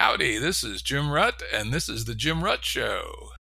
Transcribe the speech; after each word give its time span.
Howdy, 0.00 0.38
this 0.38 0.62
is 0.62 0.80
Jim 0.80 1.06
Rutt, 1.06 1.42
and 1.52 1.72
this 1.72 1.88
is 1.88 2.04
The 2.04 2.14
Jim 2.14 2.40
Rutt 2.40 2.62
Show. 2.62 3.32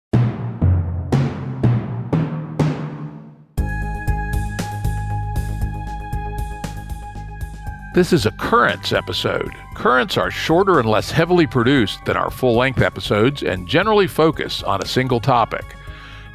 This 7.93 8.11
is 8.11 8.25
a 8.25 8.31
Currents 8.39 8.91
episode. 8.91 9.51
Currents 9.75 10.17
are 10.17 10.31
shorter 10.31 10.79
and 10.79 10.89
less 10.89 11.11
heavily 11.11 11.45
produced 11.45 12.03
than 12.05 12.17
our 12.17 12.31
full 12.31 12.55
length 12.55 12.81
episodes 12.81 13.43
and 13.43 13.67
generally 13.67 14.07
focus 14.07 14.63
on 14.63 14.81
a 14.81 14.87
single 14.87 15.19
topic. 15.19 15.75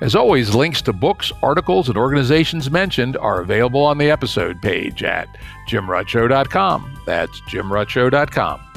As 0.01 0.15
always, 0.15 0.55
links 0.55 0.83
to 0.83 0.93
books, 0.93 1.33
articles, 1.43 1.89
and 1.89 1.99
organizations 1.99 2.71
mentioned 2.71 3.17
are 3.17 3.41
available 3.41 3.83
on 3.83 3.99
the 3.99 4.13
episode 4.13 4.63
page 4.63 5.03
at 5.03 5.27
jimruttshow.com. 5.69 7.01
That's 7.07 7.41
jimruttshow.com. 7.41 8.72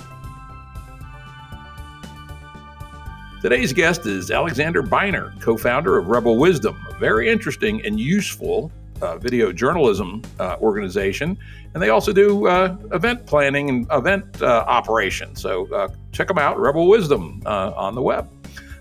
Today's 3.46 3.74
guest 3.74 4.08
is 4.08 4.32
Alexander 4.32 4.82
Beiner, 4.82 5.40
co 5.40 5.56
founder 5.56 6.00
of 6.00 6.08
Rebel 6.08 6.36
Wisdom, 6.36 6.84
a 6.90 6.98
very 6.98 7.30
interesting 7.30 7.86
and 7.86 8.00
useful 8.00 8.72
uh, 9.04 9.20
video 9.20 9.52
journalism 9.52 10.24
uh, 10.40 10.58
organization, 10.62 11.38
and 11.76 11.84
they 11.84 11.90
also 11.90 12.12
do 12.12 12.48
uh, 12.48 12.76
event 12.92 13.28
planning 13.28 13.70
and 13.70 13.88
event 13.92 14.42
uh, 14.42 14.66
operations. 14.66 15.44
So 15.44 15.72
uh, 15.72 15.90
check 16.12 16.28
them 16.28 16.40
out, 16.40 16.60
Rebel 16.60 16.88
Wisdom, 16.88 17.44
uh, 17.46 17.72
on 17.76 17.94
the 17.94 18.02
web. 18.02 18.28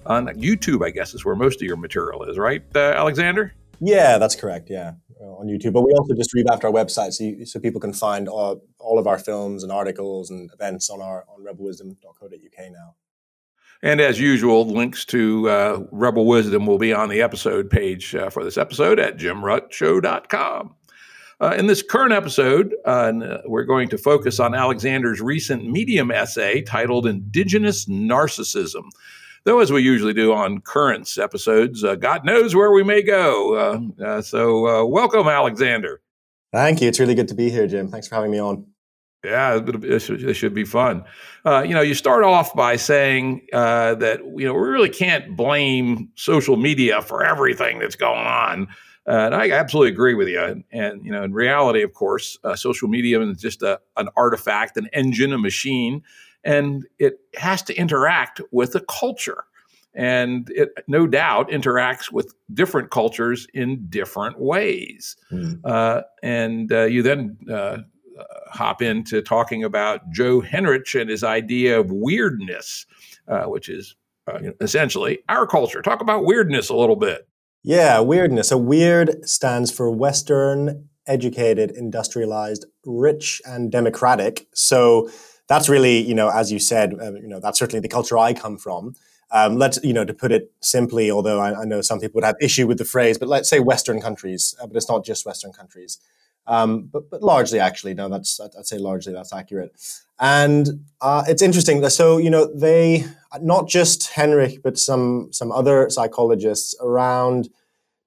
On 0.06 0.28
YouTube, 0.28 0.82
I 0.82 0.88
guess, 0.88 1.12
is 1.12 1.26
where 1.26 1.36
most 1.36 1.56
of 1.56 1.66
your 1.66 1.76
material 1.76 2.22
is, 2.22 2.38
right, 2.38 2.62
Alexander? 2.74 3.52
Yeah, 3.80 4.16
that's 4.16 4.34
correct. 4.34 4.70
Yeah, 4.70 4.92
on 5.20 5.46
YouTube. 5.46 5.74
But 5.74 5.82
we 5.82 5.92
also 5.92 6.14
just 6.14 6.32
revamped 6.32 6.64
our 6.64 6.72
website 6.72 7.12
so, 7.12 7.24
you, 7.24 7.44
so 7.44 7.60
people 7.60 7.82
can 7.82 7.92
find 7.92 8.30
all, 8.30 8.62
all 8.78 8.98
of 8.98 9.06
our 9.06 9.18
films 9.18 9.62
and 9.62 9.70
articles 9.70 10.30
and 10.30 10.50
events 10.54 10.88
on 10.88 11.02
our 11.02 11.26
on 11.28 11.44
rebelwisdom.co.uk 11.44 12.72
now. 12.72 12.94
And 13.82 14.00
as 14.00 14.18
usual, 14.18 14.66
links 14.66 15.04
to 15.06 15.48
uh, 15.48 15.84
Rebel 15.92 16.26
Wisdom 16.26 16.66
will 16.66 16.78
be 16.78 16.92
on 16.92 17.08
the 17.08 17.20
episode 17.20 17.68
page 17.68 18.14
uh, 18.14 18.30
for 18.30 18.42
this 18.42 18.56
episode 18.56 18.98
at 18.98 19.18
jimruttshow.com. 19.18 20.74
Uh, 21.40 21.54
in 21.58 21.66
this 21.66 21.82
current 21.82 22.12
episode, 22.12 22.74
uh, 22.86 23.12
we're 23.44 23.64
going 23.64 23.88
to 23.90 23.98
focus 23.98 24.40
on 24.40 24.54
Alexander's 24.54 25.20
recent 25.20 25.68
Medium 25.68 26.10
essay 26.10 26.62
titled 26.62 27.06
Indigenous 27.06 27.86
Narcissism. 27.86 28.84
Though, 29.44 29.58
as 29.58 29.70
we 29.70 29.82
usually 29.82 30.14
do 30.14 30.32
on 30.32 30.60
Currents 30.60 31.18
episodes, 31.18 31.84
uh, 31.84 31.96
God 31.96 32.24
knows 32.24 32.54
where 32.54 32.72
we 32.72 32.82
may 32.82 33.02
go. 33.02 33.92
Uh, 34.00 34.22
so, 34.22 34.86
welcome, 34.86 35.28
Alexander. 35.28 36.00
Thank 36.52 36.80
you. 36.80 36.88
It's 36.88 37.00
really 37.00 37.14
good 37.14 37.28
to 37.28 37.34
be 37.34 37.50
here, 37.50 37.66
Jim. 37.66 37.88
Thanks 37.88 38.08
for 38.08 38.14
having 38.14 38.30
me 38.30 38.38
on. 38.38 38.73
Yeah, 39.24 39.60
it 39.64 40.02
should, 40.02 40.22
it 40.22 40.34
should 40.34 40.54
be 40.54 40.64
fun. 40.64 41.04
Uh, 41.46 41.62
you 41.62 41.74
know, 41.74 41.80
you 41.80 41.94
start 41.94 42.24
off 42.24 42.54
by 42.54 42.76
saying 42.76 43.46
uh, 43.52 43.94
that 43.96 44.20
you 44.20 44.46
know 44.46 44.52
we 44.52 44.68
really 44.68 44.90
can't 44.90 45.34
blame 45.34 46.10
social 46.14 46.56
media 46.56 47.00
for 47.00 47.24
everything 47.24 47.78
that's 47.78 47.96
going 47.96 48.26
on, 48.26 48.68
uh, 49.08 49.12
and 49.12 49.34
I 49.34 49.50
absolutely 49.50 49.92
agree 49.92 50.14
with 50.14 50.28
you. 50.28 50.40
And, 50.40 50.64
and 50.70 51.04
you 51.04 51.10
know, 51.10 51.22
in 51.22 51.32
reality, 51.32 51.82
of 51.82 51.94
course, 51.94 52.38
uh, 52.44 52.54
social 52.54 52.88
media 52.88 53.20
is 53.22 53.40
just 53.40 53.62
a, 53.62 53.80
an 53.96 54.08
artifact, 54.16 54.76
an 54.76 54.88
engine, 54.92 55.32
a 55.32 55.38
machine, 55.38 56.02
and 56.44 56.86
it 56.98 57.20
has 57.36 57.62
to 57.62 57.74
interact 57.74 58.42
with 58.50 58.74
a 58.74 58.80
culture, 58.80 59.44
and 59.94 60.50
it 60.50 60.70
no 60.86 61.06
doubt 61.06 61.48
interacts 61.48 62.12
with 62.12 62.34
different 62.52 62.90
cultures 62.90 63.46
in 63.54 63.86
different 63.88 64.38
ways. 64.38 65.16
Mm. 65.32 66.04
and 66.22 66.72
uh, 66.72 66.84
you 66.84 67.02
then 67.02 67.38
uh, 67.50 67.78
hop 68.54 68.82
into 68.82 69.20
talking 69.20 69.64
about 69.64 70.10
Joe 70.10 70.40
Henrich 70.40 70.98
and 70.98 71.10
his 71.10 71.24
idea 71.24 71.78
of 71.78 71.90
weirdness, 71.90 72.86
uh, 73.28 73.44
which 73.44 73.68
is 73.68 73.96
uh, 74.26 74.38
essentially 74.60 75.18
our 75.28 75.46
culture. 75.46 75.82
Talk 75.82 76.00
about 76.00 76.24
weirdness 76.24 76.68
a 76.68 76.76
little 76.76 76.96
bit. 76.96 77.28
Yeah, 77.62 78.00
weirdness. 78.00 78.48
So 78.48 78.58
weird 78.58 79.26
stands 79.28 79.70
for 79.70 79.90
Western, 79.90 80.88
educated, 81.06 81.70
industrialized, 81.70 82.66
rich, 82.84 83.40
and 83.46 83.72
democratic. 83.72 84.46
So 84.54 85.10
that's 85.48 85.68
really, 85.68 85.98
you 85.98 86.14
know, 86.14 86.28
as 86.28 86.52
you 86.52 86.58
said, 86.58 86.94
uh, 87.00 87.12
you 87.14 87.28
know, 87.28 87.40
that's 87.40 87.58
certainly 87.58 87.80
the 87.80 87.88
culture 87.88 88.18
I 88.18 88.32
come 88.32 88.56
from. 88.56 88.94
Um, 89.30 89.56
let's, 89.56 89.78
you 89.82 89.92
know, 89.92 90.04
to 90.04 90.14
put 90.14 90.30
it 90.30 90.52
simply, 90.60 91.10
although 91.10 91.40
I, 91.40 91.62
I, 91.62 91.64
know 91.64 91.80
some 91.80 91.98
people 91.98 92.18
would 92.18 92.24
have 92.24 92.36
issue 92.40 92.66
with 92.66 92.78
the 92.78 92.84
phrase, 92.84 93.18
but 93.18 93.28
let's 93.28 93.48
say 93.48 93.58
Western 93.58 94.00
countries, 94.00 94.54
uh, 94.60 94.66
but 94.66 94.76
it's 94.76 94.88
not 94.88 95.04
just 95.04 95.26
Western 95.26 95.52
countries. 95.52 95.98
Um, 96.46 96.82
but, 96.92 97.10
but 97.10 97.22
largely, 97.22 97.58
actually, 97.58 97.94
no, 97.94 98.08
that's 98.08 98.38
I'd 98.40 98.66
say 98.66 98.78
largely 98.78 99.12
that's 99.12 99.32
accurate. 99.32 99.72
And 100.20 100.84
uh, 101.00 101.24
it's 101.26 101.42
interesting. 101.42 101.86
So 101.88 102.18
you 102.18 102.30
know, 102.30 102.46
they 102.54 103.04
not 103.40 103.68
just 103.68 104.12
Henrich, 104.12 104.62
but 104.62 104.78
some 104.78 105.28
some 105.32 105.50
other 105.50 105.88
psychologists 105.90 106.74
around 106.80 107.48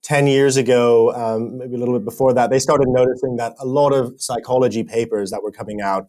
ten 0.03 0.28
years 0.28 0.56
ago, 0.56 1.14
um, 1.14 1.58
maybe 1.58 1.75
a 1.75 1.78
little 1.78 1.98
bit 1.98 2.06
before 2.06 2.34
that, 2.34 2.50
they 2.50 2.59
started 2.59 2.88
noticing 2.90 3.38
that 3.38 3.56
a 3.59 3.66
lot 3.66 3.92
of 3.92 4.22
psychology 4.22 4.84
papers 4.84 5.31
that 5.31 5.44
were 5.44 5.52
coming 5.52 5.81
out 5.81 6.08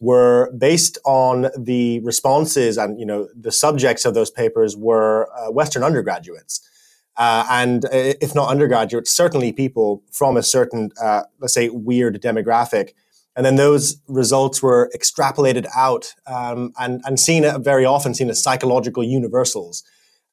were 0.00 0.52
based 0.56 0.98
on 1.04 1.48
the 1.56 2.00
responses 2.00 2.78
and 2.78 2.98
you 2.98 3.06
know 3.06 3.28
the 3.34 3.52
subjects 3.52 4.04
of 4.04 4.14
those 4.14 4.30
papers 4.30 4.76
were 4.76 5.28
uh, 5.36 5.50
Western 5.50 5.82
undergraduates. 5.82 6.68
Uh, 7.18 7.44
and 7.50 7.84
uh, 7.86 8.14
if 8.20 8.34
not 8.34 8.48
undergraduates, 8.48 9.10
certainly 9.10 9.52
people 9.52 10.04
from 10.10 10.36
a 10.36 10.42
certain, 10.42 10.90
uh, 11.02 11.22
let's 11.40 11.52
say, 11.52 11.68
weird 11.68 12.22
demographic. 12.22 12.92
And 13.34 13.44
then 13.44 13.56
those 13.56 14.00
results 14.06 14.62
were 14.62 14.90
extrapolated 14.96 15.66
out 15.76 16.14
um, 16.26 16.72
and, 16.78 17.02
and 17.04 17.18
seen 17.18 17.44
very 17.62 17.84
often 17.84 18.14
seen 18.14 18.30
as 18.30 18.42
psychological 18.42 19.02
universals. 19.02 19.82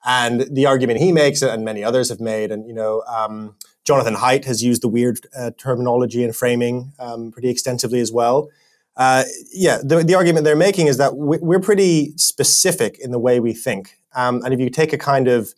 And 0.06 0.42
the 0.52 0.68
argument 0.68 1.00
he 1.00 1.12
makes, 1.12 1.42
and 1.42 1.66
many 1.66 1.84
others 1.84 2.10
have 2.10 2.20
made, 2.20 2.52
and 2.52 2.68
you 2.68 2.74
know, 2.74 3.02
um, 3.08 3.56
Jonathan 3.84 4.16
Haidt 4.16 4.46
has 4.46 4.64
used 4.64 4.84
the 4.84 4.88
weird 4.88 5.20
uh, 5.38 5.52
terminology 5.58 6.24
and 6.24 6.36
framing 6.36 6.94
um, 7.00 7.32
pretty 7.32 7.50
extensively 7.50 8.00
as 8.00 8.12
well. 8.12 8.50
Uh, 8.96 9.24
yeah, 9.52 9.80
the, 9.84 10.04
the, 10.04 10.16
argument 10.16 10.46
they're 10.46 10.56
making 10.56 10.88
is 10.88 10.98
that 10.98 11.18
we're 11.18 11.60
pretty 11.60 12.14
specific 12.16 12.98
in 13.00 13.12
the 13.12 13.20
way 13.20 13.42
we 13.42 13.54
think. 13.54 13.98
Um, 14.16 14.42
and 14.46 14.54
if 14.54 14.60
you 14.60 14.70
take 14.70 14.94
a 14.94 14.98
kind 14.98 15.28
of 15.28 15.54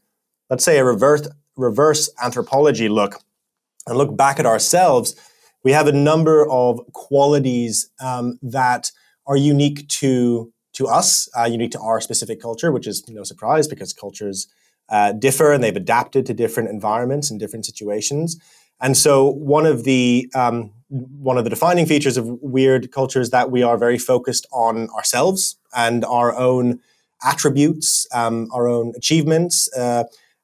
let's 0.50 0.64
say 0.64 0.78
a 0.78 0.84
reverse 0.84 1.28
reverse 1.56 2.10
anthropology 2.24 2.88
look 2.88 3.22
and 3.88 3.98
look 3.98 4.16
back 4.16 4.40
at 4.40 4.46
ourselves, 4.46 5.16
we 5.64 5.72
have 5.72 5.88
a 5.88 5.92
number 5.92 6.48
of 6.50 6.80
qualities 6.94 7.90
um, 8.00 8.38
that 8.42 8.92
are 9.26 9.38
unique 9.38 9.88
to 9.88 10.52
to 10.74 10.88
us, 10.88 11.28
uh, 11.36 11.46
unique 11.46 11.72
to 11.72 11.80
our 11.80 12.00
specific 12.00 12.40
culture, 12.40 12.72
which 12.72 12.86
is 12.86 13.04
no 13.10 13.24
surprise 13.24 13.68
because 13.68 13.94
cultures 13.94 14.48
uh, 14.90 15.12
differ 15.12 15.52
and 15.52 15.64
they've 15.64 15.76
adapted 15.76 16.26
to 16.28 16.34
different 16.34 16.70
environments 16.70 17.32
and 17.32 17.40
different 17.40 17.66
situations. 17.66 18.40
And 18.80 18.96
so, 18.96 19.28
one 19.28 19.66
of 19.66 19.84
the 19.86 20.30
um, 20.36 20.72
one 20.90 21.38
of 21.38 21.44
the 21.44 21.50
defining 21.50 21.86
features 21.86 22.16
of 22.16 22.28
weird 22.42 22.92
culture 22.92 23.20
is 23.20 23.32
that 23.32 23.52
we 23.52 23.64
are 23.64 23.78
very 23.78 23.98
focused 23.98 24.48
on 24.52 24.88
ourselves 24.90 25.58
and 25.76 26.06
our 26.06 26.36
own 26.36 26.80
attributes, 27.24 28.08
um, 28.14 28.48
our 28.54 28.68
own 28.68 28.94
achievements. 28.96 29.70
Uh, 29.76 30.04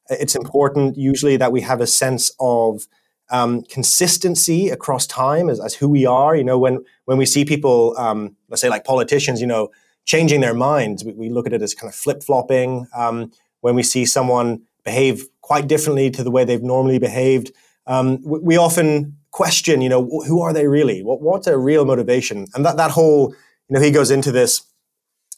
it's 0.10 0.36
important 0.36 0.98
usually 0.98 1.38
that 1.38 1.52
we 1.52 1.62
have 1.62 1.82
a 1.82 1.88
sense 1.88 2.32
of 2.40 2.88
um, 3.30 3.64
consistency 3.64 4.70
across 4.70 5.08
time 5.08 5.50
as, 5.50 5.60
as, 5.60 5.76
who 5.76 5.90
we 5.90 6.06
are. 6.06 6.36
You 6.36 6.44
know, 6.44 6.60
when 6.60 6.84
when 7.06 7.18
we 7.18 7.26
see 7.26 7.46
people, 7.46 7.96
um, 7.98 8.36
let's 8.50 8.62
say 8.62 8.70
like 8.70 8.84
politicians, 8.84 9.42
you 9.42 9.48
know, 9.48 9.70
changing 10.06 10.42
their 10.42 10.54
minds, 10.54 11.04
we, 11.04 11.14
we 11.14 11.30
look 11.30 11.48
at 11.48 11.54
it 11.54 11.62
as 11.62 11.74
kind 11.74 11.90
of 11.90 11.96
flip 11.96 12.24
flopping. 12.24 12.88
Um, 12.96 13.32
when 13.62 13.76
we 13.76 13.84
see 13.84 14.06
someone 14.06 14.62
behave 14.84 15.26
quite 15.42 15.68
differently 15.68 16.12
to 16.12 16.24
the 16.24 16.32
way 16.32 16.44
they've 16.44 16.62
normally 16.62 17.00
behaved, 17.00 17.52
um, 17.88 18.22
we, 18.24 18.40
we, 18.40 18.58
often 18.58 19.18
question, 19.32 19.82
you 19.82 19.90
know, 19.90 20.06
who 20.28 20.42
are 20.42 20.54
they 20.54 20.68
really? 20.68 21.02
What, 21.02 21.22
what's 21.22 21.46
their 21.46 21.58
real 21.58 21.86
motivation? 21.86 22.48
And 22.54 22.66
that 22.66 22.78
that 22.78 22.92
whole, 22.92 23.32
you 23.70 23.74
know, 23.74 23.82
he 23.82 23.92
goes 23.92 24.12
into 24.12 24.32
this, 24.32 24.64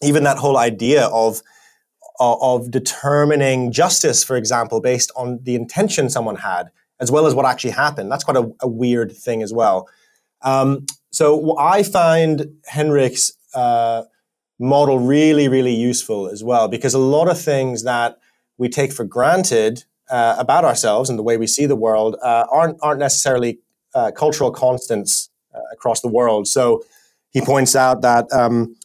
even 0.02 0.24
that 0.24 0.38
whole 0.38 0.58
idea 0.58 1.06
of 1.08 1.42
of 2.20 2.72
determining 2.72 3.72
justice, 3.72 4.24
for 4.24 4.38
example, 4.38 4.80
based 4.82 5.12
on 5.16 5.40
the 5.44 5.56
intention 5.56 6.10
someone 6.10 6.38
had, 6.38 6.70
as 7.00 7.12
well 7.12 7.26
as 7.28 7.34
what 7.34 7.46
actually 7.46 7.72
happened. 7.72 8.12
That's 8.12 8.24
quite 8.24 8.38
a, 8.38 8.52
a 8.62 8.68
weird 8.68 9.12
thing 9.12 9.44
as 9.44 9.52
well. 9.54 9.88
Um, 10.42 10.86
so 11.12 11.58
I 11.58 11.84
find 11.84 12.56
Henrich's 12.66 13.34
uh, 13.54 14.04
model 14.60 15.00
really, 15.00 15.48
really 15.48 15.74
useful 15.74 16.30
as 16.30 16.44
well, 16.44 16.68
because 16.68 16.94
a 16.94 17.00
lot 17.00 17.28
of 17.30 17.40
things 17.40 17.84
that 17.84 18.18
we 18.58 18.70
take 18.70 18.94
for 18.94 19.04
granted 19.04 19.84
uh, 20.10 20.36
about 20.38 20.64
ourselves 20.64 21.10
and 21.10 21.20
the 21.20 21.24
way 21.24 21.38
we 21.38 21.48
see 21.48 21.66
the 21.66 21.76
world 21.76 22.16
uh, 22.22 22.46
aren't 22.52 22.78
aren't 22.82 23.00
necessarily 23.00 23.60
uh, 23.94 24.12
cultural 24.12 24.52
constants 24.52 25.30
uh, 25.54 25.60
across 25.74 26.02
the 26.02 26.08
world. 26.08 26.48
So 26.48 26.84
he 27.32 27.42
points 27.42 27.76
out 27.76 28.02
that 28.02 28.32
um, 28.32 28.76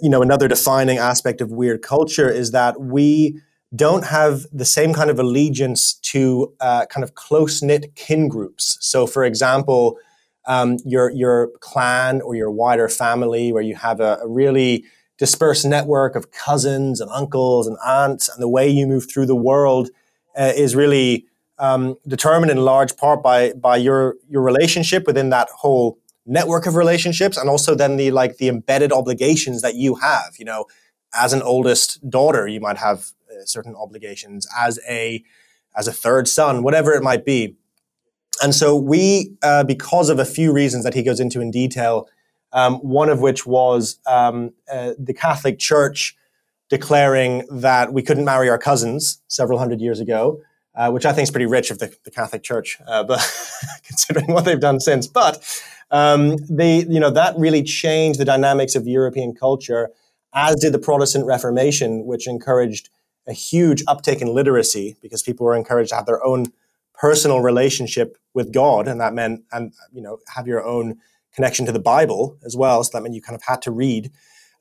you 0.00 0.08
know, 0.08 0.22
another 0.22 0.48
defining 0.48 0.98
aspect 0.98 1.40
of 1.40 1.50
weird 1.50 1.82
culture 1.82 2.30
is 2.30 2.52
that 2.52 2.80
we 2.80 3.40
don't 3.74 4.04
have 4.06 4.46
the 4.52 4.64
same 4.64 4.92
kind 4.92 5.10
of 5.10 5.18
allegiance 5.18 5.94
to 5.94 6.52
uh, 6.60 6.86
kind 6.86 7.04
of 7.04 7.14
close 7.14 7.62
knit 7.62 7.94
kin 7.94 8.28
groups. 8.28 8.76
So, 8.80 9.06
for 9.06 9.24
example, 9.24 9.98
um, 10.46 10.78
your 10.84 11.10
your 11.10 11.50
clan 11.60 12.20
or 12.22 12.34
your 12.34 12.50
wider 12.50 12.88
family, 12.88 13.52
where 13.52 13.62
you 13.62 13.76
have 13.76 14.00
a, 14.00 14.18
a, 14.22 14.28
really 14.28 14.84
dispersed 15.18 15.66
network 15.66 16.16
of 16.16 16.32
cousins 16.32 17.00
and 17.00 17.10
uncles 17.10 17.66
and 17.66 17.76
aunts, 17.86 18.28
and 18.28 18.42
the 18.42 18.48
way 18.48 18.68
you 18.68 18.86
move 18.86 19.08
through 19.08 19.26
the 19.26 19.36
world 19.36 19.90
uh, 20.36 20.52
is 20.56 20.74
really 20.74 21.26
um, 21.58 21.96
determined 22.08 22.50
in 22.50 22.58
large 22.58 22.96
part 22.96 23.22
by 23.22 23.52
by 23.52 23.76
your 23.76 24.16
your 24.28 24.42
relationship 24.42 25.06
within 25.06 25.30
that 25.30 25.48
whole 25.50 25.98
network 26.26 26.66
of 26.66 26.74
relationships, 26.74 27.36
and 27.36 27.48
also 27.48 27.74
then 27.74 27.96
the 27.96 28.10
like 28.10 28.36
the 28.36 28.48
embedded 28.48 28.92
obligations 28.92 29.62
that 29.62 29.74
you 29.74 29.96
have. 29.96 30.36
You 30.38 30.44
know, 30.44 30.66
as 31.14 31.32
an 31.32 31.42
oldest 31.42 32.08
daughter, 32.08 32.46
you 32.46 32.60
might 32.60 32.78
have 32.78 33.12
uh, 33.30 33.44
certain 33.44 33.74
obligations. 33.74 34.46
As 34.58 34.78
a 34.88 35.22
as 35.76 35.86
a 35.88 35.92
third 35.92 36.28
son, 36.28 36.62
whatever 36.62 36.92
it 36.92 37.02
might 37.02 37.24
be. 37.24 37.56
And 38.42 38.54
so 38.54 38.74
we, 38.74 39.34
uh, 39.42 39.64
because 39.64 40.08
of 40.08 40.18
a 40.18 40.24
few 40.24 40.52
reasons 40.52 40.84
that 40.84 40.94
he 40.94 41.02
goes 41.02 41.20
into 41.20 41.40
in 41.40 41.50
detail, 41.50 42.08
um, 42.52 42.76
one 42.76 43.08
of 43.08 43.20
which 43.20 43.46
was 43.46 43.98
um, 44.06 44.52
uh, 44.72 44.94
the 44.98 45.14
Catholic 45.14 45.58
Church 45.58 46.16
declaring 46.68 47.46
that 47.50 47.92
we 47.92 48.02
couldn't 48.02 48.24
marry 48.24 48.48
our 48.48 48.58
cousins 48.58 49.20
several 49.28 49.58
hundred 49.58 49.80
years 49.80 50.00
ago, 50.00 50.40
uh, 50.80 50.90
which 50.90 51.04
I 51.04 51.12
think 51.12 51.24
is 51.24 51.30
pretty 51.30 51.44
rich 51.44 51.70
of 51.70 51.78
the, 51.78 51.94
the 52.04 52.10
Catholic 52.10 52.42
Church, 52.42 52.78
uh, 52.86 53.04
but 53.10 53.20
considering 53.84 54.32
what 54.32 54.46
they've 54.46 54.58
done 54.58 54.80
since. 54.80 55.06
But 55.06 55.46
um, 55.90 56.38
they, 56.48 56.84
you 56.84 56.98
know, 56.98 57.10
that 57.10 57.34
really 57.36 57.62
changed 57.62 58.18
the 58.18 58.24
dynamics 58.24 58.74
of 58.74 58.86
European 58.86 59.34
culture, 59.34 59.90
as 60.32 60.56
did 60.56 60.72
the 60.72 60.78
Protestant 60.78 61.26
Reformation, 61.26 62.06
which 62.06 62.26
encouraged 62.26 62.88
a 63.26 63.34
huge 63.34 63.84
uptake 63.86 64.22
in 64.22 64.28
literacy 64.28 64.96
because 65.02 65.22
people 65.22 65.44
were 65.44 65.54
encouraged 65.54 65.90
to 65.90 65.96
have 65.96 66.06
their 66.06 66.24
own 66.24 66.46
personal 66.94 67.40
relationship 67.40 68.16
with 68.32 68.50
God, 68.50 68.88
and 68.88 69.00
that 69.00 69.12
meant 69.12 69.42
and 69.52 69.74
you 69.92 70.00
know 70.00 70.18
have 70.34 70.46
your 70.46 70.64
own 70.64 70.98
connection 71.34 71.66
to 71.66 71.72
the 71.72 71.78
Bible 71.78 72.38
as 72.42 72.56
well. 72.56 72.82
So 72.84 72.90
that 72.94 73.02
meant 73.02 73.14
you 73.14 73.20
kind 73.20 73.36
of 73.36 73.42
had 73.42 73.60
to 73.62 73.70
read. 73.70 74.10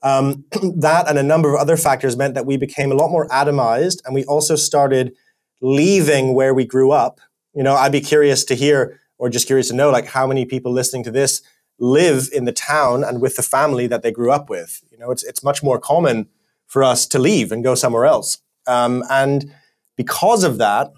Um, 0.01 0.43
that 0.77 1.07
and 1.07 1.17
a 1.17 1.23
number 1.23 1.53
of 1.53 1.61
other 1.61 1.77
factors 1.77 2.17
meant 2.17 2.33
that 2.33 2.45
we 2.45 2.57
became 2.57 2.91
a 2.91 2.95
lot 2.95 3.09
more 3.09 3.27
atomized, 3.29 3.99
and 4.03 4.13
we 4.13 4.25
also 4.25 4.57
started 4.57 5.15
leaving 5.61 6.33
where 6.33 6.53
we 6.53 6.65
grew 6.65 6.91
up. 6.91 7.19
You 7.53 7.63
know, 7.63 7.75
I'd 7.75 7.91
be 7.91 8.01
curious 8.01 8.43
to 8.45 8.55
hear, 8.55 8.99
or 9.17 9.29
just 9.29 9.47
curious 9.47 9.67
to 9.69 9.75
know, 9.75 9.89
like 9.89 10.07
how 10.07 10.27
many 10.27 10.45
people 10.45 10.71
listening 10.71 11.03
to 11.03 11.11
this 11.11 11.41
live 11.79 12.29
in 12.33 12.45
the 12.45 12.51
town 12.51 13.03
and 13.03 13.21
with 13.21 13.35
the 13.35 13.41
family 13.41 13.87
that 13.87 14.01
they 14.01 14.11
grew 14.11 14.31
up 14.31 14.49
with. 14.49 14.81
You 14.91 14.97
know, 14.97 15.11
it's 15.11 15.23
it's 15.23 15.43
much 15.43 15.63
more 15.63 15.79
common 15.79 16.27
for 16.67 16.83
us 16.83 17.07
to 17.07 17.19
leave 17.19 17.51
and 17.51 17.63
go 17.63 17.75
somewhere 17.75 18.05
else. 18.05 18.37
Um, 18.67 19.03
and 19.09 19.51
because 19.95 20.43
of 20.43 20.59
that, 20.59 20.93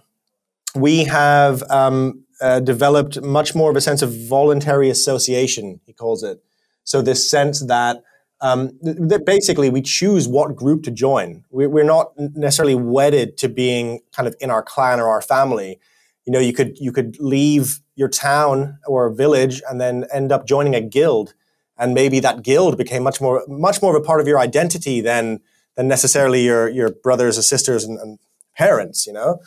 we 0.75 1.05
have 1.05 1.63
um, 1.69 2.25
uh, 2.41 2.59
developed 2.59 3.21
much 3.21 3.55
more 3.55 3.69
of 3.69 3.77
a 3.77 3.81
sense 3.81 4.01
of 4.01 4.13
voluntary 4.13 4.89
association, 4.89 5.79
he 5.85 5.93
calls 5.93 6.23
it. 6.23 6.43
So, 6.83 7.01
this 7.01 7.29
sense 7.29 7.61
that, 7.67 8.03
um, 8.41 8.71
that 8.81 9.23
basically 9.25 9.69
we 9.69 9.81
choose 9.81 10.27
what 10.27 10.55
group 10.55 10.83
to 10.83 10.91
join. 10.91 11.45
We're 11.51 11.83
not 11.83 12.11
necessarily 12.17 12.75
wedded 12.75 13.37
to 13.37 13.49
being 13.49 14.01
kind 14.15 14.27
of 14.27 14.35
in 14.39 14.49
our 14.49 14.63
clan 14.63 14.99
or 14.99 15.07
our 15.07 15.21
family. 15.21 15.79
You 16.25 16.33
know, 16.33 16.39
you 16.39 16.51
could 16.51 16.77
you 16.79 16.91
could 16.91 17.19
leave 17.19 17.79
your 17.95 18.09
town 18.09 18.79
or 18.87 19.09
village 19.11 19.61
and 19.69 19.79
then 19.79 20.05
end 20.11 20.31
up 20.31 20.47
joining 20.47 20.73
a 20.75 20.81
guild, 20.81 21.33
and 21.77 21.93
maybe 21.93 22.19
that 22.19 22.41
guild 22.41 22.77
became 22.77 23.03
much 23.03 23.21
more 23.21 23.43
much 23.47 23.81
more 23.81 23.95
of 23.95 24.01
a 24.01 24.05
part 24.05 24.21
of 24.21 24.27
your 24.27 24.39
identity 24.39 25.01
than 25.01 25.39
than 25.75 25.87
necessarily 25.87 26.43
your 26.43 26.67
your 26.67 26.89
brothers 26.91 27.37
or 27.37 27.43
sisters 27.43 27.83
and, 27.83 27.99
and 27.99 28.19
parents. 28.57 29.05
You 29.05 29.13
know, 29.13 29.39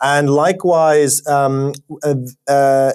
and 0.00 0.30
likewise, 0.30 1.26
um, 1.26 1.74
uh, 2.02 2.14
uh, 2.46 2.92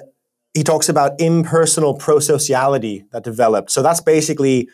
he 0.52 0.64
talks 0.64 0.88
about 0.88 1.20
impersonal 1.20 1.96
prosociality 1.96 3.08
that 3.10 3.22
developed. 3.22 3.70
So 3.70 3.82
that's 3.82 4.00
basically 4.00 4.68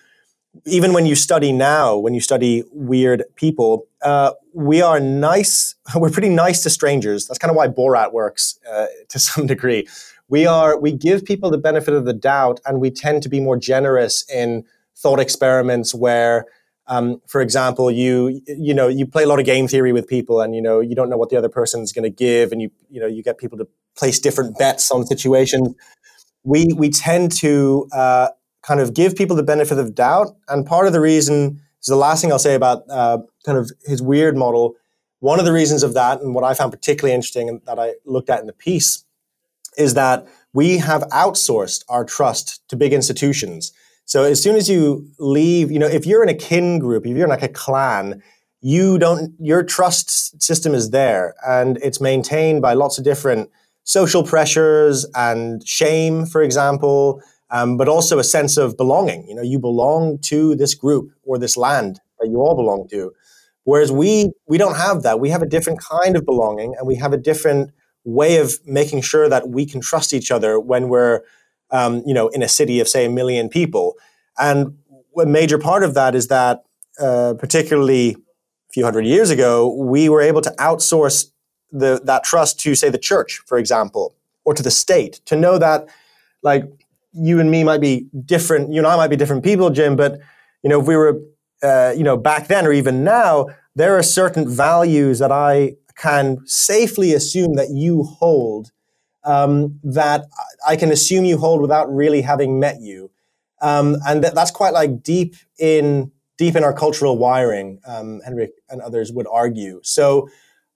even 0.66 0.92
when 0.92 1.06
you 1.06 1.14
study 1.14 1.52
now, 1.52 1.96
when 1.96 2.14
you 2.14 2.20
study 2.20 2.64
weird 2.72 3.24
people, 3.36 3.86
uh, 4.02 4.32
we 4.52 4.82
are 4.82 5.00
nice. 5.00 5.74
We're 5.94 6.10
pretty 6.10 6.28
nice 6.28 6.62
to 6.64 6.70
strangers. 6.70 7.26
That's 7.26 7.38
kind 7.38 7.50
of 7.50 7.56
why 7.56 7.68
Borat 7.68 8.12
works 8.12 8.58
uh, 8.70 8.86
to 9.08 9.18
some 9.30 9.46
degree. 9.46 9.86
We 10.28 10.46
are 10.46 10.78
we 10.78 10.92
give 10.92 11.24
people 11.24 11.50
the 11.50 11.58
benefit 11.58 11.94
of 11.94 12.04
the 12.04 12.12
doubt, 12.12 12.60
and 12.64 12.80
we 12.80 12.90
tend 12.90 13.22
to 13.24 13.28
be 13.28 13.40
more 13.40 13.56
generous 13.56 14.24
in 14.32 14.64
thought 14.96 15.18
experiments 15.18 15.94
where 15.94 16.46
um, 16.90 17.22
for 17.28 17.40
example, 17.40 17.90
you 17.90 18.42
you 18.48 18.74
know 18.74 18.88
you 18.88 19.06
play 19.06 19.22
a 19.22 19.26
lot 19.26 19.38
of 19.38 19.46
game 19.46 19.68
theory 19.68 19.92
with 19.92 20.08
people, 20.08 20.40
and 20.40 20.54
you 20.54 20.60
know 20.60 20.80
you 20.80 20.96
don't 20.96 21.08
know 21.08 21.16
what 21.16 21.30
the 21.30 21.36
other 21.36 21.48
person's 21.48 21.92
going 21.92 22.02
to 22.02 22.10
give, 22.10 22.50
and 22.50 22.60
you 22.60 22.70
you 22.90 23.00
know 23.00 23.06
you 23.06 23.22
get 23.22 23.38
people 23.38 23.56
to 23.58 23.68
place 23.96 24.18
different 24.18 24.58
bets 24.58 24.90
on 24.90 25.06
situations. 25.06 25.74
We 26.42 26.66
we 26.76 26.90
tend 26.90 27.30
to 27.38 27.86
uh, 27.92 28.28
kind 28.70 28.80
of 28.80 28.94
give 28.94 29.16
people 29.16 29.34
the 29.34 29.42
benefit 29.42 29.78
of 29.78 29.96
doubt, 29.96 30.28
and 30.46 30.64
part 30.64 30.86
of 30.86 30.92
the 30.92 31.00
reason 31.00 31.60
is 31.80 31.86
the 31.86 31.96
last 31.96 32.20
thing 32.20 32.30
I'll 32.30 32.38
say 32.38 32.54
about 32.54 32.88
uh, 32.88 33.18
kind 33.44 33.58
of 33.58 33.72
his 33.84 34.00
weird 34.00 34.36
model. 34.36 34.76
One 35.18 35.40
of 35.40 35.44
the 35.44 35.52
reasons 35.52 35.82
of 35.82 35.92
that, 35.94 36.20
and 36.20 36.36
what 36.36 36.44
I 36.44 36.54
found 36.54 36.70
particularly 36.70 37.12
interesting, 37.12 37.48
and 37.48 37.60
that 37.66 37.80
I 37.80 37.94
looked 38.04 38.30
at 38.30 38.38
in 38.38 38.46
the 38.46 38.52
piece, 38.52 39.04
is 39.76 39.94
that 39.94 40.24
we 40.52 40.78
have 40.78 41.02
outsourced 41.10 41.82
our 41.88 42.04
trust 42.04 42.62
to 42.68 42.76
big 42.76 42.92
institutions. 42.92 43.72
So 44.04 44.22
as 44.22 44.40
soon 44.40 44.54
as 44.54 44.70
you 44.70 45.10
leave, 45.18 45.72
you 45.72 45.80
know, 45.80 45.88
if 45.88 46.06
you're 46.06 46.22
in 46.22 46.28
a 46.28 46.34
kin 46.34 46.78
group, 46.78 47.04
if 47.04 47.16
you're 47.16 47.24
in 47.24 47.30
like 47.30 47.42
a 47.42 47.48
clan, 47.48 48.22
you 48.60 49.00
don't, 49.00 49.34
your 49.40 49.64
trust 49.64 50.40
system 50.40 50.74
is 50.74 50.90
there 50.90 51.34
and 51.44 51.76
it's 51.78 52.00
maintained 52.00 52.62
by 52.62 52.74
lots 52.74 52.98
of 52.98 53.04
different 53.04 53.50
social 53.82 54.22
pressures 54.22 55.06
and 55.16 55.66
shame, 55.66 56.24
for 56.24 56.40
example, 56.40 57.20
um, 57.50 57.76
but 57.76 57.88
also 57.88 58.18
a 58.18 58.24
sense 58.24 58.56
of 58.56 58.76
belonging. 58.76 59.26
You 59.28 59.34
know, 59.34 59.42
you 59.42 59.58
belong 59.58 60.18
to 60.22 60.54
this 60.56 60.74
group 60.74 61.10
or 61.24 61.38
this 61.38 61.56
land 61.56 62.00
that 62.18 62.28
you 62.28 62.36
all 62.38 62.54
belong 62.54 62.88
to. 62.90 63.12
Whereas 63.64 63.92
we 63.92 64.32
we 64.46 64.58
don't 64.58 64.76
have 64.76 65.02
that. 65.02 65.20
We 65.20 65.30
have 65.30 65.42
a 65.42 65.46
different 65.46 65.80
kind 65.80 66.16
of 66.16 66.24
belonging, 66.24 66.74
and 66.78 66.86
we 66.86 66.96
have 66.96 67.12
a 67.12 67.18
different 67.18 67.70
way 68.04 68.38
of 68.38 68.58
making 68.64 69.02
sure 69.02 69.28
that 69.28 69.48
we 69.48 69.66
can 69.66 69.80
trust 69.80 70.14
each 70.14 70.30
other 70.30 70.58
when 70.58 70.88
we're 70.88 71.20
um, 71.70 72.02
you 72.06 72.14
know, 72.14 72.28
in 72.28 72.42
a 72.42 72.48
city 72.48 72.80
of 72.80 72.88
say 72.88 73.04
a 73.04 73.10
million 73.10 73.48
people. 73.48 73.96
And 74.38 74.78
a 75.20 75.26
major 75.26 75.58
part 75.58 75.82
of 75.82 75.94
that 75.94 76.14
is 76.14 76.28
that, 76.28 76.64
uh, 77.00 77.34
particularly 77.38 78.12
a 78.12 78.72
few 78.72 78.84
hundred 78.84 79.06
years 79.06 79.30
ago, 79.30 79.74
we 79.74 80.08
were 80.08 80.20
able 80.20 80.40
to 80.42 80.50
outsource 80.58 81.30
the, 81.70 82.00
that 82.04 82.24
trust 82.24 82.58
to 82.60 82.74
say 82.74 82.90
the 82.90 82.98
church, 82.98 83.42
for 83.46 83.58
example, 83.58 84.16
or 84.44 84.54
to 84.54 84.62
the 84.62 84.70
state, 84.70 85.20
to 85.26 85.36
know 85.36 85.58
that, 85.58 85.88
like, 86.42 86.64
you 87.12 87.40
and 87.40 87.50
me 87.50 87.64
might 87.64 87.80
be 87.80 88.06
different. 88.24 88.72
You 88.72 88.78
and 88.80 88.86
I 88.86 88.96
might 88.96 89.08
be 89.08 89.16
different 89.16 89.44
people, 89.44 89.70
Jim. 89.70 89.96
But 89.96 90.20
you 90.62 90.70
know, 90.70 90.80
if 90.80 90.86
we 90.86 90.96
were, 90.96 91.20
uh, 91.62 91.92
you 91.96 92.04
know, 92.04 92.16
back 92.16 92.48
then 92.48 92.66
or 92.66 92.72
even 92.72 93.04
now, 93.04 93.46
there 93.74 93.96
are 93.96 94.02
certain 94.02 94.48
values 94.48 95.18
that 95.18 95.32
I 95.32 95.74
can 95.96 96.38
safely 96.46 97.12
assume 97.12 97.54
that 97.56 97.70
you 97.70 98.04
hold 98.04 98.70
um, 99.24 99.78
that 99.84 100.24
I 100.66 100.76
can 100.76 100.90
assume 100.90 101.24
you 101.24 101.38
hold 101.38 101.60
without 101.60 101.92
really 101.94 102.22
having 102.22 102.58
met 102.58 102.80
you. 102.80 103.10
Um, 103.60 103.96
and 104.06 104.22
th- 104.22 104.34
that's 104.34 104.50
quite 104.50 104.72
like 104.72 105.02
deep 105.02 105.34
in 105.58 106.10
deep 106.38 106.56
in 106.56 106.64
our 106.64 106.72
cultural 106.72 107.18
wiring. 107.18 107.80
Um, 107.86 108.22
Henrich 108.26 108.52
and 108.70 108.80
others 108.80 109.12
would 109.12 109.26
argue. 109.30 109.80
So 109.82 110.28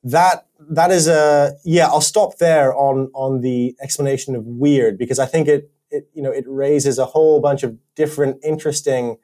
that 0.02 0.46
that 0.60 0.90
is 0.90 1.08
a 1.08 1.54
yeah. 1.64 1.86
I'll 1.86 2.02
stop 2.02 2.36
there 2.36 2.74
on 2.74 3.10
on 3.14 3.40
the 3.40 3.74
explanation 3.80 4.34
of 4.34 4.44
weird 4.44 4.98
because 4.98 5.18
I 5.18 5.26
think 5.26 5.48
it 5.48 5.70
it 5.94 6.08
you 6.12 6.22
know 6.22 6.30
it 6.30 6.44
raises 6.46 6.98
a 6.98 7.06
whole 7.06 7.40
bunch 7.40 7.62
of 7.62 7.76
different 7.94 8.38
interesting 8.44 9.16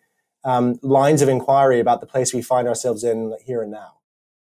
um, 0.44 0.78
lines 0.82 1.22
of 1.22 1.28
inquiry 1.28 1.80
about 1.80 2.00
the 2.00 2.06
place 2.06 2.32
we 2.32 2.42
find 2.42 2.66
ourselves 2.66 3.04
in 3.04 3.36
here 3.44 3.62
and 3.62 3.70
now. 3.70 3.98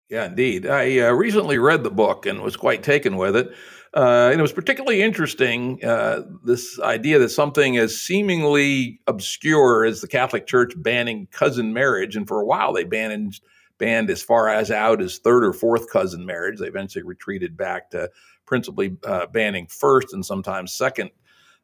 Yeah, 0.10 0.26
indeed. 0.26 0.68
I 0.68 1.00
uh, 1.00 1.12
recently 1.12 1.58
read 1.58 1.84
the 1.84 1.92
book 1.92 2.26
and 2.26 2.42
was 2.42 2.58
quite 2.58 2.84
taken 2.84 3.16
with 3.18 3.36
it. 3.36 3.54
Uh, 3.94 4.30
and 4.32 4.40
it 4.40 4.42
was 4.42 4.54
particularly 4.54 5.02
interesting 5.02 5.84
uh, 5.84 6.22
this 6.46 6.80
idea 6.80 7.20
that 7.20 7.30
something 7.30 7.78
as 7.78 8.00
seemingly 8.00 9.02
obscure 9.08 9.84
as 9.84 10.00
the 10.00 10.08
Catholic 10.08 10.48
Church 10.48 10.74
banning 10.78 11.28
cousin 11.32 11.74
marriage, 11.74 12.16
and 12.16 12.28
for 12.28 12.40
a 12.40 12.46
while 12.46 12.72
they 12.72 12.86
banned 12.86 13.40
banned 13.78 14.10
as 14.10 14.22
far 14.22 14.48
as 14.48 14.70
out 14.70 15.02
as 15.02 15.18
third 15.18 15.44
or 15.44 15.52
fourth 15.52 15.90
cousin 15.90 16.26
marriage. 16.26 16.60
They 16.60 16.68
eventually 16.68 17.04
retreated 17.04 17.58
back 17.58 17.90
to 17.92 18.10
principally 18.46 18.96
uh, 19.06 19.26
banning 19.28 19.68
first 19.68 20.14
and 20.14 20.26
sometimes 20.26 20.72
second 20.72 21.10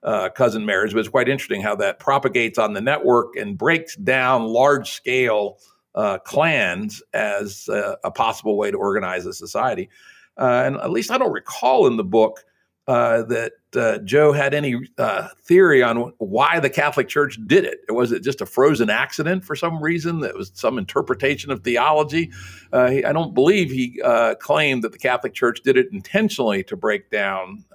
uh, 0.07 0.29
cousin 0.29 0.65
marriage. 0.65 0.93
But 0.93 0.99
it's 0.99 1.09
quite 1.09 1.29
interesting 1.29 1.61
how 1.61 1.75
that 1.75 1.99
propagates 1.99 2.57
on 2.57 2.73
the 2.73 2.81
network 2.81 3.35
and 3.35 3.57
breaks 3.57 3.95
down 3.95 4.45
large 4.45 4.89
scale 4.89 5.59
uh, 5.93 6.17
clans 6.19 7.03
as 7.13 7.69
a 8.03 8.11
possible 8.11 8.57
way 8.57 8.71
to 8.71 8.77
organize 8.77 9.25
a 9.25 9.33
society. 9.33 9.89
Uh, 10.37 10.63
and 10.65 10.75
at 10.77 10.91
least 10.91 11.11
I 11.11 11.17
don't 11.17 11.31
recall 11.31 11.87
in 11.87 11.97
the 11.97 12.03
book 12.03 12.45
uh, 12.87 13.23
that 13.23 13.53
uh, 13.75 13.97
Joe 13.99 14.31
had 14.31 14.53
any 14.53 14.79
uh, 14.97 15.27
theory 15.43 15.83
on 15.83 16.13
why 16.19 16.59
the 16.59 16.69
Catholic 16.69 17.09
Church 17.09 17.37
did 17.45 17.65
it. 17.65 17.79
Was 17.89 18.13
it 18.13 18.23
just 18.23 18.39
a 18.39 18.45
frozen 18.45 18.89
accident 18.89 19.43
for 19.43 19.57
some 19.57 19.83
reason? 19.83 20.21
That 20.21 20.35
was 20.35 20.51
some 20.53 20.77
interpretation 20.77 21.51
of 21.51 21.63
theology. 21.63 22.31
Uh, 22.71 22.89
he, 22.89 23.03
I 23.03 23.11
don't 23.11 23.33
believe 23.33 23.69
he 23.71 24.01
uh, 24.01 24.35
claimed 24.35 24.83
that 24.83 24.93
the 24.93 24.97
Catholic 24.99 25.33
Church 25.33 25.61
did 25.63 25.75
it 25.75 25.87
intentionally 25.91 26.63
to 26.63 26.77
break 26.77 27.09
down, 27.09 27.65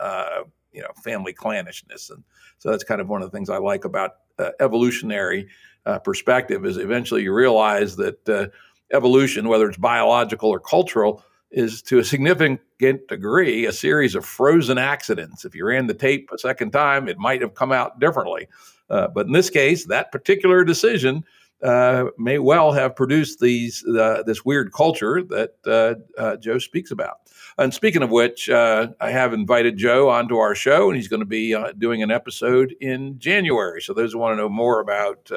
you 0.73 0.81
know, 0.83 0.89
family 1.03 1.33
clannishness. 1.33 2.11
And 2.11 2.23
so 2.59 2.71
that's 2.71 2.85
kind 2.85 3.01
of 3.01 3.09
one 3.09 3.23
of 3.23 3.31
the 3.31 3.37
things 3.37 3.51
I 3.51 3.59
like 3.59 3.85
about 3.85 4.17
evolutionary 4.61 5.49
uh, 5.87 5.99
perspective 5.99 6.65
is 6.65 6.77
eventually 6.77 7.23
you 7.23 7.33
realize 7.33 7.97
that 7.97 8.29
uh, 8.29 8.47
evolution, 8.93 9.49
whether 9.49 9.69
it's 9.69 9.79
biological 9.79 10.51
or 10.51 10.61
cultural, 10.61 11.25
is 11.51 11.83
to 11.83 11.99
a 11.99 12.05
significant 12.05 13.07
degree 13.09 13.67
a 13.67 13.73
series 13.73 14.15
of 14.15 14.25
frozen 14.25 14.79
accidents. 14.79 15.45
If 15.45 15.55
you 15.55 15.67
ran 15.67 15.87
the 15.87 15.95
tape 15.95 16.31
a 16.33 16.39
second 16.39 16.71
time, 16.71 17.09
it 17.09 17.19
might 17.19 17.43
have 17.43 17.55
come 17.55 17.73
out 17.73 18.01
differently. 18.01 18.49
Uh, 18.89 19.09
but 19.09 19.27
in 19.27 19.33
this 19.33 19.51
case, 19.51 19.87
that 19.87 20.13
particular 20.13 20.65
decision 20.65 21.25
uh, 21.63 22.07
may 22.19 22.39
well 22.39 22.73
have 22.73 22.97
produced 22.97 23.39
these 23.41 23.85
uh, 23.87 24.23
this 24.27 24.45
weird 24.45 24.73
culture 24.73 25.23
that 25.23 25.55
uh, 25.67 26.21
uh, 26.21 26.37
Joe 26.37 26.59
speaks 26.59 26.91
about. 26.91 27.22
And 27.59 27.73
speaking 27.73 28.03
of 28.03 28.11
which, 28.11 28.49
uh, 28.49 28.89
I 29.01 29.11
have 29.11 29.33
invited 29.33 29.77
Joe 29.77 30.09
onto 30.09 30.37
our 30.39 30.55
show, 30.55 30.89
and 30.89 30.97
he's 30.97 31.09
going 31.09 31.21
to 31.21 31.27
be 31.27 31.57
doing 31.79 32.03
an 32.03 32.11
episode 32.11 32.75
in 32.81 33.19
January. 33.19 33.81
So 33.81 33.93
those 33.93 34.13
who 34.13 34.19
want 34.19 34.33
to 34.33 34.37
know 34.37 34.49
more 34.49 34.81
about 34.81 35.31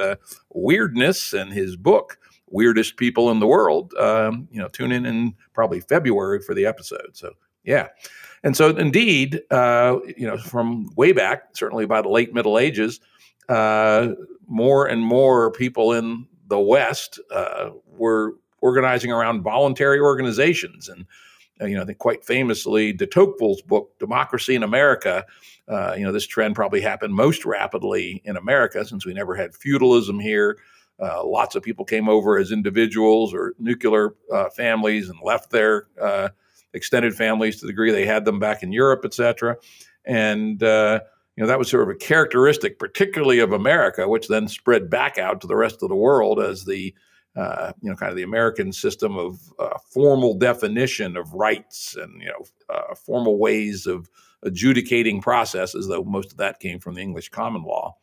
weirdness 0.54 1.34
and 1.34 1.52
his 1.54 1.76
book, 1.76 2.18
weirdest 2.48 2.98
people 2.98 3.32
in 3.32 3.40
the 3.40 3.48
world, 3.48 3.94
um, 3.96 4.48
you 4.52 4.62
know, 4.62 4.68
tune 4.68 4.92
in 4.92 5.06
in 5.06 5.34
probably 5.54 5.82
February 5.82 6.40
for 6.42 6.54
the 6.54 6.66
episode. 6.66 7.10
So, 7.14 7.34
yeah. 7.64 7.88
And 8.44 8.56
so, 8.56 8.70
indeed, 8.70 9.42
uh, 9.52 9.98
you 10.16 10.28
know, 10.28 10.38
from 10.38 10.94
way 10.96 11.12
back, 11.12 11.50
certainly 11.54 11.86
by 11.86 12.02
the 12.02 12.10
late 12.10 12.34
Middle 12.34 12.60
Ages, 12.60 13.00
uh, 13.50 14.10
more 14.48 14.86
and 14.86 15.02
more 15.02 15.52
people 15.52 15.92
in 15.92 16.28
the 16.48 16.60
West 16.60 17.20
uh, 17.32 17.72
were 17.88 18.36
organizing 18.62 19.12
around 19.12 19.42
voluntary 19.42 20.00
organizations. 20.00 20.88
And, 20.88 21.02
uh, 21.02 21.06
you 21.62 21.76
know, 21.76 21.82
I 21.82 21.86
think 21.86 21.98
quite 21.98 22.26
famously, 22.26 22.94
de 22.94 23.06
Tocqueville's 23.06 23.62
book, 23.62 23.98
Democracy 24.00 24.56
in 24.56 24.64
America, 24.64 25.26
uh, 25.68 25.96
you 25.98 26.04
know, 26.04 26.12
this 26.12 26.28
trend 26.28 26.56
probably 26.56 26.82
happened 26.82 27.14
most 27.14 27.46
rapidly 27.46 28.22
in 28.26 28.38
America 28.38 28.86
since 28.86 29.06
we 29.06 29.14
never 29.14 29.36
had 29.36 29.56
feudalism 29.56 30.20
here. 30.20 30.58
Uh, 31.00 31.26
lots 31.26 31.56
of 31.56 31.64
people 31.64 31.84
came 31.84 32.08
over 32.08 32.38
as 32.38 32.52
individuals 32.52 33.34
or 33.34 33.54
nuclear 33.60 34.16
uh, 34.32 34.50
families 34.50 35.10
and 35.10 35.20
left 35.24 35.50
their 35.50 35.88
uh, 36.02 36.30
extended 36.74 37.14
families 37.16 37.60
to 37.60 37.66
the 37.66 37.72
degree 37.72 37.92
they 37.92 38.06
had 38.06 38.26
them 38.26 38.40
back 38.40 38.64
in 38.64 38.72
Europe, 38.72 39.02
et 39.04 39.14
cetera. 39.14 39.58
And 40.06 40.62
uh, 40.62 41.00
you 41.36 41.44
know 41.44 41.48
that 41.48 41.60
was 41.60 41.70
sort 41.70 41.84
of 41.84 41.90
a 41.90 41.96
characteristic, 41.96 42.80
particularly 42.80 43.40
of 43.40 43.52
America, 43.52 44.08
which 44.08 44.28
then 44.28 44.48
spread 44.48 44.90
back 44.90 45.18
out 45.18 45.42
to 45.42 45.48
the 45.48 45.56
rest 45.56 45.84
of 45.84 45.90
the 45.90 45.96
world 45.96 46.40
as 46.40 46.64
the 46.64 46.94
uh, 47.36 47.74
you 47.82 47.90
know 47.90 47.96
kind 47.96 48.12
of 48.12 48.16
the 48.16 48.24
American 48.24 48.72
system 48.72 49.18
of 49.18 49.40
uh, 49.60 49.78
formal 49.90 50.34
definition 50.34 51.18
of 51.18 51.34
rights 51.34 51.96
and 51.96 52.22
you 52.22 52.28
know 52.28 52.96
formal 52.96 53.38
ways 53.38 53.88
of 53.88 54.10
adjudicating 54.44 55.22
processes, 55.22 55.88
though 55.88 56.04
most 56.04 56.32
of 56.32 56.38
that 56.38 56.60
came 56.60 56.80
from 56.80 56.96
the 56.96 57.02
English 57.02 57.30
common 57.30 57.64
law 57.64 57.96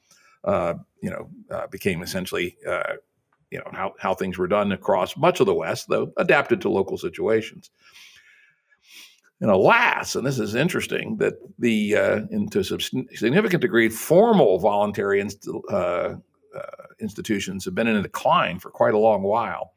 uh, 0.44 0.74
you 1.00 1.10
know, 1.10 1.28
uh, 1.50 1.66
became 1.68 2.02
essentially, 2.02 2.56
uh, 2.68 2.94
you 3.50 3.58
know, 3.58 3.68
how, 3.72 3.94
how 3.98 4.14
things 4.14 4.38
were 4.38 4.48
done 4.48 4.72
across 4.72 5.16
much 5.16 5.40
of 5.40 5.46
the 5.46 5.54
West, 5.54 5.88
though 5.88 6.12
adapted 6.16 6.60
to 6.60 6.68
local 6.68 6.98
situations. 6.98 7.70
And 9.40 9.50
alas, 9.50 10.14
and 10.14 10.24
this 10.24 10.38
is 10.38 10.54
interesting, 10.54 11.16
that 11.16 11.34
the 11.58 11.96
uh, 11.96 12.20
into 12.30 12.60
a 12.60 12.64
significant 12.64 13.60
degree, 13.60 13.88
formal 13.88 14.60
voluntary 14.60 15.20
inst- 15.20 15.48
uh, 15.70 15.74
uh, 15.76 16.16
institutions 17.00 17.64
have 17.64 17.74
been 17.74 17.86
in 17.86 17.96
a 17.96 18.02
decline 18.02 18.58
for 18.58 18.70
quite 18.70 18.94
a 18.94 18.98
long 18.98 19.22
while. 19.22 19.72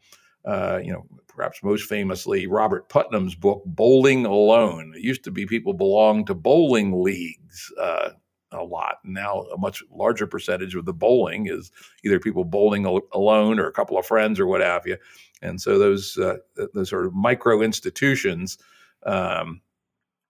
you 0.45 0.91
know, 0.91 1.05
perhaps 1.27 1.63
most 1.63 1.87
famously, 1.87 2.47
Robert 2.47 2.89
Putnam's 2.89 3.35
book, 3.35 3.63
Bowling 3.65 4.25
Alone. 4.25 4.93
It 4.95 5.01
used 5.01 5.23
to 5.25 5.31
be 5.31 5.45
people 5.45 5.73
belonged 5.73 6.27
to 6.27 6.33
bowling 6.33 7.03
leagues, 7.03 7.71
uh, 7.79 8.11
a 8.51 8.63
lot. 8.63 8.97
Now, 9.03 9.41
a 9.53 9.57
much 9.57 9.83
larger 9.91 10.27
percentage 10.27 10.75
of 10.75 10.85
the 10.85 10.93
bowling 10.93 11.47
is 11.47 11.71
either 12.03 12.19
people 12.19 12.43
bowling 12.43 12.85
al- 12.85 13.07
alone 13.13 13.59
or 13.59 13.67
a 13.67 13.73
couple 13.73 13.97
of 13.97 14.05
friends 14.05 14.39
or 14.39 14.47
what 14.47 14.61
have 14.61 14.85
you. 14.85 14.97
And 15.41 15.59
so 15.61 15.77
those 15.77 16.17
uh, 16.17 16.37
those 16.73 16.89
sort 16.89 17.05
of 17.05 17.13
micro 17.13 17.61
institutions 17.61 18.57
um, 19.05 19.61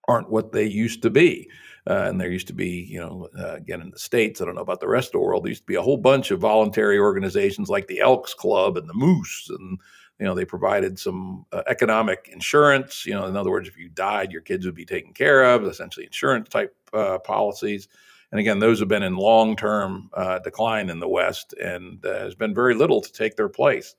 aren't 0.07 0.31
what 0.31 0.51
they 0.51 0.65
used 0.65 1.01
to 1.03 1.09
be. 1.09 1.49
Uh, 1.88 2.06
and 2.08 2.20
there 2.20 2.32
used 2.32 2.48
to 2.48 2.54
be, 2.54 2.88
you 2.89 3.00
know, 3.00 3.30
uh, 3.38 3.54
again 3.54 3.82
in 3.82 3.92
the 3.92 4.00
states. 4.00 4.42
I 4.42 4.46
don't 4.46 4.56
know 4.56 4.62
about 4.62 4.80
the 4.80 4.88
rest 4.88 5.10
of 5.10 5.12
the 5.13 5.20
world. 5.20 5.44
There 5.44 5.50
used 5.50 5.63
to 5.63 5.68
be 5.68 5.75
a 5.75 5.82
whole 5.82 5.98
bunch 5.98 6.32
of 6.32 6.39
voluntary 6.39 6.98
organizations 6.98 7.70
like 7.70 7.88
the 7.88 8.00
Elks 8.00 8.34
Club 8.34 8.77
and 8.77 8.89
the 8.89 8.94
Moose, 8.94 9.50
and 9.50 9.80
you 10.20 10.25
know 10.25 10.34
they 10.34 10.46
provided 10.46 10.98
some 10.98 11.46
uh, 11.51 11.62
economic 11.68 12.30
insurance. 12.34 13.06
You 13.06 13.13
know, 13.13 13.25
in 13.27 13.36
other 13.36 13.51
words, 13.51 13.68
if 13.68 13.77
you 13.77 13.89
died, 13.89 14.32
your 14.32 14.42
kids 14.42 14.65
would 14.65 14.75
be 14.75 14.86
taken 14.86 15.13
care 15.13 15.44
of. 15.44 15.63
Essentially, 15.65 16.08
insurance 16.08 16.50
type 16.50 16.75
uh, 16.92 17.20
policies. 17.20 17.88
And 18.32 18.39
again, 18.39 18.60
those 18.60 18.80
have 18.80 18.89
been 18.89 19.04
in 19.04 19.15
long 19.15 19.56
term 19.56 20.10
uh, 20.13 20.39
decline 20.39 20.89
in 20.89 21.00
the 21.00 21.08
West, 21.08 21.54
and 21.54 22.04
uh, 22.04 22.20
has 22.20 22.34
been 22.34 22.56
very 22.56 22.74
little 22.74 23.00
to 23.00 23.12
take 23.12 23.36
their 23.36 23.50
place. 23.50 23.96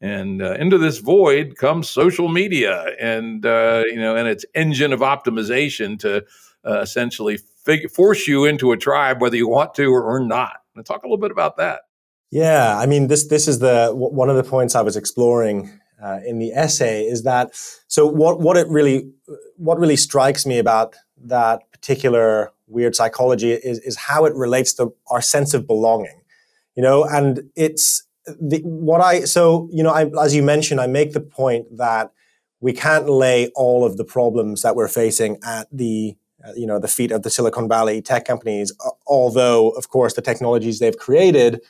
And 0.00 0.42
uh, 0.42 0.54
into 0.54 0.78
this 0.78 0.98
void 0.98 1.56
comes 1.56 1.88
social 1.88 2.28
media, 2.28 2.94
and 3.00 3.44
uh, 3.44 3.82
you 3.86 3.96
know, 3.96 4.14
and 4.14 4.28
its 4.28 4.44
engine 4.54 4.92
of 4.92 5.00
optimization 5.00 5.98
to 6.00 6.24
uh, 6.66 6.80
essentially 6.80 7.38
fig- 7.64 7.90
force 7.90 8.26
you 8.26 8.44
into 8.44 8.72
a 8.72 8.76
tribe, 8.76 9.20
whether 9.20 9.36
you 9.36 9.48
want 9.48 9.74
to 9.74 9.86
or, 9.86 10.20
not. 10.20 10.58
And 10.74 10.84
talk 10.84 11.02
a 11.02 11.06
little 11.06 11.18
bit 11.18 11.30
about 11.30 11.56
that. 11.58 11.82
Yeah, 12.30 12.76
I 12.76 12.86
mean, 12.86 13.06
this 13.06 13.28
this 13.28 13.46
is 13.46 13.60
the 13.60 13.92
one 13.94 14.28
of 14.28 14.36
the 14.36 14.42
points 14.42 14.74
I 14.74 14.82
was 14.82 14.96
exploring 14.96 15.70
uh, 16.02 16.20
in 16.26 16.38
the 16.38 16.52
essay 16.52 17.04
is 17.04 17.22
that 17.22 17.50
so 17.88 18.06
what 18.06 18.40
what 18.40 18.56
it 18.56 18.68
really 18.68 19.10
what 19.56 19.78
really 19.78 19.96
strikes 19.96 20.44
me 20.44 20.58
about 20.58 20.96
that 21.16 21.60
particular 21.72 22.52
weird 22.66 22.94
psychology 22.94 23.52
is, 23.52 23.78
is 23.80 23.96
how 23.96 24.24
it 24.24 24.34
relates 24.34 24.74
to 24.74 24.92
our 25.10 25.22
sense 25.22 25.54
of 25.54 25.66
belonging 25.66 26.20
you 26.74 26.82
know 26.82 27.04
and 27.04 27.42
it's 27.56 28.04
the, 28.26 28.60
what 28.64 29.00
i 29.00 29.20
so 29.20 29.68
you 29.72 29.82
know 29.82 29.90
I, 29.90 30.10
as 30.22 30.34
you 30.34 30.42
mentioned 30.42 30.80
i 30.80 30.86
make 30.86 31.12
the 31.12 31.20
point 31.20 31.76
that 31.76 32.12
we 32.60 32.72
can't 32.72 33.08
lay 33.08 33.48
all 33.54 33.84
of 33.84 33.96
the 33.96 34.04
problems 34.04 34.62
that 34.62 34.74
we're 34.74 34.88
facing 34.88 35.38
at 35.44 35.68
the 35.70 36.16
you 36.56 36.66
know 36.66 36.78
the 36.78 36.88
feet 36.88 37.10
of 37.10 37.22
the 37.22 37.30
silicon 37.30 37.68
valley 37.68 38.02
tech 38.02 38.24
companies 38.24 38.72
although 39.06 39.70
of 39.70 39.88
course 39.88 40.14
the 40.14 40.22
technologies 40.22 40.78
they've 40.78 40.98
created 40.98 41.60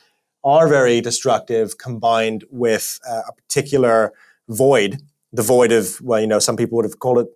are 0.43 0.67
very 0.67 1.01
destructive 1.01 1.77
combined 1.77 2.43
with 2.51 2.99
uh, 3.09 3.21
a 3.27 3.33
particular 3.33 4.13
void 4.49 5.01
the 5.33 5.43
void 5.43 5.71
of 5.71 5.99
well 6.01 6.19
you 6.19 6.27
know 6.27 6.39
some 6.39 6.55
people 6.57 6.75
would 6.75 6.85
have 6.85 6.99
called 6.99 7.19
it 7.19 7.27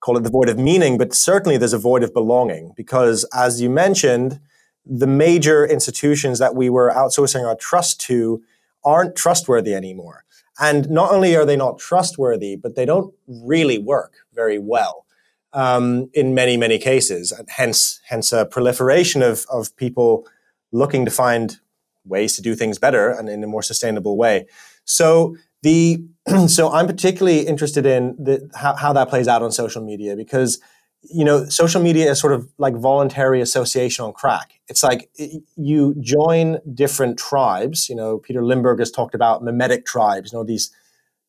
call 0.00 0.16
it 0.16 0.24
the 0.24 0.30
void 0.30 0.48
of 0.48 0.58
meaning, 0.58 0.98
but 0.98 1.14
certainly 1.14 1.56
there's 1.56 1.72
a 1.72 1.78
void 1.78 2.02
of 2.02 2.12
belonging 2.12 2.72
because, 2.76 3.24
as 3.34 3.60
you 3.60 3.70
mentioned, 3.70 4.40
the 4.84 5.06
major 5.06 5.64
institutions 5.66 6.38
that 6.38 6.54
we 6.54 6.70
were 6.70 6.90
outsourcing 6.90 7.46
our 7.46 7.54
trust 7.54 8.00
to 8.00 8.42
aren't 8.82 9.14
trustworthy 9.14 9.74
anymore. 9.74 10.24
And 10.58 10.90
not 10.90 11.12
only 11.12 11.36
are 11.36 11.44
they 11.44 11.56
not 11.56 11.78
trustworthy, 11.78 12.56
but 12.56 12.76
they 12.76 12.86
don't 12.86 13.14
really 13.26 13.78
work 13.78 14.14
very 14.34 14.58
well 14.58 15.06
um, 15.52 16.10
in 16.14 16.34
many, 16.34 16.56
many 16.56 16.78
cases. 16.78 17.32
And 17.32 17.48
hence, 17.48 18.00
hence 18.08 18.32
a 18.32 18.46
proliferation 18.46 19.22
of, 19.22 19.46
of 19.50 19.74
people 19.76 20.26
looking 20.72 21.04
to 21.04 21.10
find 21.10 21.58
ways 22.04 22.36
to 22.36 22.42
do 22.42 22.54
things 22.54 22.78
better 22.78 23.10
and 23.10 23.28
in 23.28 23.42
a 23.44 23.46
more 23.46 23.62
sustainable 23.62 24.16
way. 24.16 24.46
So 24.84 25.36
the 25.62 26.04
so 26.48 26.72
I'm 26.72 26.86
particularly 26.86 27.40
interested 27.46 27.86
in 27.86 28.16
the, 28.18 28.50
how, 28.54 28.74
how 28.76 28.92
that 28.92 29.08
plays 29.08 29.28
out 29.28 29.42
on 29.42 29.52
social 29.52 29.82
media 29.82 30.16
because 30.16 30.60
you 31.02 31.24
know 31.24 31.48
social 31.48 31.82
media 31.82 32.10
is 32.10 32.20
sort 32.20 32.32
of 32.32 32.48
like 32.58 32.74
voluntary 32.74 33.40
association 33.40 34.04
on 34.04 34.12
crack. 34.12 34.60
It's 34.68 34.82
like 34.82 35.10
you 35.56 35.94
join 36.00 36.58
different 36.74 37.18
tribes. 37.18 37.88
You 37.88 37.96
know, 37.96 38.18
Peter 38.18 38.42
Limberg 38.42 38.78
has 38.78 38.90
talked 38.90 39.14
about 39.14 39.42
memetic 39.42 39.84
tribes. 39.86 40.32
You 40.32 40.38
know, 40.38 40.44
these 40.44 40.70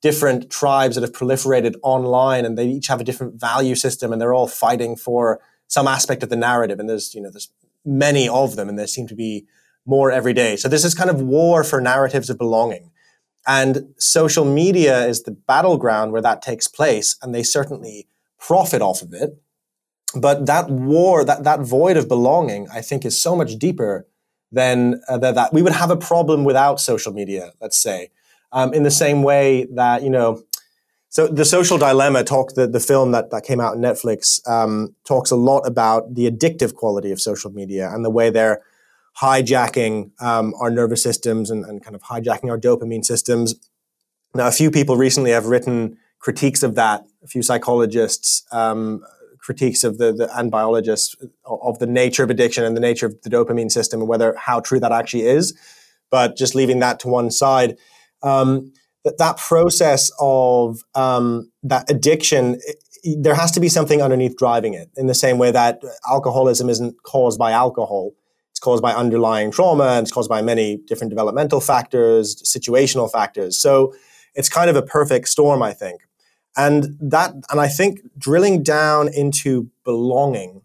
different 0.01 0.49
tribes 0.49 0.95
that 0.95 1.01
have 1.01 1.13
proliferated 1.13 1.75
online, 1.83 2.45
and 2.45 2.57
they 2.57 2.67
each 2.67 2.87
have 2.87 3.01
a 3.01 3.03
different 3.03 3.39
value 3.39 3.75
system, 3.75 4.11
and 4.11 4.21
they're 4.21 4.33
all 4.33 4.47
fighting 4.47 4.95
for 4.95 5.39
some 5.67 5.87
aspect 5.87 6.23
of 6.23 6.29
the 6.29 6.35
narrative. 6.35 6.79
And 6.79 6.89
there's 6.89 7.13
you 7.15 7.21
know 7.21 7.29
there's 7.29 7.51
many 7.85 8.27
of 8.27 8.55
them, 8.55 8.69
and 8.69 8.77
there 8.77 8.87
seem 8.87 9.07
to 9.07 9.15
be 9.15 9.45
more 9.85 10.11
every 10.11 10.33
day. 10.33 10.55
So 10.55 10.69
this 10.69 10.85
is 10.85 10.93
kind 10.93 11.09
of 11.09 11.21
war 11.21 11.63
for 11.63 11.81
narratives 11.81 12.29
of 12.29 12.37
belonging. 12.37 12.91
And 13.47 13.93
social 13.97 14.45
media 14.45 15.05
is 15.05 15.23
the 15.23 15.31
battleground 15.31 16.11
where 16.11 16.21
that 16.21 16.41
takes 16.41 16.67
place, 16.67 17.15
and 17.21 17.33
they 17.33 17.43
certainly 17.43 18.07
profit 18.39 18.81
off 18.81 19.01
of 19.01 19.13
it. 19.13 19.41
But 20.15 20.45
that 20.45 20.69
war, 20.69 21.23
that, 21.23 21.43
that 21.45 21.61
void 21.61 21.97
of 21.97 22.07
belonging, 22.07 22.67
I 22.71 22.81
think 22.81 23.05
is 23.05 23.19
so 23.19 23.35
much 23.35 23.55
deeper 23.55 24.05
than 24.51 25.01
uh, 25.07 25.17
that. 25.17 25.53
We 25.53 25.61
would 25.61 25.73
have 25.73 25.89
a 25.89 25.95
problem 25.95 26.43
without 26.43 26.79
social 26.79 27.13
media, 27.13 27.53
let's 27.61 27.77
say. 27.77 28.09
Um, 28.53 28.73
in 28.73 28.83
the 28.83 28.91
same 28.91 29.23
way 29.23 29.65
that, 29.73 30.03
you 30.03 30.09
know, 30.09 30.43
so 31.09 31.27
the 31.27 31.45
social 31.45 31.77
dilemma 31.77 32.23
talk 32.23 32.53
the, 32.53 32.67
the 32.67 32.79
film 32.79 33.11
that, 33.11 33.31
that 33.31 33.43
came 33.43 33.59
out 33.59 33.75
on 33.75 33.81
Netflix 33.81 34.45
um, 34.47 34.95
talks 35.05 35.29
a 35.29 35.35
lot 35.35 35.67
about 35.67 36.15
the 36.15 36.29
addictive 36.29 36.73
quality 36.73 37.11
of 37.11 37.19
social 37.19 37.51
media 37.51 37.89
and 37.93 38.05
the 38.05 38.09
way 38.09 38.29
they're 38.29 38.61
hijacking 39.21 40.11
um, 40.21 40.53
our 40.59 40.69
nervous 40.69 41.03
systems 41.03 41.51
and, 41.51 41.65
and 41.65 41.83
kind 41.83 41.95
of 41.95 42.03
hijacking 42.03 42.49
our 42.49 42.57
dopamine 42.57 43.03
systems. 43.03 43.55
Now, 44.33 44.47
a 44.47 44.51
few 44.51 44.71
people 44.71 44.95
recently 44.95 45.31
have 45.31 45.47
written 45.47 45.97
critiques 46.19 46.63
of 46.63 46.75
that. 46.75 47.05
A 47.23 47.27
few 47.27 47.43
psychologists, 47.43 48.45
um, 48.51 49.03
critiques 49.37 49.83
of 49.83 49.97
the, 49.97 50.13
the, 50.13 50.39
and 50.39 50.49
biologists 50.49 51.15
of 51.43 51.79
the 51.79 51.87
nature 51.87 52.23
of 52.23 52.29
addiction 52.29 52.63
and 52.63 52.77
the 52.77 52.81
nature 52.81 53.07
of 53.07 53.21
the 53.23 53.29
dopamine 53.29 53.71
system 53.71 53.99
and 53.99 54.07
whether 54.07 54.33
how 54.35 54.59
true 54.59 54.79
that 54.79 54.91
actually 54.91 55.23
is. 55.23 55.57
But 56.09 56.37
just 56.37 56.55
leaving 56.55 56.79
that 56.79 56.99
to 57.01 57.07
one 57.07 57.31
side, 57.31 57.77
um, 58.23 58.71
that 59.03 59.17
that 59.17 59.37
process 59.37 60.11
of 60.19 60.81
um, 60.95 61.51
that 61.63 61.89
addiction, 61.89 62.59
there 63.17 63.35
has 63.35 63.51
to 63.51 63.59
be 63.59 63.69
something 63.69 64.01
underneath 64.01 64.37
driving 64.37 64.73
it. 64.73 64.89
In 64.95 65.07
the 65.07 65.15
same 65.15 65.37
way 65.37 65.51
that 65.51 65.81
alcoholism 66.09 66.69
isn't 66.69 67.01
caused 67.03 67.39
by 67.39 67.51
alcohol, 67.51 68.13
it's 68.51 68.59
caused 68.59 68.83
by 68.83 68.93
underlying 68.93 69.51
trauma, 69.51 69.85
and 69.85 70.05
it's 70.05 70.11
caused 70.11 70.29
by 70.29 70.41
many 70.41 70.77
different 70.77 71.09
developmental 71.09 71.61
factors, 71.61 72.41
situational 72.43 73.11
factors. 73.11 73.57
So 73.57 73.93
it's 74.35 74.49
kind 74.49 74.69
of 74.69 74.75
a 74.75 74.81
perfect 74.81 75.29
storm, 75.29 75.61
I 75.61 75.73
think. 75.73 76.01
And 76.57 76.97
that, 76.99 77.33
and 77.49 77.61
I 77.61 77.69
think 77.69 78.01
drilling 78.17 78.61
down 78.61 79.07
into 79.07 79.69
belonging 79.85 80.61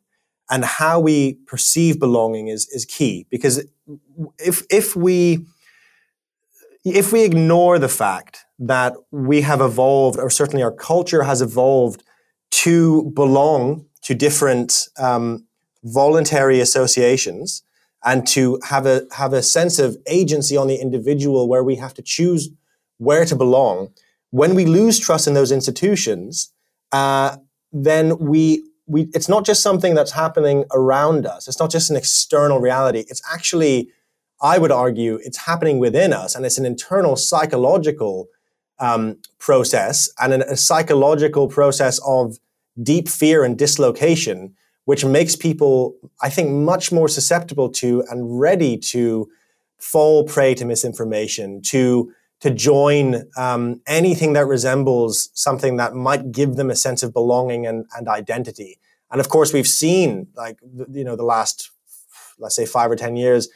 and 0.51 0.65
how 0.65 1.01
we 1.01 1.35
perceive 1.47 1.99
belonging 1.99 2.49
is 2.49 2.69
is 2.69 2.85
key 2.85 3.27
because 3.31 3.65
if 4.39 4.63
if 4.71 4.95
we 4.97 5.45
if 6.95 7.13
we 7.13 7.25
ignore 7.25 7.79
the 7.79 7.89
fact 7.89 8.45
that 8.59 8.95
we 9.11 9.43
have 9.43 9.61
evolved, 9.61 10.19
or 10.19 10.31
certainly 10.31 10.63
our 10.63 10.73
culture 10.73 11.25
has 11.25 11.43
evolved 11.43 12.03
to 12.51 13.11
belong 13.15 13.87
to 14.03 14.15
different 14.15 14.89
um, 14.99 15.47
voluntary 15.83 16.61
associations 16.61 17.63
and 18.05 18.27
to 18.29 18.61
have 18.69 18.87
a 18.87 19.03
have 19.13 19.33
a 19.33 19.43
sense 19.43 19.79
of 19.79 19.97
agency 20.07 20.57
on 20.57 20.69
the 20.69 20.77
individual 20.77 21.49
where 21.49 21.65
we 21.65 21.77
have 21.77 21.93
to 21.95 22.03
choose 22.03 22.51
where 22.99 23.25
to 23.25 23.35
belong. 23.35 23.93
When 24.31 24.55
we 24.55 24.65
lose 24.65 24.99
trust 24.99 25.27
in 25.27 25.35
those 25.35 25.51
institutions, 25.53 26.53
uh, 26.93 27.37
then 27.73 28.17
we 28.19 28.63
we 28.87 29.09
it's 29.13 29.29
not 29.29 29.45
just 29.45 29.63
something 29.63 29.95
that's 29.95 30.13
happening 30.13 30.65
around 30.73 31.27
us. 31.27 31.49
It's 31.49 31.59
not 31.59 31.71
just 31.71 31.91
an 31.91 31.97
external 31.97 32.61
reality. 32.61 33.05
It's 33.09 33.23
actually, 33.33 33.91
I 34.41 34.59
would 34.59 34.71
argue, 34.71 35.19
it's 35.23 35.39
happening 35.39 35.79
within 35.79 36.13
us, 36.13 36.35
and 36.35 36.45
it's 36.45 36.59
an 36.59 36.67
internal 36.67 37.17
psychological 37.17 38.29
um, 38.79 39.19
process 39.39 40.11
and 40.21 40.33
an, 40.33 40.43
a 40.43 40.57
psychological 40.57 41.49
process 41.49 41.99
of 42.07 42.39
deep 42.83 43.09
fear 43.09 43.43
and 43.45 43.57
dislocation, 43.57 44.55
which 44.85 45.05
makes 45.05 45.35
people, 45.35 45.97
I 46.21 46.29
think, 46.29 46.51
much 46.51 46.93
more 46.93 47.09
susceptible 47.09 47.71
to 47.73 48.05
and 48.11 48.39
ready 48.39 48.77
to 48.79 49.29
fall 49.79 50.25
prey 50.25 50.55
to 50.55 50.65
misinformation, 50.65 51.63
to 51.63 52.13
to 52.41 52.51
join 52.51 53.23
um, 53.37 53.81
anything 53.87 54.35
that 54.35 54.47
resembles 54.47 55.31
something 55.33 55.77
that 55.77 55.95
might 55.95 56.33
give 56.33 56.57
them 56.57 56.71
a 56.71 56.77
sense 56.77 57.03
of 57.03 57.13
belonging 57.13 57.67
and, 57.67 57.87
and 57.97 58.09
identity. 58.09 58.79
And 59.11 59.21
of 59.21 59.29
course, 59.29 59.53
we've 59.53 59.67
seen, 59.67 60.29
like, 60.37 60.59
you 60.93 61.03
know, 61.03 61.17
the 61.17 61.25
last, 61.25 61.71
let's 62.39 62.55
say, 62.55 62.67
five 62.67 62.91
or 62.91 62.97
10 62.97 63.17
years, 63.17 63.49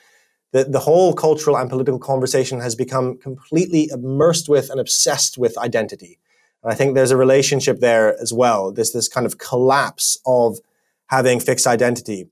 that 0.53 0.73
the 0.73 0.81
whole 0.81 1.15
cultural 1.15 1.57
and 1.57 1.71
political 1.71 1.99
conversation 1.99 2.61
has 2.61 2.75
become 2.75 3.19
completely 3.19 3.89
immersed 3.93 4.49
with 4.49 4.71
and 4.71 4.81
obsessed 4.81 5.39
with 5.39 5.57
identity. 5.59 6.19
And 6.63 6.73
I 6.73 6.75
think 6.75 6.95
there's 6.95 7.11
a 7.11 7.17
relationship 7.17 7.81
there 7.81 8.21
as 8.21 8.33
well. 8.33 8.73
This 8.73 8.93
this 8.93 9.09
kind 9.09 9.27
of 9.27 9.39
collapse 9.39 10.19
of 10.27 10.59
having 11.07 11.41
fixed 11.41 11.67
identity. 11.67 12.29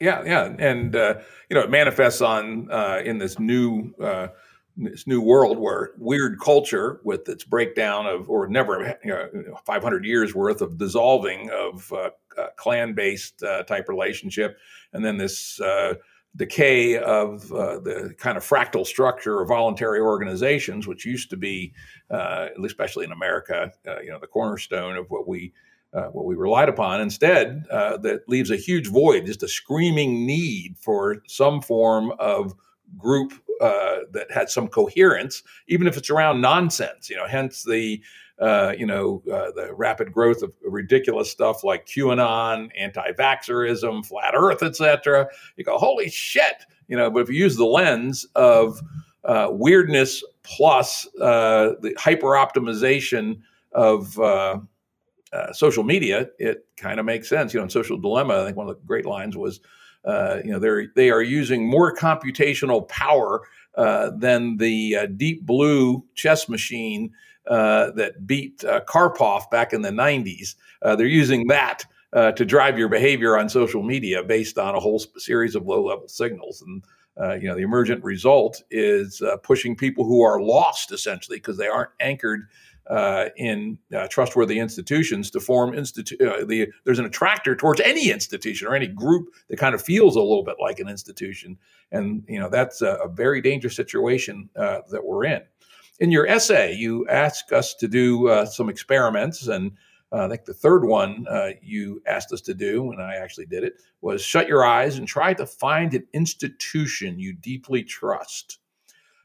Yeah, 0.00 0.22
yeah, 0.24 0.54
and 0.58 0.94
uh, 0.96 1.14
you 1.48 1.54
know 1.54 1.62
it 1.62 1.70
manifests 1.70 2.20
on 2.20 2.70
uh, 2.70 3.00
in 3.04 3.18
this 3.18 3.38
new 3.38 3.94
uh, 4.02 4.28
this 4.76 5.06
new 5.06 5.20
world 5.20 5.58
where 5.58 5.90
weird 5.98 6.40
culture 6.40 7.00
with 7.04 7.28
its 7.28 7.44
breakdown 7.44 8.06
of 8.06 8.28
or 8.28 8.48
never 8.48 8.96
you 9.04 9.10
know, 9.10 9.58
500 9.64 10.04
years 10.04 10.34
worth 10.34 10.62
of 10.62 10.78
dissolving 10.78 11.50
of 11.50 11.92
uh, 11.92 12.10
uh, 12.38 12.46
clan 12.56 12.94
based 12.94 13.42
uh, 13.42 13.62
type 13.64 13.88
relationship 13.88 14.56
and 14.92 15.04
then 15.04 15.18
this 15.18 15.60
decay 16.36 16.96
of 16.96 17.52
uh, 17.52 17.78
the 17.80 18.14
kind 18.18 18.38
of 18.38 18.42
fractal 18.42 18.86
structure 18.86 19.42
of 19.42 19.48
voluntary 19.48 20.00
organizations 20.00 20.86
which 20.86 21.04
used 21.04 21.28
to 21.28 21.36
be 21.36 21.72
uh, 22.10 22.48
especially 22.64 23.04
in 23.04 23.12
america 23.12 23.70
you 24.02 24.10
know 24.10 24.18
the 24.18 24.26
cornerstone 24.26 24.96
of 24.96 25.10
what 25.10 25.28
we 25.28 25.52
what 26.12 26.24
we 26.24 26.34
relied 26.34 26.70
upon 26.70 27.02
instead 27.02 27.64
that 27.68 28.22
leaves 28.28 28.50
a 28.50 28.56
huge 28.56 28.88
void 28.88 29.26
just 29.26 29.42
a 29.42 29.48
screaming 29.48 30.24
need 30.26 30.74
for 30.78 31.22
some 31.26 31.60
form 31.60 32.12
of 32.18 32.54
group 32.96 33.32
uh, 33.60 33.98
that 34.10 34.30
had 34.30 34.50
some 34.50 34.68
coherence, 34.68 35.42
even 35.68 35.86
if 35.86 35.96
it's 35.96 36.10
around 36.10 36.40
nonsense. 36.40 37.08
You 37.08 37.16
know, 37.16 37.26
hence 37.26 37.62
the 37.62 38.02
uh, 38.42 38.74
you 38.76 38.84
know 38.84 39.22
uh, 39.32 39.52
the 39.54 39.72
rapid 39.72 40.12
growth 40.12 40.42
of 40.42 40.52
ridiculous 40.64 41.30
stuff 41.30 41.62
like 41.62 41.86
QAnon, 41.86 42.70
anti-vaxxerism, 42.76 44.04
flat 44.04 44.34
Earth, 44.36 44.64
etc. 44.64 45.28
You 45.56 45.64
go, 45.64 45.78
holy 45.78 46.10
shit! 46.10 46.64
You 46.88 46.96
know, 46.96 47.08
but 47.08 47.20
if 47.20 47.28
you 47.28 47.36
use 47.36 47.56
the 47.56 47.64
lens 47.64 48.26
of 48.34 48.80
uh, 49.24 49.48
weirdness 49.52 50.24
plus 50.42 51.06
uh, 51.20 51.74
the 51.80 51.94
hyper 51.96 52.30
optimization 52.30 53.40
of 53.70 54.18
uh, 54.18 54.58
social 55.52 55.84
media, 55.84 56.28
it 56.40 56.66
kind 56.76 56.98
of 56.98 57.06
makes 57.06 57.28
sense. 57.28 57.54
You 57.54 57.60
know, 57.60 57.64
in 57.64 57.70
Social 57.70 57.96
Dilemma, 57.96 58.42
I 58.42 58.44
think 58.44 58.56
one 58.56 58.68
of 58.68 58.74
the 58.74 58.84
great 58.84 59.06
lines 59.06 59.36
was 59.36 59.60
you 60.04 60.50
know, 60.50 60.58
they're 60.58 60.88
they 60.96 61.10
are 61.10 61.22
using 61.22 61.64
more 61.64 61.94
computational 61.94 62.88
power 62.88 63.42
than 63.76 64.56
the 64.56 65.06
Deep 65.16 65.46
Blue 65.46 66.04
chess 66.16 66.48
machine 66.48 67.12
uh, 67.46 67.90
that 67.92 68.26
beat 68.26 68.64
uh, 68.64 68.80
Karpov 68.82 69.50
back 69.50 69.72
in 69.72 69.82
the 69.82 69.90
'90s. 69.90 70.54
they're 70.82 71.06
using 71.06 71.46
that 71.48 71.84
to 72.14 72.44
drive 72.44 72.78
your 72.78 72.88
behavior 72.88 73.38
on 73.38 73.48
social 73.48 73.82
media 73.82 74.22
based 74.22 74.58
on 74.58 74.74
a 74.74 74.80
whole 74.80 75.02
series 75.16 75.54
of 75.54 75.66
low-level 75.66 76.08
signals 76.08 76.62
and. 76.62 76.82
you 77.42 77.48
know, 77.48 77.54
the 77.54 77.62
emergent 77.62 78.02
result 78.02 78.62
is 78.70 79.22
pushing 79.42 79.76
people 79.76 80.04
who 80.04 80.22
are 80.22 80.40
lost 80.40 80.92
essentially 80.92 81.36
because 81.36 81.58
they 81.58 81.68
aren't 81.68 81.90
anchored 82.00 82.48
uh, 82.88 83.26
in 83.36 83.78
uh, 83.96 84.08
trustworthy 84.08 84.58
institutions 84.58 85.30
to 85.30 85.40
form 85.40 85.74
institute. 85.74 86.20
Uh, 86.20 86.44
the 86.44 86.68
there's 86.84 86.98
an 86.98 87.04
attractor 87.04 87.54
towards 87.54 87.80
any 87.80 88.10
institution 88.10 88.66
or 88.66 88.74
any 88.74 88.88
group 88.88 89.28
that 89.48 89.56
kind 89.56 89.74
of 89.74 89.82
feels 89.82 90.16
a 90.16 90.20
little 90.20 90.42
bit 90.42 90.56
like 90.60 90.78
an 90.80 90.88
institution, 90.88 91.56
and 91.92 92.24
you 92.28 92.40
know 92.40 92.48
that's 92.48 92.82
a, 92.82 92.94
a 92.96 93.08
very 93.08 93.40
dangerous 93.40 93.76
situation 93.76 94.48
uh, 94.56 94.80
that 94.90 95.04
we're 95.04 95.24
in. 95.24 95.42
In 96.02 96.10
your 96.10 96.26
essay, 96.26 96.74
you 96.74 97.06
ask 97.08 97.52
us 97.52 97.74
to 97.74 97.86
do 97.86 98.28
uh, 98.28 98.44
some 98.44 98.68
experiments, 98.68 99.46
and 99.46 99.72
uh, 100.12 100.26
I 100.26 100.28
think 100.28 100.44
the 100.44 100.52
third 100.52 100.84
one 100.84 101.24
you 101.62 102.02
asked 102.06 102.32
us 102.32 102.40
to 102.42 102.54
do, 102.54 102.90
and 102.90 103.00
I 103.00 103.14
actually 103.14 103.46
did 103.46 103.62
it, 103.62 103.74
was 104.00 104.20
shut 104.20 104.48
your 104.48 104.64
eyes 104.64 104.98
and 104.98 105.06
try 105.06 105.32
to 105.32 105.46
find 105.46 105.94
an 105.94 106.06
institution 106.12 107.18
you 107.18 107.32
deeply 107.32 107.84
trust 107.84 108.58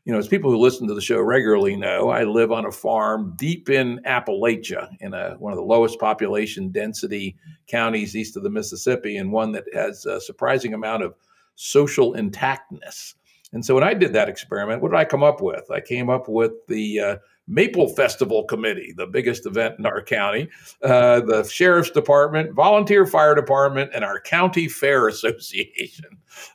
you 0.08 0.14
know, 0.14 0.20
as 0.20 0.30
people 0.30 0.50
who 0.50 0.58
listen 0.58 0.88
to 0.88 0.94
the 0.94 1.02
show 1.02 1.20
regularly 1.20 1.76
know, 1.76 2.08
I 2.08 2.24
live 2.24 2.50
on 2.54 2.66
a 2.66 2.72
farm 2.72 3.34
deep 3.36 3.70
in 3.70 4.00
Appalachia, 4.06 4.88
in 5.02 5.14
a, 5.14 5.36
one 5.38 5.52
of 5.52 5.58
the 5.58 5.66
lowest 5.66 6.00
population 6.00 6.70
density 6.70 7.36
counties 7.68 8.16
east 8.16 8.38
of 8.38 8.44
the 8.44 8.50
Mississippi, 8.50 9.18
and 9.18 9.34
one 9.34 9.52
that 9.52 9.66
has 9.74 10.06
a 10.06 10.22
surprising 10.22 10.74
amount 10.74 11.04
of 11.04 11.14
social 11.56 12.14
intactness. 12.14 13.16
And 13.54 13.66
so 13.66 13.76
when 13.76 13.84
I 13.84 13.94
did 13.94 14.14
that 14.14 14.28
experiment, 14.28 14.82
what 14.82 14.92
did 14.92 14.98
I 14.98 15.06
come 15.06 15.24
up 15.24 15.42
with? 15.42 15.72
I 15.72 15.80
came 15.80 16.10
up 16.10 16.28
with 16.28 16.52
the 16.68 17.00
uh, 17.00 17.18
Maple 17.48 17.88
Festival 17.88 18.44
Committee, 18.44 18.94
the 18.96 19.08
biggest 19.08 19.46
event 19.46 19.76
in 19.80 19.86
our 19.86 20.02
county, 20.02 20.50
uh, 20.84 21.22
the 21.22 21.44
Sheriff's 21.44 21.90
Department, 21.90 22.54
Volunteer 22.54 23.06
Fire 23.06 23.36
Department, 23.36 23.92
and 23.94 24.04
our 24.04 24.20
County 24.20 24.68
Fair 24.68 25.08
Association. 25.08 26.06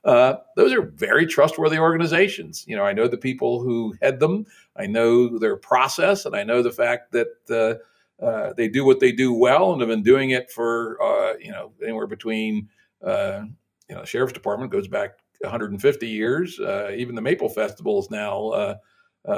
Uh, 0.05 0.35
those 0.57 0.73
are 0.73 0.83
very 0.83 1.27
trustworthy 1.27 1.79
organizations. 1.79 2.65
You 2.69 2.77
know, 2.77 2.85
I 2.85 2.93
know 2.93 3.09
the 3.09 3.17
people 3.17 3.63
who 3.63 3.95
head 4.03 4.21
them, 4.21 4.45
I 4.77 4.87
know 4.87 5.39
their 5.39 5.57
process, 5.57 6.27
and 6.27 6.37
I 6.37 6.45
know 6.45 6.63
the 6.63 6.71
fact 6.71 7.13
that 7.13 7.29
uh, 7.51 8.25
uh 8.25 8.53
they 8.53 8.69
do 8.69 8.85
what 8.85 9.01
they 9.01 9.13
do 9.13 9.33
well 9.33 9.73
and 9.73 9.81
have 9.81 9.89
been 9.89 10.03
doing 10.03 10.31
it 10.31 10.51
for, 10.51 11.03
uh, 11.03 11.39
you 11.39 11.51
know, 11.51 11.73
anywhere 11.83 12.07
between, 12.07 12.69
you 13.03 13.09
know, 13.09 14.01
the 14.01 14.07
Sheriff's 14.07 14.35
Department 14.35 14.71
goes 14.71 14.89
back 14.89 15.22
150 15.43 16.09
years. 16.09 16.59
even 16.97 17.15
the 17.15 17.23
Maple 17.23 17.49
Festival 17.49 18.01
is 18.01 18.11
now 18.11 18.77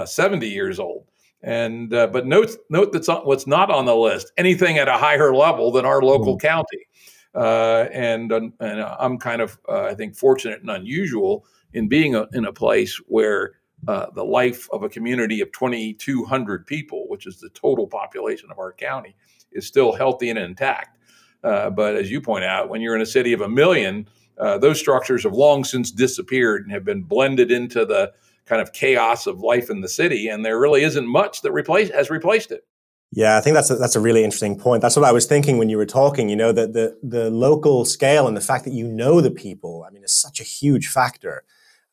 70 0.04 0.48
years 0.48 0.78
old. 0.78 1.06
And 1.44 1.92
uh, 1.92 2.06
but 2.06 2.26
note 2.26 2.56
note 2.70 2.90
that's 2.90 3.08
what's 3.08 3.46
not 3.46 3.70
on 3.70 3.84
the 3.84 3.94
list. 3.94 4.32
Anything 4.38 4.78
at 4.78 4.88
a 4.88 4.94
higher 4.94 5.34
level 5.34 5.70
than 5.70 5.84
our 5.84 6.00
local 6.00 6.38
mm-hmm. 6.38 6.46
county, 6.46 6.86
uh, 7.34 7.86
and 7.92 8.32
and 8.32 8.80
I'm 8.80 9.18
kind 9.18 9.42
of 9.42 9.58
uh, 9.68 9.82
I 9.82 9.94
think 9.94 10.16
fortunate 10.16 10.62
and 10.62 10.70
unusual 10.70 11.44
in 11.74 11.86
being 11.86 12.14
a, 12.14 12.26
in 12.32 12.46
a 12.46 12.52
place 12.52 12.96
where 13.08 13.56
uh, 13.88 14.06
the 14.14 14.24
life 14.24 14.66
of 14.72 14.84
a 14.84 14.88
community 14.88 15.42
of 15.42 15.52
2,200 15.52 16.66
people, 16.66 17.06
which 17.08 17.26
is 17.26 17.38
the 17.40 17.50
total 17.50 17.86
population 17.86 18.50
of 18.50 18.58
our 18.58 18.72
county, 18.72 19.14
is 19.52 19.66
still 19.66 19.92
healthy 19.92 20.30
and 20.30 20.38
intact. 20.38 20.98
Uh, 21.42 21.68
but 21.68 21.94
as 21.94 22.10
you 22.10 22.22
point 22.22 22.44
out, 22.44 22.70
when 22.70 22.80
you're 22.80 22.96
in 22.96 23.02
a 23.02 23.06
city 23.06 23.34
of 23.34 23.42
a 23.42 23.48
million, 23.48 24.08
uh, 24.38 24.58
those 24.58 24.78
structures 24.78 25.24
have 25.24 25.34
long 25.34 25.64
since 25.64 25.90
disappeared 25.90 26.62
and 26.62 26.72
have 26.72 26.84
been 26.84 27.02
blended 27.02 27.50
into 27.50 27.84
the 27.84 28.12
kind 28.46 28.60
of 28.60 28.72
chaos 28.72 29.26
of 29.26 29.40
life 29.40 29.70
in 29.70 29.80
the 29.80 29.88
city, 29.88 30.28
and 30.28 30.44
there 30.44 30.58
really 30.58 30.82
isn't 30.82 31.06
much 31.06 31.42
that 31.42 31.52
replace 31.52 31.90
has 31.90 32.10
replaced 32.10 32.50
it. 32.50 32.66
Yeah, 33.12 33.36
I 33.36 33.40
think 33.40 33.54
that's 33.54 33.70
a, 33.70 33.76
that's 33.76 33.94
a 33.94 34.00
really 34.00 34.24
interesting 34.24 34.58
point. 34.58 34.82
That's 34.82 34.96
what 34.96 35.04
I 35.04 35.12
was 35.12 35.24
thinking 35.24 35.56
when 35.56 35.68
you 35.68 35.76
were 35.76 35.86
talking. 35.86 36.28
You 36.28 36.36
know, 36.36 36.52
that 36.52 36.72
the 36.72 36.98
the 37.02 37.30
local 37.30 37.84
scale 37.84 38.26
and 38.26 38.36
the 38.36 38.40
fact 38.40 38.64
that 38.64 38.72
you 38.72 38.88
know 38.88 39.20
the 39.20 39.30
people, 39.30 39.84
I 39.86 39.92
mean, 39.92 40.02
is 40.02 40.12
such 40.12 40.40
a 40.40 40.44
huge 40.44 40.88
factor. 40.88 41.44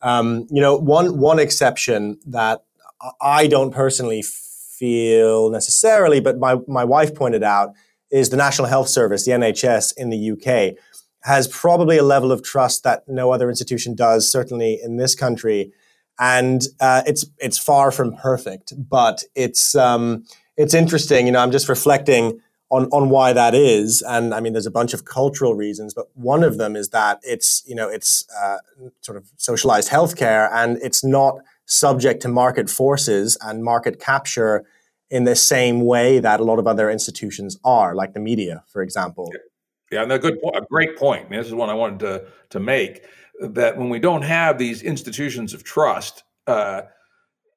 Um, 0.01 0.47
you 0.49 0.61
know, 0.61 0.75
one 0.75 1.19
one 1.19 1.37
exception 1.37 2.19
that 2.25 2.63
I 3.21 3.45
don't 3.45 3.71
personally 3.71 4.23
feel 4.23 5.51
necessarily, 5.51 6.19
but 6.19 6.39
my 6.39 6.57
my 6.67 6.83
wife 6.83 7.13
pointed 7.13 7.43
out 7.43 7.73
is 8.09 8.29
the 8.29 8.37
National 8.37 8.67
Health 8.67 8.89
Service, 8.89 9.23
the 9.25 9.31
NHS 9.31 9.93
in 9.97 10.09
the 10.09 10.31
UK, 10.31 10.75
has 11.23 11.47
probably 11.47 11.97
a 11.97 12.03
level 12.03 12.31
of 12.31 12.43
trust 12.43 12.83
that 12.83 13.03
no 13.07 13.31
other 13.31 13.49
institution 13.49 13.95
does, 13.95 14.29
certainly 14.29 14.79
in 14.81 14.97
this 14.97 15.15
country. 15.15 15.71
And 16.19 16.63
uh, 16.79 17.03
it's 17.05 17.25
it's 17.37 17.57
far 17.57 17.91
from 17.91 18.15
perfect, 18.15 18.73
but 18.77 19.23
it's 19.35 19.75
um, 19.75 20.25
it's 20.57 20.73
interesting. 20.73 21.25
You 21.25 21.31
know, 21.31 21.39
I'm 21.39 21.51
just 21.51 21.69
reflecting 21.69 22.39
on 22.69 22.85
on 22.91 23.09
why 23.09 23.33
that 23.33 23.55
is, 23.55 24.01
and 24.01 24.33
I 24.33 24.39
mean, 24.39 24.53
there's 24.53 24.67
a 24.67 24.71
bunch 24.71 24.93
of 24.93 25.05
cultural 25.05 25.55
reasons, 25.55 25.93
but 25.93 26.07
one 26.13 26.43
of 26.43 26.57
them 26.57 26.75
is 26.75 26.89
that 26.89 27.19
it's 27.23 27.63
you 27.65 27.75
know 27.75 27.89
it's 27.89 28.25
uh, 28.39 28.57
sort 29.01 29.17
of 29.17 29.31
socialized 29.37 29.89
healthcare, 29.89 30.49
and 30.51 30.77
it's 30.81 31.03
not 31.03 31.39
subject 31.65 32.21
to 32.21 32.27
market 32.27 32.69
forces 32.69 33.37
and 33.41 33.63
market 33.63 33.99
capture 33.99 34.65
in 35.09 35.25
the 35.25 35.35
same 35.35 35.85
way 35.85 36.19
that 36.19 36.39
a 36.39 36.43
lot 36.43 36.59
of 36.59 36.67
other 36.67 36.89
institutions 36.89 37.57
are, 37.63 37.95
like 37.95 38.13
the 38.13 38.19
media, 38.19 38.63
for 38.67 38.81
example. 38.81 39.31
Yeah, 39.91 40.03
and 40.03 40.11
a 40.11 40.19
good, 40.19 40.37
a 40.53 40.61
great 40.61 40.97
point. 40.97 41.29
this 41.29 41.47
is 41.47 41.53
one 41.53 41.69
I 41.69 41.73
wanted 41.73 41.99
to 41.99 42.25
to 42.51 42.59
make 42.59 43.03
that 43.41 43.77
when 43.77 43.89
we 43.89 43.99
don't 43.99 44.21
have 44.21 44.57
these 44.57 44.81
institutions 44.81 45.53
of 45.53 45.63
trust, 45.63 46.23
uh, 46.47 46.83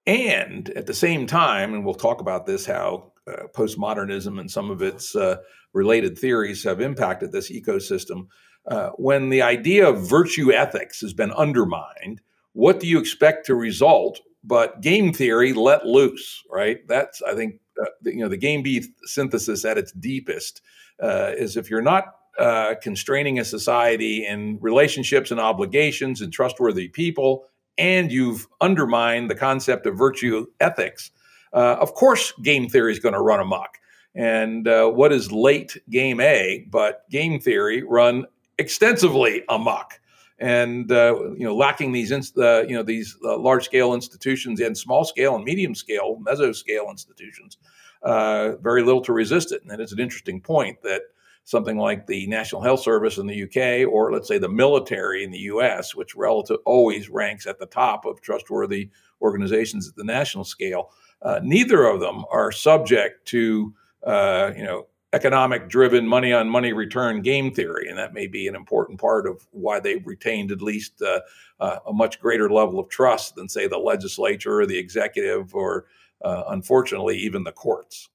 and 0.06 0.68
at 0.70 0.86
the 0.86 0.94
same 0.94 1.26
time, 1.26 1.74
and 1.74 1.84
we'll 1.84 1.94
talk 1.94 2.20
about 2.20 2.44
this, 2.44 2.66
how 2.66 3.12
uh, 3.26 3.44
postmodernism 3.54 4.40
and 4.40 4.50
some 4.50 4.70
of 4.70 4.82
its 4.82 5.14
uh, 5.14 5.36
related 5.72 6.18
theories 6.18 6.64
have 6.64 6.80
impacted 6.80 7.32
this 7.32 7.50
ecosystem. 7.50 8.26
Uh, 8.66 8.90
when 8.90 9.28
the 9.28 9.42
idea 9.42 9.88
of 9.88 10.08
virtue 10.08 10.52
ethics 10.52 11.00
has 11.00 11.12
been 11.12 11.32
undermined, 11.32 12.20
what 12.52 12.80
do 12.80 12.86
you 12.86 12.98
expect 12.98 13.46
to 13.46 13.54
result? 13.54 14.20
But 14.42 14.80
game 14.80 15.12
theory 15.12 15.52
let 15.52 15.86
loose, 15.86 16.42
right? 16.50 16.86
That's 16.88 17.22
I 17.22 17.34
think 17.34 17.60
uh, 17.80 17.86
you 18.02 18.20
know 18.20 18.28
the 18.28 18.36
game 18.36 18.62
B 18.62 18.84
synthesis 19.04 19.64
at 19.64 19.78
its 19.78 19.92
deepest 19.92 20.62
uh, 21.00 21.32
is 21.36 21.56
if 21.56 21.70
you're 21.70 21.82
not 21.82 22.14
uh, 22.38 22.74
constraining 22.82 23.38
a 23.38 23.44
society 23.44 24.26
in 24.26 24.58
relationships 24.60 25.30
and 25.30 25.40
obligations 25.40 26.20
and 26.20 26.32
trustworthy 26.32 26.88
people, 26.88 27.46
and 27.78 28.10
you've 28.10 28.46
undermined 28.60 29.30
the 29.30 29.34
concept 29.34 29.86
of 29.86 29.96
virtue 29.96 30.46
ethics. 30.60 31.10
Uh, 31.52 31.76
of 31.80 31.94
course, 31.94 32.32
game 32.42 32.68
theory 32.68 32.92
is 32.92 32.98
going 32.98 33.14
to 33.14 33.20
run 33.20 33.40
amok. 33.40 33.78
And 34.14 34.68
uh, 34.68 34.88
what 34.90 35.12
is 35.12 35.32
late 35.32 35.76
game 35.90 36.20
A, 36.20 36.66
but 36.70 37.08
game 37.10 37.40
theory 37.40 37.82
run 37.82 38.26
extensively 38.58 39.42
amok 39.48 40.00
and 40.38 40.90
uh, 40.90 41.14
you 41.36 41.44
know 41.44 41.54
lacking 41.54 41.92
these 41.92 42.12
uh, 42.12 42.62
you 42.62 42.74
know 42.74 42.82
these 42.82 43.16
uh, 43.24 43.38
large 43.38 43.64
scale 43.64 43.94
institutions 43.94 44.60
and 44.60 44.76
small 44.76 45.04
scale 45.04 45.36
and 45.36 45.44
medium 45.44 45.74
scale 45.74 46.20
mesoscale 46.24 46.90
institutions 46.90 47.56
uh, 48.02 48.52
very 48.56 48.82
little 48.82 49.00
to 49.00 49.12
resist 49.12 49.52
it 49.52 49.62
and 49.68 49.80
it's 49.80 49.92
an 49.92 50.00
interesting 50.00 50.40
point 50.40 50.82
that 50.82 51.02
something 51.44 51.76
like 51.76 52.06
the 52.06 52.26
National 52.26 52.62
Health 52.62 52.80
Service 52.80 53.18
in 53.18 53.26
the 53.26 53.42
UK 53.44 53.88
or 53.90 54.12
let's 54.12 54.28
say 54.28 54.38
the 54.38 54.48
military 54.48 55.24
in 55.24 55.30
the 55.30 55.38
US 55.38 55.94
which 55.94 56.16
relative 56.16 56.58
always 56.64 57.08
ranks 57.08 57.46
at 57.46 57.58
the 57.58 57.66
top 57.66 58.04
of 58.04 58.20
trustworthy 58.20 58.90
organizations 59.20 59.88
at 59.88 59.94
the 59.96 60.04
national 60.04 60.44
scale 60.44 60.90
uh, 61.22 61.40
neither 61.42 61.84
of 61.84 62.00
them 62.00 62.24
are 62.30 62.52
subject 62.52 63.26
to 63.28 63.74
uh, 64.06 64.52
you 64.56 64.64
know 64.64 64.86
economic 65.14 65.68
driven 65.68 66.06
money 66.06 66.32
on 66.32 66.48
money 66.48 66.72
return 66.72 67.22
game 67.22 67.54
theory. 67.54 67.88
And 67.88 67.96
that 67.96 68.12
may 68.12 68.26
be 68.26 68.48
an 68.48 68.56
important 68.56 69.00
part 69.00 69.26
of 69.28 69.46
why 69.52 69.78
they've 69.78 70.04
retained 70.04 70.50
at 70.50 70.60
least 70.60 71.00
uh, 71.00 71.20
uh, 71.60 71.78
a 71.86 71.92
much 71.92 72.20
greater 72.20 72.50
level 72.50 72.80
of 72.80 72.88
trust 72.88 73.36
than, 73.36 73.48
say, 73.48 73.68
the 73.68 73.78
legislature 73.78 74.60
or 74.60 74.66
the 74.66 74.76
executive 74.76 75.54
or, 75.54 75.86
uh, 76.24 76.44
unfortunately, 76.48 77.16
even 77.16 77.44
the 77.44 77.52
courts. 77.52 78.08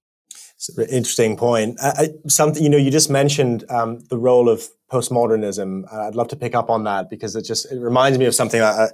Interesting 0.89 1.37
point. 1.37 1.77
I, 1.81 2.09
something, 2.27 2.61
you 2.61 2.69
know, 2.69 2.77
you 2.77 2.91
just 2.91 3.09
mentioned 3.09 3.63
um, 3.69 3.99
the 4.09 4.17
role 4.17 4.49
of 4.49 4.67
postmodernism. 4.91 5.91
I'd 5.93 6.15
love 6.15 6.27
to 6.29 6.35
pick 6.35 6.53
up 6.53 6.69
on 6.69 6.83
that 6.83 7.09
because 7.09 7.35
it 7.35 7.43
just 7.43 7.71
it 7.71 7.79
reminds 7.79 8.17
me 8.17 8.25
of 8.25 8.35
something 8.35 8.59
uh, 8.59 8.89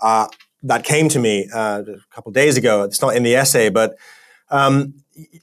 uh, 0.00 0.28
that 0.64 0.84
came 0.84 1.08
to 1.08 1.18
me 1.18 1.48
uh, 1.54 1.82
a 1.86 2.14
couple 2.14 2.30
days 2.32 2.58
ago. 2.58 2.82
It's 2.82 3.00
not 3.00 3.16
in 3.16 3.22
the 3.22 3.36
essay, 3.36 3.70
but 3.70 3.96
um, 4.50 4.94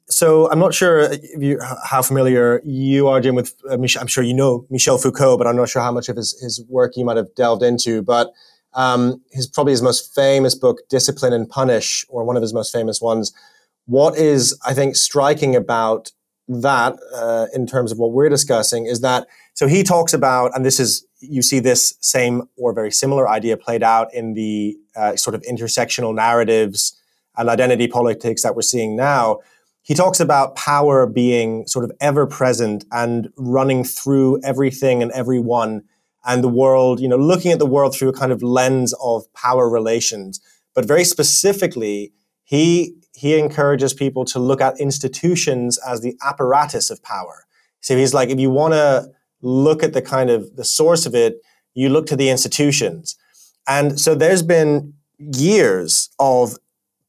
so 0.07 0.49
I'm 0.51 0.59
not 0.59 0.73
sure 0.73 1.11
you, 1.37 1.59
how 1.83 2.01
familiar 2.01 2.61
you 2.63 3.07
are, 3.07 3.19
Jim, 3.19 3.35
with 3.35 3.53
uh, 3.69 3.77
Mich- 3.77 3.97
I'm 3.99 4.07
sure 4.07 4.23
you 4.23 4.33
know 4.33 4.65
Michel 4.69 4.97
Foucault, 4.97 5.37
but 5.37 5.47
I'm 5.47 5.55
not 5.55 5.69
sure 5.69 5.81
how 5.81 5.91
much 5.91 6.09
of 6.09 6.15
his, 6.15 6.39
his 6.41 6.63
work 6.69 6.95
you 6.95 7.05
might 7.05 7.17
have 7.17 7.33
delved 7.35 7.63
into. 7.63 8.01
But 8.03 8.31
um, 8.73 9.21
his 9.31 9.47
probably 9.47 9.71
his 9.71 9.81
most 9.81 10.13
famous 10.13 10.53
book, 10.53 10.87
Discipline 10.89 11.33
and 11.33 11.49
Punish, 11.49 12.05
or 12.09 12.23
one 12.23 12.35
of 12.35 12.41
his 12.41 12.53
most 12.53 12.71
famous 12.71 13.01
ones. 13.01 13.33
What 13.85 14.17
is 14.17 14.57
I 14.65 14.73
think 14.73 14.95
striking 14.95 15.55
about 15.55 16.11
that 16.47 16.95
uh, 17.13 17.47
in 17.53 17.65
terms 17.65 17.91
of 17.91 17.97
what 17.97 18.11
we're 18.11 18.29
discussing 18.29 18.85
is 18.85 19.01
that 19.01 19.27
so 19.53 19.67
he 19.67 19.83
talks 19.83 20.13
about, 20.13 20.55
and 20.55 20.65
this 20.65 20.79
is 20.79 21.05
you 21.19 21.41
see 21.41 21.59
this 21.59 21.95
same 22.01 22.43
or 22.57 22.73
very 22.73 22.91
similar 22.91 23.27
idea 23.27 23.57
played 23.57 23.81
out 23.83 24.13
in 24.13 24.33
the 24.33 24.77
uh, 24.95 25.15
sort 25.15 25.33
of 25.33 25.41
intersectional 25.41 26.13
narratives 26.13 26.99
and 27.37 27.49
identity 27.49 27.87
politics 27.87 28.43
that 28.43 28.55
we're 28.55 28.61
seeing 28.61 28.95
now 28.95 29.39
he 29.85 29.93
talks 29.93 30.19
about 30.19 30.55
power 30.55 31.05
being 31.05 31.67
sort 31.67 31.85
of 31.85 31.91
ever 32.01 32.25
present 32.25 32.83
and 32.91 33.29
running 33.37 33.83
through 33.83 34.41
everything 34.43 35.03
and 35.03 35.11
everyone 35.11 35.83
and 36.25 36.43
the 36.43 36.49
world, 36.49 36.99
you 36.99 37.07
know, 37.07 37.17
looking 37.17 37.51
at 37.51 37.59
the 37.59 37.67
world 37.67 37.95
through 37.95 38.09
a 38.09 38.13
kind 38.13 38.31
of 38.31 38.41
lens 38.41 38.95
of 38.99 39.31
power 39.33 39.69
relations. 39.69 40.41
But 40.73 40.85
very 40.85 41.03
specifically, 41.03 42.11
he 42.45 42.95
he 43.13 43.37
encourages 43.37 43.93
people 43.93 44.25
to 44.25 44.39
look 44.39 44.61
at 44.61 44.79
institutions 44.79 45.79
as 45.87 46.01
the 46.01 46.15
apparatus 46.21 46.89
of 46.89 47.01
power. 47.01 47.45
So 47.81 47.95
he's 47.95 48.13
like, 48.13 48.29
if 48.29 48.39
you 48.39 48.49
want 48.49 48.73
to 48.73 49.09
look 49.41 49.83
at 49.83 49.93
the 49.93 50.01
kind 50.01 50.29
of 50.29 50.55
the 50.55 50.65
source 50.65 51.05
of 51.05 51.15
it, 51.15 51.37
you 51.73 51.89
look 51.89 52.07
to 52.07 52.15
the 52.15 52.29
institutions. 52.29 53.15
And 53.67 53.99
so 53.99 54.15
there's 54.15 54.43
been 54.43 54.93
years 55.17 56.09
of 56.19 56.57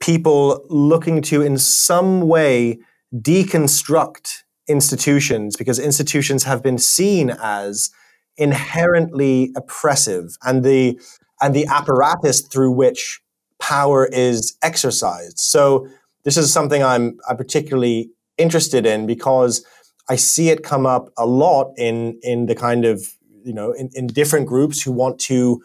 people 0.01 0.64
looking 0.68 1.22
to, 1.22 1.42
in 1.42 1.59
some 1.59 2.22
way, 2.22 2.79
deconstruct 3.14 4.42
institutions 4.68 5.57
because 5.57 5.79
institutions 5.79 6.44
have 6.44 6.62
been 6.62 6.79
seen 6.79 7.31
as 7.31 7.90
inherently 8.37 9.53
oppressive 9.57 10.37
and 10.42 10.64
the 10.64 11.01
and 11.40 11.55
the 11.55 11.66
apparatus 11.66 12.40
through 12.40 12.72
which 12.72 13.20
power 13.58 14.06
is 14.06 14.56
exercised. 14.62 15.38
So 15.38 15.88
this 16.24 16.36
is 16.36 16.52
something 16.52 16.82
I'm 16.82 17.18
I'm 17.28 17.36
particularly 17.36 18.10
interested 18.38 18.86
in 18.86 19.06
because 19.06 19.64
I 20.08 20.16
see 20.16 20.50
it 20.50 20.62
come 20.62 20.86
up 20.86 21.10
a 21.16 21.26
lot 21.26 21.72
in 21.76 22.18
in 22.22 22.46
the 22.46 22.54
kind 22.54 22.84
of 22.84 23.06
you 23.44 23.52
know 23.54 23.72
in, 23.72 23.90
in 23.94 24.06
different 24.06 24.46
groups 24.46 24.82
who 24.82 24.92
want 24.92 25.18
to 25.20 25.62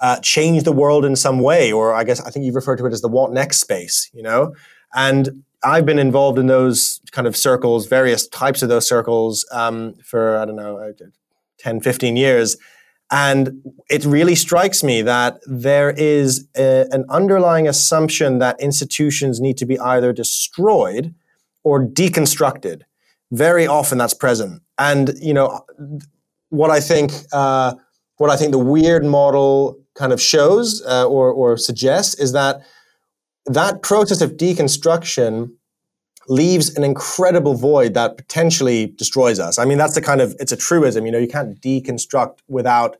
uh, 0.00 0.20
change 0.20 0.64
the 0.64 0.72
world 0.72 1.04
in 1.04 1.16
some 1.16 1.40
way, 1.40 1.72
or 1.72 1.94
I 1.94 2.04
guess 2.04 2.20
I 2.20 2.30
think 2.30 2.44
you've 2.44 2.54
referred 2.54 2.76
to 2.78 2.86
it 2.86 2.92
as 2.92 3.00
the 3.00 3.08
what 3.08 3.32
next 3.32 3.58
space, 3.58 4.10
you 4.12 4.22
know? 4.22 4.54
And 4.94 5.44
I've 5.62 5.86
been 5.86 5.98
involved 5.98 6.38
in 6.38 6.46
those 6.46 7.00
kind 7.12 7.26
of 7.26 7.36
circles, 7.36 7.86
various 7.86 8.28
types 8.28 8.62
of 8.62 8.68
those 8.68 8.86
circles 8.86 9.46
um, 9.52 9.94
for, 10.04 10.36
I 10.38 10.44
don't 10.44 10.56
know, 10.56 10.78
uh, 10.78 10.92
10, 11.58 11.80
15 11.80 12.16
years. 12.16 12.56
And 13.10 13.62
it 13.88 14.04
really 14.04 14.34
strikes 14.34 14.82
me 14.82 15.02
that 15.02 15.38
there 15.46 15.90
is 15.90 16.48
a, 16.56 16.86
an 16.90 17.04
underlying 17.08 17.68
assumption 17.68 18.40
that 18.40 18.60
institutions 18.60 19.40
need 19.40 19.56
to 19.58 19.66
be 19.66 19.78
either 19.78 20.12
destroyed 20.12 21.14
or 21.62 21.86
deconstructed. 21.86 22.82
Very 23.30 23.66
often 23.66 23.98
that's 23.98 24.14
present. 24.14 24.62
And, 24.78 25.12
you 25.20 25.34
know, 25.34 25.64
what 26.50 26.70
I 26.70 26.80
think, 26.80 27.12
uh, 27.32 27.74
what 28.16 28.30
I 28.30 28.36
think 28.36 28.50
the 28.52 28.58
weird 28.58 29.04
model 29.04 29.78
kind 29.94 30.12
of 30.12 30.20
shows 30.20 30.82
uh, 30.86 31.06
or, 31.06 31.30
or 31.30 31.56
suggests 31.56 32.18
is 32.18 32.32
that 32.32 32.60
that 33.46 33.82
process 33.82 34.20
of 34.20 34.32
deconstruction 34.32 35.50
leaves 36.28 36.74
an 36.76 36.84
incredible 36.84 37.54
void 37.54 37.94
that 37.94 38.16
potentially 38.16 38.86
destroys 38.86 39.38
us. 39.38 39.58
I 39.58 39.64
mean, 39.64 39.78
that's 39.78 39.94
the 39.94 40.02
kind 40.02 40.20
of 40.20 40.34
it's 40.40 40.52
a 40.52 40.56
truism. 40.56 41.06
You 41.06 41.12
know, 41.12 41.18
you 41.18 41.28
can't 41.28 41.60
deconstruct 41.60 42.38
without 42.48 42.96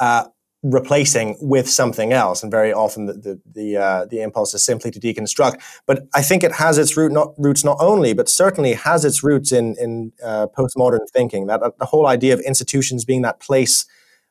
uh, 0.00 0.24
replacing 0.62 1.36
with 1.40 1.68
something 1.68 2.12
else, 2.12 2.42
and 2.42 2.50
very 2.50 2.72
often 2.72 3.06
the 3.06 3.12
the 3.12 3.40
the, 3.52 3.76
uh, 3.76 4.04
the, 4.06 4.22
impulse 4.22 4.54
is 4.54 4.64
simply 4.64 4.90
to 4.90 4.98
deconstruct. 4.98 5.60
But 5.86 6.08
I 6.14 6.22
think 6.22 6.42
it 6.42 6.52
has 6.52 6.78
its 6.78 6.96
root 6.96 7.12
not 7.12 7.34
roots 7.38 7.64
not 7.64 7.76
only, 7.80 8.14
but 8.14 8.28
certainly 8.28 8.72
has 8.72 9.04
its 9.04 9.22
roots 9.22 9.52
in 9.52 9.76
in 9.78 10.12
uh, 10.22 10.48
postmodern 10.56 11.08
thinking. 11.12 11.46
That 11.46 11.60
the 11.78 11.86
whole 11.86 12.06
idea 12.06 12.34
of 12.34 12.40
institutions 12.40 13.04
being 13.04 13.22
that 13.22 13.40
place 13.40 13.86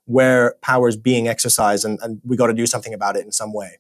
where 0.06 0.56
power 0.62 0.90
is 0.90 0.98
being 0.98 1.28
exercised, 1.28 1.86
and, 1.86 2.00
and 2.02 2.20
we 2.26 2.36
got 2.36 2.48
to 2.48 2.54
do 2.54 2.66
something 2.66 2.94
about 2.94 3.16
it 3.16 3.26
in 3.26 3.32
some 3.32 3.54
way. 3.54 3.80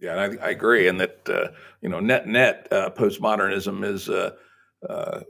Yeah, 0.00 0.14
I, 0.14 0.46
I, 0.46 0.50
agree, 0.50 0.88
and 0.88 0.98
that 0.98 1.28
uh, 1.28 1.48
you 1.82 1.88
know, 1.90 2.00
net 2.00 2.26
net 2.26 2.68
uh, 2.70 2.90
postmodernism 2.90 3.84
is 3.84 4.08
uh, 4.08 4.30
uh, 4.88 5.20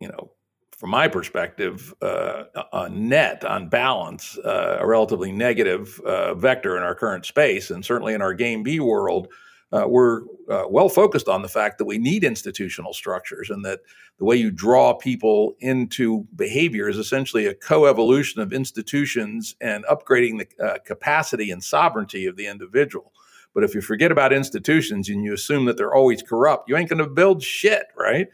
you 0.00 0.08
know 0.08 0.32
from 0.76 0.90
my 0.90 1.06
perspective, 1.06 1.94
uh, 2.02 2.44
a 2.72 2.88
net, 2.88 3.44
on 3.44 3.68
balance, 3.68 4.36
uh, 4.38 4.78
a 4.80 4.86
relatively 4.86 5.30
negative 5.30 6.00
vector 6.36 6.76
in 6.76 6.82
our 6.82 6.94
current 6.94 7.24
space, 7.24 7.70
and 7.70 7.84
certainly 7.84 8.14
in 8.14 8.20
our 8.20 8.34
game 8.34 8.62
B 8.62 8.80
world. 8.80 9.28
We're 9.70 10.22
well 10.68 10.90
focused 10.90 11.28
on 11.28 11.40
the 11.40 11.48
fact 11.48 11.78
that 11.78 11.86
we 11.86 11.96
need 11.96 12.24
institutional 12.24 12.92
structures 12.92 13.48
and 13.48 13.64
that 13.64 13.80
the 14.18 14.26
way 14.26 14.36
you 14.36 14.50
draw 14.50 14.92
people 14.92 15.54
into 15.60 16.26
behavior 16.36 16.90
is 16.90 16.98
essentially 16.98 17.46
a 17.46 17.54
coevolution 17.54 18.36
of 18.36 18.52
institutions 18.52 19.54
and 19.62 19.86
upgrading 19.86 20.38
the 20.40 20.80
capacity 20.84 21.50
and 21.50 21.64
sovereignty 21.64 22.26
of 22.26 22.36
the 22.36 22.48
individual. 22.48 23.12
But 23.54 23.64
if 23.64 23.74
you 23.74 23.80
forget 23.80 24.10
about 24.10 24.32
institutions 24.32 25.08
and 25.08 25.24
you 25.24 25.34
assume 25.34 25.66
that 25.66 25.76
they're 25.76 25.94
always 25.94 26.22
corrupt, 26.22 26.68
you 26.68 26.76
ain't 26.76 26.88
going 26.88 26.98
to 26.98 27.06
build 27.06 27.42
shit, 27.42 27.86
right? 27.98 28.28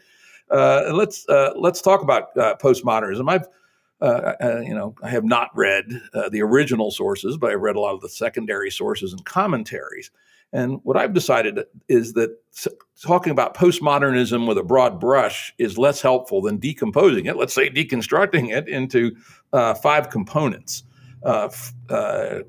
Uh, 0.49 0.91
let's 0.93 1.27
uh, 1.29 1.51
let's 1.55 1.81
talk 1.81 2.01
about 2.01 2.35
uh, 2.37 2.55
postmodernism. 2.61 3.29
I've 3.29 3.47
uh, 4.01 4.33
uh, 4.41 4.61
you 4.65 4.73
know 4.73 4.95
I 5.03 5.09
have 5.09 5.23
not 5.23 5.49
read 5.55 5.85
uh, 6.13 6.29
the 6.29 6.41
original 6.41 6.91
sources, 6.91 7.37
but 7.37 7.51
I've 7.51 7.61
read 7.61 7.75
a 7.75 7.79
lot 7.79 7.93
of 7.93 8.01
the 8.01 8.09
secondary 8.09 8.71
sources 8.71 9.13
and 9.13 9.23
commentaries. 9.25 10.09
And 10.51 10.79
what 10.83 10.97
I've 10.97 11.13
decided 11.13 11.59
is 11.89 12.13
that 12.13 12.35
talking 12.99 13.29
about 13.31 13.55
postmodernism 13.55 14.47
with 14.47 14.57
a 14.57 14.63
broad 14.63 14.99
brush 14.99 15.53
is 15.59 15.77
less 15.77 16.01
helpful 16.01 16.41
than 16.41 16.57
decomposing 16.57 17.27
it. 17.27 17.37
Let's 17.37 17.53
say 17.53 17.69
deconstructing 17.69 18.49
it 18.49 18.67
into 18.67 19.15
five 19.51 20.09
components. 20.09 20.83
F- 21.25 21.73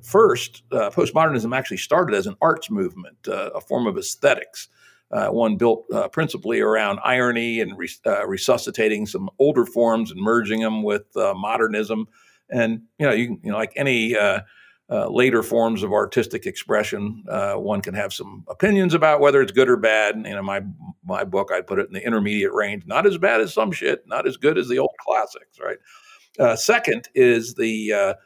first, 0.02 0.62
postmodernism 0.70 1.56
actually 1.56 1.76
started 1.78 2.14
as 2.14 2.26
an 2.26 2.36
arts 2.40 2.70
movement, 2.70 3.16
a 3.26 3.60
form 3.60 3.86
of 3.86 3.98
aesthetics 3.98 4.68
uh, 5.12 5.28
one 5.28 5.56
built 5.56 5.84
uh, 5.92 6.08
principally 6.08 6.60
around 6.60 7.00
irony 7.04 7.60
and 7.60 7.72
uh, 8.06 8.26
resuscitating 8.26 9.06
some 9.06 9.28
older 9.38 9.66
forms 9.66 10.10
and 10.10 10.20
merging 10.20 10.60
them 10.60 10.82
with 10.82 11.16
uh, 11.16 11.34
modernism. 11.34 12.06
And 12.48 12.82
you 12.98 13.06
know, 13.06 13.12
you, 13.12 13.40
you 13.42 13.50
know, 13.50 13.56
like 13.56 13.72
any 13.76 14.16
uh, 14.16 14.40
uh, 14.88 15.08
later 15.08 15.42
forms 15.42 15.82
of 15.82 15.92
artistic 15.92 16.46
expression, 16.46 17.24
one 17.26 17.80
can 17.80 17.94
have 17.94 18.12
some 18.12 18.44
opinions 18.48 18.94
about 18.94 19.20
whether 19.20 19.40
it's 19.40 19.52
good 19.52 19.68
or 19.68 19.76
bad. 19.76 20.14
And, 20.14 20.26
know, 20.34 20.42
my 20.42 20.62
my 21.04 21.24
book, 21.24 21.50
I 21.52 21.60
put 21.60 21.78
it 21.78 21.88
in 21.88 21.92
the 21.92 22.04
intermediate 22.04 22.52
range. 22.52 22.86
Not 22.86 23.06
as 23.06 23.18
bad 23.18 23.40
as 23.40 23.52
some 23.52 23.72
shit, 23.72 24.06
not 24.06 24.26
as 24.26 24.36
good 24.36 24.58
as 24.58 24.68
the 24.68 24.78
old 24.78 24.94
classics. 25.00 25.58
Right. 25.60 26.58
second 26.58 27.08
is 27.14 27.54
the 27.54 28.16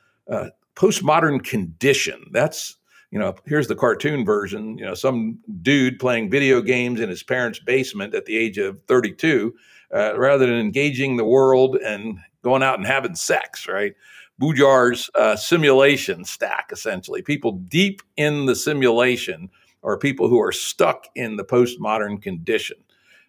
postmodern 0.77 1.43
condition. 1.45 2.27
That's 2.33 2.77
you 3.15 3.21
know, 3.21 3.33
here's 3.47 3.69
the 3.69 3.77
cartoon 3.77 4.25
version, 4.25 4.77
you 4.77 4.85
know, 4.85 4.95
some 4.95 5.39
dude 5.63 6.01
playing 6.01 6.31
video 6.31 6.61
games 6.61 6.99
in 7.01 7.09
his 7.09 7.23
parents' 7.23 7.61
basement 7.61 8.13
at 8.13 8.27
the 8.27 8.37
age 8.37 8.59
of 8.59 8.83
32, 8.89 9.55
uh, 9.95 10.19
rather 10.19 10.47
than 10.47 10.57
engaging 10.57 11.17
the 11.17 11.25
world 11.25 11.77
and 11.77 12.19
going 12.43 12.65
out 12.65 12.77
and 12.77 12.89
having 12.89 13.15
sex, 13.15 13.69
right? 13.69 13.95
Baudrillard's 14.41 15.09
uh, 15.15 15.37
simulation 15.37 16.25
stack, 16.25 16.71
essentially. 16.73 17.23
People 17.23 17.53
deep 17.53 18.03
in 18.17 18.47
the 18.47 18.57
simulation 18.57 19.49
are 19.85 19.97
people 19.97 20.29
who 20.29 20.41
are 20.43 20.51
stuck 20.51 21.07
in 21.15 21.37
the 21.37 21.45
postmodern 21.45 22.21
condition. 22.21 22.79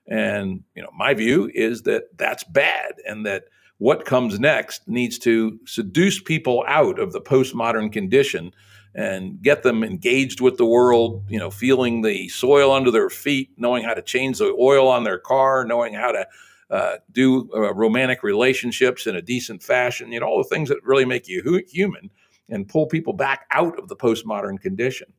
And, 0.08 0.63
you 0.75 0.81
know, 0.81 0.89
my 0.97 1.13
view 1.13 1.51
is 1.53 1.84
that 1.84 2.17
that's 2.17 2.43
bad 2.43 2.93
and 3.08 3.23
that 3.27 3.43
what 3.77 4.05
comes 4.05 4.39
next 4.39 4.88
needs 4.88 5.19
to 5.19 5.59
seduce 5.65 6.21
people 6.21 6.63
out 6.67 6.99
of 6.99 7.11
the 7.11 7.21
postmodern 7.21 7.91
condition 7.91 8.53
and 8.93 9.41
get 9.41 9.63
them 9.63 9.83
engaged 9.83 10.39
with 10.39 10.57
the 10.57 10.65
world, 10.65 11.23
you 11.29 11.38
know, 11.38 11.51
feeling 11.51 12.01
the 12.01 12.29
soil 12.29 12.71
under 12.71 12.89
their 12.89 13.09
feet, 13.09 13.49
knowing 13.57 13.83
how 13.83 13.93
to 13.93 14.01
change 14.01 14.38
the 14.38 14.55
oil 14.57 14.88
on 14.88 15.03
their 15.03 15.17
car, 15.17 15.65
knowing 15.65 15.93
how 15.93 16.11
to 16.11 16.25
uh, 16.69 16.97
do 17.11 17.49
uh, 17.53 17.73
romantic 17.73 18.23
relationships 18.23 19.05
in 19.05 19.15
a 19.15 19.21
decent 19.21 19.61
fashion, 19.61 20.11
you 20.11 20.19
know, 20.19 20.25
all 20.25 20.38
the 20.38 20.49
things 20.49 20.69
that 20.69 20.83
really 20.83 21.05
make 21.05 21.27
you 21.27 21.41
hu- 21.41 21.61
human 21.67 22.09
and 22.49 22.69
pull 22.69 22.88
people 22.88 23.13
back 23.13 23.45
out 23.51 23.77
of 23.77 23.89
the 23.89 23.95
postmodern 23.95 24.59
condition. 24.59 25.11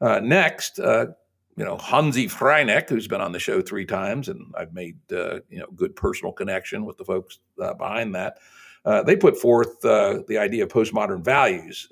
Uh, 0.00 0.20
next, 0.20 0.80
uh, 0.80 1.06
you 1.56 1.64
know, 1.64 1.76
Hanzi 1.76 2.30
Freinacht, 2.30 2.88
who's 2.88 3.08
been 3.08 3.20
on 3.20 3.32
the 3.32 3.38
show 3.38 3.60
three 3.60 3.86
times, 3.86 4.28
and 4.28 4.52
I've 4.58 4.72
made, 4.72 4.96
uh, 5.12 5.40
you 5.48 5.58
know, 5.58 5.66
good 5.74 5.94
personal 5.94 6.32
connection 6.32 6.84
with 6.84 6.96
the 6.98 7.04
folks 7.04 7.38
uh, 7.62 7.74
behind 7.74 8.14
that. 8.14 8.38
they 9.06 9.16
put 9.16 9.36
forth 9.36 9.80
the 9.80 10.36
idea 10.38 10.64
of 10.64 10.70
postmodern 10.70 11.24
values 11.24 11.88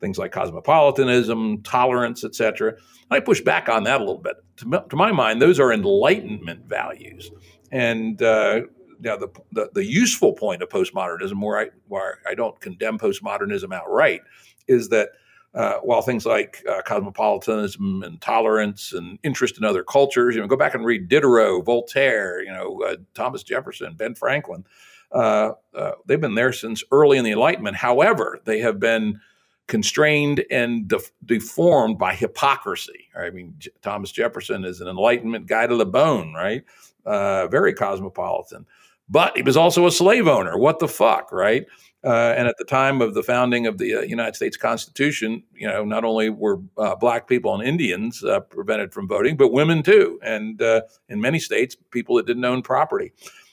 things 0.00 0.18
like 0.18 0.32
cosmopolitanism, 0.32 1.62
tolerance, 1.62 2.24
etc. 2.24 2.74
I 3.10 3.20
push 3.20 3.40
back 3.40 3.68
on 3.68 3.84
that 3.84 4.00
a 4.00 4.04
little 4.04 4.18
bit. 4.18 4.36
To, 4.58 4.84
to 4.88 4.96
my 4.96 5.12
mind, 5.12 5.40
those 5.40 5.60
are 5.60 5.72
Enlightenment 5.72 6.66
values, 6.66 7.30
and 7.70 8.20
uh, 8.22 8.62
you 9.02 9.18
the, 9.18 9.28
the, 9.52 9.70
the 9.74 9.84
useful 9.84 10.32
point 10.32 10.62
of 10.62 10.68
postmodernism, 10.68 11.40
where 11.42 11.58
I 11.58 11.66
where 11.86 12.18
I 12.26 12.34
don't 12.34 12.58
condemn 12.60 12.98
postmodernism 12.98 13.72
outright, 13.72 14.22
is 14.66 14.88
that 14.88 15.10
uh, 15.54 15.74
while 15.82 16.02
things 16.02 16.24
like 16.24 16.62
uh, 16.68 16.80
cosmopolitanism 16.82 18.02
and 18.04 18.20
tolerance 18.20 18.92
and 18.92 19.18
interest 19.24 19.58
in 19.58 19.64
other 19.64 19.82
cultures, 19.82 20.34
you 20.34 20.40
know, 20.40 20.46
go 20.46 20.56
back 20.56 20.74
and 20.74 20.84
read 20.84 21.08
Diderot, 21.08 21.64
Voltaire, 21.64 22.42
you 22.42 22.52
know, 22.52 22.80
uh, 22.82 22.96
Thomas 23.14 23.42
Jefferson, 23.42 23.94
Ben 23.94 24.14
Franklin. 24.14 24.64
Uh, 25.10 25.52
uh, 25.74 25.92
they've 26.06 26.20
been 26.20 26.36
there 26.36 26.52
since 26.52 26.84
early 26.92 27.18
in 27.18 27.24
the 27.24 27.32
Enlightenment. 27.32 27.76
However, 27.76 28.38
they 28.44 28.60
have 28.60 28.78
been 28.78 29.20
constrained 29.66 30.44
and 30.52 30.86
de- 30.86 31.00
deformed 31.24 31.98
by 31.98 32.14
hypocrisy. 32.14 33.08
I 33.18 33.30
mean, 33.30 33.54
J- 33.58 33.70
Thomas 33.82 34.12
Jefferson 34.12 34.64
is 34.64 34.80
an 34.80 34.86
Enlightenment 34.86 35.46
guy 35.46 35.66
to 35.66 35.76
the 35.76 35.86
bone, 35.86 36.32
right? 36.32 36.62
Very 37.04 37.74
cosmopolitan. 37.74 38.66
But 39.08 39.36
he 39.36 39.42
was 39.42 39.56
also 39.56 39.88
a 39.88 39.90
slave 39.90 40.28
owner. 40.28 40.56
What 40.56 40.78
the 40.78 40.86
fuck, 40.86 41.32
right? 41.32 41.66
Uh, 42.02 42.34
and 42.36 42.48
at 42.48 42.56
the 42.56 42.64
time 42.64 43.02
of 43.02 43.12
the 43.12 43.22
founding 43.22 43.66
of 43.66 43.76
the 43.76 43.94
uh, 43.94 44.00
United 44.00 44.34
States 44.34 44.56
Constitution, 44.56 45.42
you 45.54 45.68
know, 45.68 45.84
not 45.84 46.02
only 46.02 46.30
were 46.30 46.58
uh, 46.78 46.94
black 46.96 47.28
people 47.28 47.54
and 47.54 47.62
Indians 47.62 48.24
uh, 48.24 48.40
prevented 48.40 48.92
from 48.92 49.06
voting, 49.06 49.36
but 49.36 49.52
women 49.52 49.82
too. 49.82 50.18
And 50.22 50.62
uh, 50.62 50.82
in 51.10 51.20
many 51.20 51.38
states, 51.38 51.76
people 51.90 52.16
that 52.16 52.26
didn't 52.26 52.44
own 52.44 52.62
property. 52.62 53.12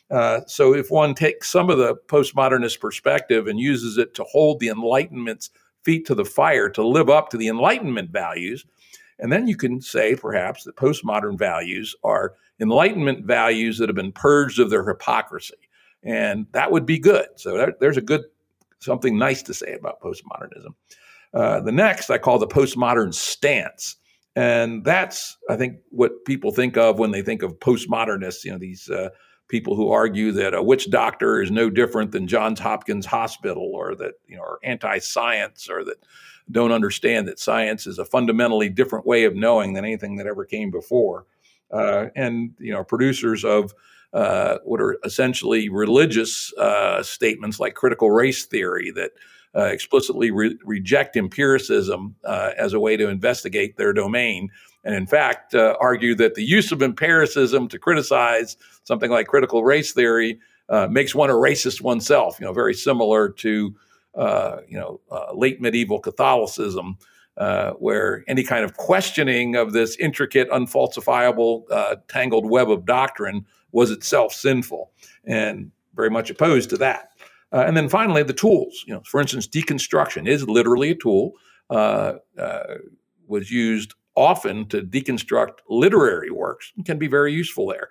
Uh, 0.09 0.41
so 0.47 0.73
if 0.73 0.89
one 0.89 1.13
takes 1.13 1.49
some 1.49 1.69
of 1.69 1.77
the 1.77 1.95
postmodernist 2.07 2.79
perspective 2.79 3.47
and 3.47 3.59
uses 3.59 3.97
it 3.97 4.13
to 4.15 4.23
hold 4.23 4.59
the 4.59 4.69
Enlightenment's 4.69 5.49
feet 5.83 6.05
to 6.05 6.15
the 6.15 6.25
fire 6.25 6.69
to 6.69 6.85
live 6.85 7.09
up 7.09 7.29
to 7.29 7.37
the 7.37 7.47
Enlightenment 7.47 8.11
values. 8.11 8.65
And 9.19 9.31
then 9.31 9.47
you 9.47 9.57
can 9.57 9.81
say, 9.81 10.15
perhaps, 10.15 10.63
that 10.63 10.75
postmodern 10.75 11.37
values 11.37 11.95
are 12.03 12.35
Enlightenment 12.59 13.25
values 13.25 13.77
that 13.77 13.89
have 13.89 13.95
been 13.95 14.11
purged 14.11 14.59
of 14.59 14.69
their 14.69 14.87
hypocrisy. 14.87 15.55
And 16.03 16.45
that 16.51 16.71
would 16.71 16.85
be 16.85 16.99
good. 16.99 17.27
So 17.35 17.73
there's 17.79 17.97
a 17.97 18.01
good, 18.01 18.23
something 18.79 19.17
nice 19.17 19.41
to 19.43 19.53
say 19.53 19.73
about 19.73 20.01
postmodernism. 20.01 20.73
Uh, 21.33 21.59
the 21.61 21.71
next 21.71 22.09
I 22.09 22.17
call 22.17 22.39
the 22.39 22.47
postmodern 22.47 23.13
stance. 23.13 23.95
And 24.35 24.83
that's, 24.83 25.35
I 25.49 25.55
think, 25.55 25.77
what 25.89 26.23
people 26.25 26.51
think 26.51 26.77
of 26.77 26.99
when 26.99 27.11
they 27.11 27.23
think 27.23 27.41
of 27.41 27.59
postmodernists, 27.59 28.43
you 28.43 28.51
know, 28.51 28.59
these 28.59 28.87
uh, 28.89 29.09
people 29.47 29.75
who 29.75 29.89
argue 29.89 30.31
that 30.33 30.53
a 30.53 30.61
witch 30.61 30.89
doctor 30.91 31.41
is 31.41 31.49
no 31.49 31.69
different 31.69 32.11
than 32.11 32.27
Johns 32.27 32.59
Hopkins 32.59 33.05
Hospital, 33.05 33.71
or 33.73 33.95
that 33.95 34.13
you 34.27 34.35
know 34.35 34.43
are 34.43 34.59
anti-science, 34.63 35.69
or 35.69 35.83
that 35.85 35.97
don't 36.51 36.71
understand 36.71 37.27
that 37.27 37.39
science 37.39 37.87
is 37.87 37.97
a 37.97 38.05
fundamentally 38.05 38.69
different 38.69 39.05
way 39.05 39.23
of 39.23 39.35
knowing 39.35 39.73
than 39.73 39.85
anything 39.85 40.17
that 40.17 40.27
ever 40.27 40.45
came 40.45 40.71
before. 40.71 41.25
Uh, 41.71 42.07
and 42.15 42.51
you 42.59 42.71
know, 42.71 42.83
producers 42.83 43.43
of 43.43 43.73
uh, 44.13 44.57
what 44.63 44.81
are 44.81 44.97
essentially 45.03 45.69
religious 45.69 46.53
uh, 46.57 47.03
statements 47.03 47.59
like 47.59 47.75
critical 47.75 48.11
race 48.11 48.45
theory 48.45 48.91
that 48.91 49.11
uh, 49.55 49.63
explicitly 49.63 50.31
re- 50.31 50.57
reject 50.63 51.15
empiricism 51.15 52.15
uh, 52.25 52.51
as 52.57 52.73
a 52.73 52.79
way 52.79 52.95
to 52.97 53.07
investigate 53.07 53.77
their 53.77 53.93
domain 53.93 54.49
and 54.83 54.93
in 54.95 55.07
fact 55.07 55.55
uh, 55.55 55.75
argue 55.79 56.15
that 56.15 56.35
the 56.35 56.43
use 56.43 56.71
of 56.71 56.81
empiricism 56.81 57.67
to 57.67 57.79
criticize 57.79 58.57
something 58.83 59.11
like 59.11 59.27
critical 59.27 59.63
race 59.63 59.91
theory 59.93 60.39
uh, 60.69 60.87
makes 60.87 61.15
one 61.15 61.29
a 61.29 61.33
racist 61.33 61.81
oneself. 61.81 62.37
You 62.39 62.45
know, 62.45 62.53
very 62.53 62.73
similar 62.73 63.29
to 63.29 63.73
you 64.67 64.77
know 64.77 64.99
late 65.33 65.61
medieval 65.61 65.99
Catholicism, 65.99 66.97
uh, 67.37 67.71
where 67.73 68.23
any 68.27 68.43
kind 68.43 68.65
of 68.65 68.77
questioning 68.77 69.55
of 69.55 69.71
this 69.71 69.95
intricate, 69.97 70.49
unfalsifiable, 70.49 71.63
uh, 71.71 71.97
tangled 72.07 72.49
web 72.49 72.71
of 72.71 72.85
doctrine 72.85 73.45
was 73.71 73.91
itself 73.91 74.33
sinful, 74.33 74.91
and 75.25 75.71
very 75.95 76.09
much 76.09 76.29
opposed 76.29 76.69
to 76.69 76.77
that. 76.77 77.11
and 77.51 77.75
then 77.75 77.89
finally, 77.89 78.23
the 78.23 78.33
tools. 78.33 78.83
You 78.87 78.95
know, 78.95 79.01
for 79.05 79.21
instance, 79.21 79.47
deconstruction 79.47 80.27
is 80.27 80.47
literally 80.47 80.91
a 80.91 80.95
tool. 80.95 81.33
was 83.27 83.51
used 83.51 83.93
often 84.17 84.65
to 84.67 84.81
deconstruct 84.81 85.59
literary 85.69 86.31
works 86.31 86.73
can 86.85 86.97
be 86.97 87.07
very 87.07 87.31
useful 87.31 87.67
there. 87.67 87.89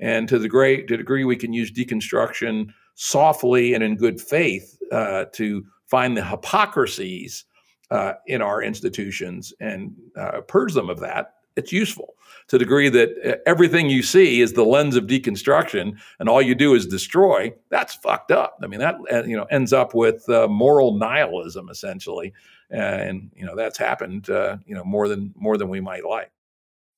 And 0.00 0.28
to 0.28 0.38
the 0.38 0.48
great 0.48 0.88
to 0.88 0.96
degree 0.96 1.24
we 1.24 1.36
can 1.36 1.52
use 1.52 1.72
deconstruction 1.72 2.70
softly 2.96 3.74
and 3.74 3.82
in 3.82 3.96
good 3.96 4.20
faith 4.20 4.76
uh, 4.90 5.26
to 5.34 5.64
find 5.86 6.16
the 6.16 6.24
hypocrisies 6.24 7.44
uh, 7.90 8.14
in 8.26 8.42
our 8.42 8.62
institutions 8.62 9.54
and 9.60 9.94
uh, 10.16 10.40
purge 10.42 10.74
them 10.74 10.90
of 10.90 11.00
that, 11.00 11.34
it's 11.58 11.72
useful 11.72 12.14
to 12.48 12.56
the 12.56 12.64
degree 12.64 12.88
that 12.88 13.10
uh, 13.24 13.36
everything 13.46 13.90
you 13.90 14.02
see 14.02 14.40
is 14.40 14.54
the 14.54 14.64
lens 14.64 14.96
of 14.96 15.04
deconstruction 15.04 15.98
and 16.18 16.28
all 16.28 16.42
you 16.42 16.54
do 16.54 16.74
is 16.74 16.86
destroy, 16.86 17.52
that's 17.68 17.94
fucked 17.94 18.30
up. 18.30 18.58
I 18.62 18.66
mean, 18.66 18.80
that 18.80 18.96
uh, 19.12 19.24
you 19.24 19.36
know 19.36 19.44
ends 19.44 19.72
up 19.72 19.94
with 19.94 20.28
uh, 20.28 20.48
moral 20.48 20.96
nihilism 20.96 21.68
essentially, 21.68 22.32
and 22.70 23.30
you 23.36 23.44
know 23.44 23.54
that's 23.54 23.78
happened 23.78 24.30
uh, 24.30 24.56
you 24.66 24.74
know 24.74 24.84
more 24.84 25.08
than 25.08 25.34
more 25.36 25.56
than 25.58 25.68
we 25.68 25.80
might 25.80 26.04
like. 26.04 26.30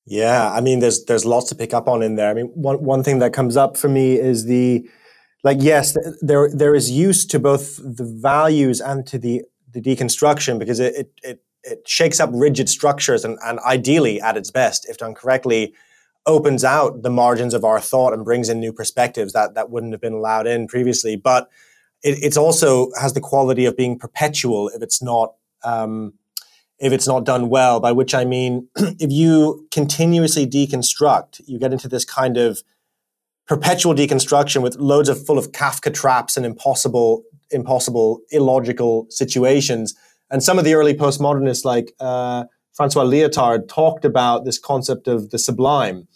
Yeah, 0.05 0.51
I 0.51 0.61
mean, 0.61 0.79
there's 0.79 1.05
there's 1.05 1.25
lots 1.25 1.49
to 1.49 1.55
pick 1.55 1.73
up 1.73 1.87
on 1.87 2.01
in 2.01 2.15
there. 2.15 2.29
I 2.29 2.33
mean, 2.33 2.47
one 2.47 2.83
one 2.83 3.03
thing 3.03 3.19
that 3.19 3.33
comes 3.33 3.57
up 3.57 3.77
for 3.77 3.89
me 3.89 4.17
is 4.17 4.45
the 4.45 4.89
like 5.43 5.57
yes, 5.59 5.95
there 6.21 6.49
there 6.53 6.75
is 6.75 6.89
use 6.89 7.25
to 7.27 7.39
both 7.39 7.77
the 7.77 8.05
values 8.05 8.79
and 8.81 9.05
to 9.07 9.19
the 9.19 9.43
the 9.71 9.81
deconstruction 9.81 10.59
because 10.59 10.79
it 10.79 10.95
it, 10.95 11.11
it 11.23 11.43
it 11.63 11.87
shakes 11.87 12.19
up 12.19 12.29
rigid 12.33 12.69
structures 12.69 13.23
and, 13.23 13.37
and 13.45 13.59
ideally 13.59 14.19
at 14.21 14.37
its 14.37 14.51
best 14.51 14.89
if 14.89 14.97
done 14.97 15.13
correctly 15.13 15.73
opens 16.25 16.63
out 16.63 17.01
the 17.01 17.09
margins 17.09 17.53
of 17.53 17.63
our 17.63 17.79
thought 17.79 18.13
and 18.13 18.23
brings 18.23 18.49
in 18.49 18.59
new 18.59 18.71
perspectives 18.71 19.33
that 19.33 19.55
that 19.55 19.69
wouldn't 19.69 19.93
have 19.93 20.01
been 20.01 20.13
allowed 20.13 20.47
in 20.47 20.67
previously. 20.67 21.15
But 21.15 21.49
it 22.03 22.35
also 22.37 22.91
has 22.99 23.13
the 23.13 23.21
quality 23.21 23.65
of 23.65 23.77
being 23.77 23.97
perpetual 23.97 24.69
if 24.69 24.81
it's 24.81 25.01
not 25.01 25.35
um, 25.63 26.13
if 26.79 26.91
it's 26.91 27.07
not 27.07 27.25
done 27.25 27.49
well 27.49 27.79
by 27.79 27.91
which 27.91 28.15
i 28.15 28.25
mean 28.25 28.67
if 28.75 29.11
you 29.11 29.67
continuously 29.71 30.47
deconstruct 30.47 31.39
you 31.45 31.59
get 31.59 31.71
into 31.71 31.87
this 31.87 32.03
kind 32.03 32.37
of 32.37 32.63
perpetual 33.47 33.93
deconstruction 33.93 34.61
with 34.61 34.75
loads 34.77 35.07
of 35.07 35.23
full 35.25 35.37
of 35.37 35.51
kafka 35.51 35.93
traps 35.93 36.35
and 36.35 36.45
impossible 36.45 37.23
impossible 37.51 38.21
illogical 38.31 39.05
situations 39.09 39.93
and 40.31 40.41
some 40.41 40.57
of 40.57 40.65
the 40.65 40.73
early 40.73 40.93
postmodernists, 40.93 41.65
like 41.65 41.93
uh, 41.99 42.45
Francois 42.73 43.03
Lyotard, 43.03 43.67
talked 43.67 44.05
about 44.05 44.45
this 44.45 44.57
concept 44.57 45.07
of 45.07 45.29
the 45.29 45.37
sublime, 45.37 46.07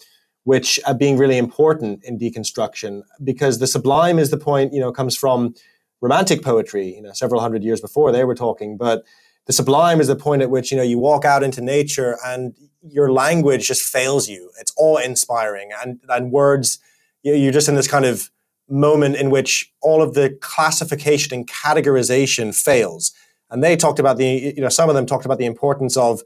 which 0.45 0.79
uh, 0.85 0.93
being 0.93 1.17
really 1.17 1.37
important 1.37 2.03
in 2.03 2.17
deconstruction, 2.17 3.01
because 3.23 3.59
the 3.59 3.67
sublime 3.67 4.17
is 4.17 4.31
the 4.31 4.37
point, 4.37 4.73
you 4.73 4.79
know, 4.79 4.91
comes 4.91 5.15
from 5.15 5.53
romantic 6.01 6.41
poetry, 6.41 6.95
you 6.95 7.01
know, 7.01 7.11
several 7.13 7.41
hundred 7.41 7.63
years 7.63 7.81
before 7.81 8.11
they 8.11 8.23
were 8.23 8.35
talking, 8.35 8.77
but 8.77 9.03
the 9.45 9.53
sublime 9.53 9.99
is 9.99 10.07
the 10.07 10.15
point 10.15 10.41
at 10.41 10.49
which 10.49 10.71
you 10.71 10.77
know 10.77 10.83
you 10.83 10.97
walk 10.97 11.23
out 11.23 11.43
into 11.43 11.61
nature 11.61 12.17
and 12.25 12.55
your 12.81 13.11
language 13.11 13.67
just 13.67 13.81
fails 13.83 14.27
you. 14.27 14.51
It's 14.59 14.73
awe 14.77 14.97
inspiring, 14.97 15.69
and 15.83 15.99
and 16.09 16.31
words 16.31 16.79
you're 17.23 17.51
just 17.51 17.67
in 17.67 17.75
this 17.75 17.87
kind 17.87 18.05
of 18.05 18.29
moment 18.69 19.15
in 19.15 19.31
which 19.31 19.71
all 19.81 20.01
of 20.01 20.13
the 20.13 20.37
classification 20.41 21.33
and 21.33 21.47
categorization 21.47 22.55
fails. 22.55 23.13
And 23.49 23.63
they 23.63 23.75
talked 23.75 23.99
about 23.99 24.17
the, 24.17 24.53
you 24.55 24.61
know, 24.61 24.69
some 24.69 24.89
of 24.89 24.95
them 24.95 25.05
talked 25.05 25.25
about 25.25 25.37
the 25.37 25.45
importance 25.45 25.95
of 25.97 26.21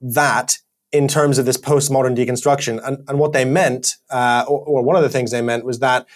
that 0.00 0.58
in 0.92 1.08
terms 1.08 1.38
of 1.38 1.46
this 1.46 1.56
postmodern 1.56 2.16
deconstruction. 2.16 2.80
And, 2.86 3.04
and 3.08 3.18
what 3.18 3.32
they 3.32 3.44
meant, 3.44 3.96
uh, 4.10 4.44
or, 4.48 4.60
or, 4.60 4.82
one 4.82 4.96
of 4.96 5.02
the 5.02 5.08
things 5.08 5.30
they 5.30 5.42
meant, 5.42 5.64
was 5.64 5.80
that 5.80 6.06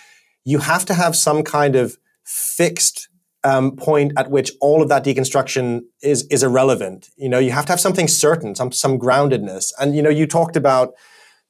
you 0.45 0.59
have 0.59 0.85
to 0.87 0.95
have 0.95 1.15
some 1.15 1.43
kind 1.43 1.77
of 1.77 1.99
fixed 2.25 3.09
um, 3.45 3.77
point 3.77 4.13
at 4.17 4.31
which 4.31 4.53
all 4.61 4.83
of 4.83 4.89
that 4.89 5.05
deconstruction 5.05 5.83
is 6.01 6.27
is 6.29 6.43
irrelevant. 6.43 7.11
You 7.17 7.29
know, 7.29 7.39
you 7.39 7.51
have 7.51 7.67
to 7.67 7.73
have 7.73 7.81
something 7.81 8.09
certain, 8.09 8.55
some 8.55 8.73
some 8.73 8.99
groundedness. 8.99 9.73
And 9.81 9.97
you 9.97 10.03
know, 10.03 10.11
you 10.11 10.27
talked 10.27 10.57
about 10.57 10.95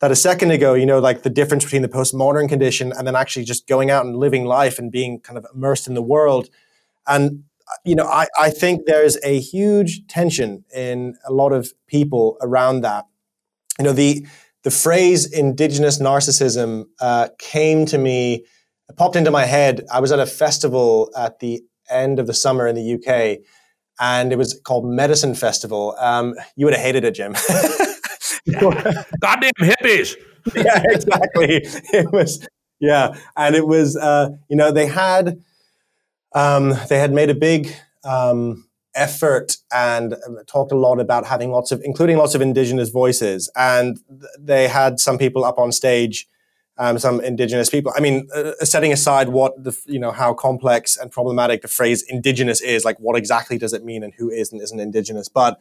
that 0.00 0.10
a 0.10 0.16
second 0.16 0.50
ago. 0.50 0.74
You 0.74 0.86
know, 0.86 0.98
like 0.98 1.22
the 1.22 1.30
difference 1.30 1.64
between 1.64 1.82
the 1.82 1.88
postmodern 1.88 2.48
condition 2.48 2.92
and 2.92 3.06
then 3.06 3.14
actually 3.14 3.44
just 3.44 3.66
going 3.66 3.90
out 3.90 4.06
and 4.06 4.16
living 4.16 4.46
life 4.46 4.78
and 4.78 4.90
being 4.90 5.20
kind 5.20 5.38
of 5.38 5.46
immersed 5.54 5.86
in 5.86 5.94
the 5.94 6.02
world. 6.02 6.48
And 7.06 7.44
you 7.84 7.94
know, 7.94 8.06
I, 8.06 8.26
I 8.38 8.50
think 8.50 8.86
there's 8.86 9.18
a 9.24 9.40
huge 9.40 10.06
tension 10.06 10.64
in 10.74 11.16
a 11.26 11.32
lot 11.32 11.52
of 11.52 11.72
people 11.86 12.36
around 12.40 12.82
that. 12.82 13.06
You 13.78 13.86
know, 13.86 13.92
the 13.92 14.26
the 14.62 14.70
phrase 14.70 15.30
indigenous 15.32 16.00
narcissism 16.00 16.84
uh, 17.00 17.28
came 17.38 17.84
to 17.86 17.98
me, 17.98 18.44
popped 18.96 19.16
into 19.16 19.30
my 19.30 19.44
head. 19.44 19.84
I 19.92 20.00
was 20.00 20.12
at 20.12 20.20
a 20.20 20.26
festival 20.26 21.10
at 21.16 21.40
the 21.40 21.62
end 21.90 22.18
of 22.18 22.26
the 22.26 22.34
summer 22.34 22.66
in 22.66 22.76
the 22.76 22.94
UK, 22.94 23.44
and 24.00 24.32
it 24.32 24.38
was 24.38 24.60
called 24.64 24.84
Medicine 24.84 25.34
Festival. 25.34 25.96
Um, 25.98 26.34
you 26.56 26.66
would 26.66 26.74
have 26.74 26.82
hated 26.82 27.04
it, 27.04 27.14
Jim. 27.14 27.32
Goddamn 28.60 29.52
hippies. 29.60 30.16
yeah, 30.54 30.82
exactly. 30.84 31.62
It 31.92 32.12
was, 32.12 32.46
yeah. 32.80 33.16
And 33.36 33.54
it 33.54 33.66
was, 33.66 33.96
uh, 33.96 34.30
you 34.48 34.56
know, 34.56 34.72
they 34.72 34.86
had 34.86 35.40
um, 36.34 36.74
they 36.88 36.98
had 36.98 37.12
made 37.12 37.30
a 37.30 37.34
big 37.34 37.74
um, 38.04 38.68
effort 38.94 39.56
and 39.72 40.16
talked 40.46 40.72
a 40.72 40.76
lot 40.76 41.00
about 41.00 41.26
having 41.26 41.50
lots 41.50 41.72
of, 41.72 41.80
including 41.84 42.16
lots 42.16 42.34
of 42.34 42.40
indigenous 42.40 42.90
voices. 42.90 43.50
And 43.56 43.98
they 44.38 44.68
had 44.68 45.00
some 45.00 45.18
people 45.18 45.44
up 45.44 45.58
on 45.58 45.72
stage, 45.72 46.28
um, 46.78 46.98
some 46.98 47.20
indigenous 47.20 47.70
people. 47.70 47.92
I 47.96 48.00
mean, 48.00 48.28
uh, 48.34 48.52
setting 48.62 48.92
aside 48.92 49.28
what 49.28 49.62
the, 49.62 49.76
you 49.86 49.98
know, 49.98 50.10
how 50.10 50.34
complex 50.34 50.96
and 50.96 51.10
problematic 51.10 51.62
the 51.62 51.68
phrase 51.68 52.02
indigenous 52.08 52.60
is, 52.60 52.84
like 52.84 52.98
what 52.98 53.16
exactly 53.16 53.58
does 53.58 53.72
it 53.72 53.84
mean 53.84 54.02
and 54.02 54.14
who 54.14 54.30
is 54.30 54.52
and 54.52 54.60
isn't 54.60 54.80
indigenous. 54.80 55.28
But 55.28 55.60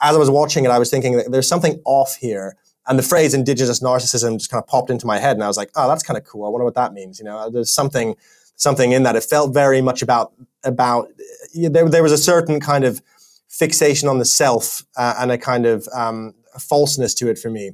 as 0.00 0.14
I 0.14 0.18
was 0.18 0.30
watching 0.30 0.64
it, 0.64 0.70
I 0.70 0.78
was 0.78 0.90
thinking 0.90 1.16
that 1.16 1.30
there's 1.30 1.48
something 1.48 1.80
off 1.84 2.16
here. 2.16 2.56
And 2.86 2.98
the 2.98 3.02
phrase 3.02 3.34
indigenous 3.34 3.80
narcissism 3.82 4.38
just 4.38 4.50
kind 4.50 4.62
of 4.62 4.66
popped 4.66 4.88
into 4.88 5.06
my 5.06 5.18
head. 5.18 5.36
And 5.36 5.44
I 5.44 5.46
was 5.46 5.58
like, 5.58 5.70
oh, 5.76 5.88
that's 5.88 6.02
kind 6.02 6.16
of 6.16 6.24
cool. 6.24 6.46
I 6.46 6.48
wonder 6.48 6.64
what 6.64 6.74
that 6.74 6.94
means. 6.94 7.18
You 7.18 7.26
know, 7.26 7.50
there's 7.50 7.70
something 7.70 8.14
something 8.58 8.92
in 8.92 9.04
that. 9.04 9.16
It 9.16 9.24
felt 9.24 9.54
very 9.54 9.80
much 9.80 10.02
about 10.02 10.34
about 10.62 11.08
there. 11.54 11.88
There 11.88 12.02
was 12.02 12.12
a 12.12 12.18
certain 12.18 12.60
kind 12.60 12.84
of 12.84 13.00
fixation 13.48 14.08
on 14.08 14.18
the 14.18 14.24
self 14.26 14.82
uh, 14.96 15.14
and 15.18 15.32
a 15.32 15.38
kind 15.38 15.64
of 15.64 15.88
um, 15.94 16.34
falseness 16.60 17.14
to 17.14 17.28
it 17.28 17.38
for 17.38 17.50
me. 17.50 17.72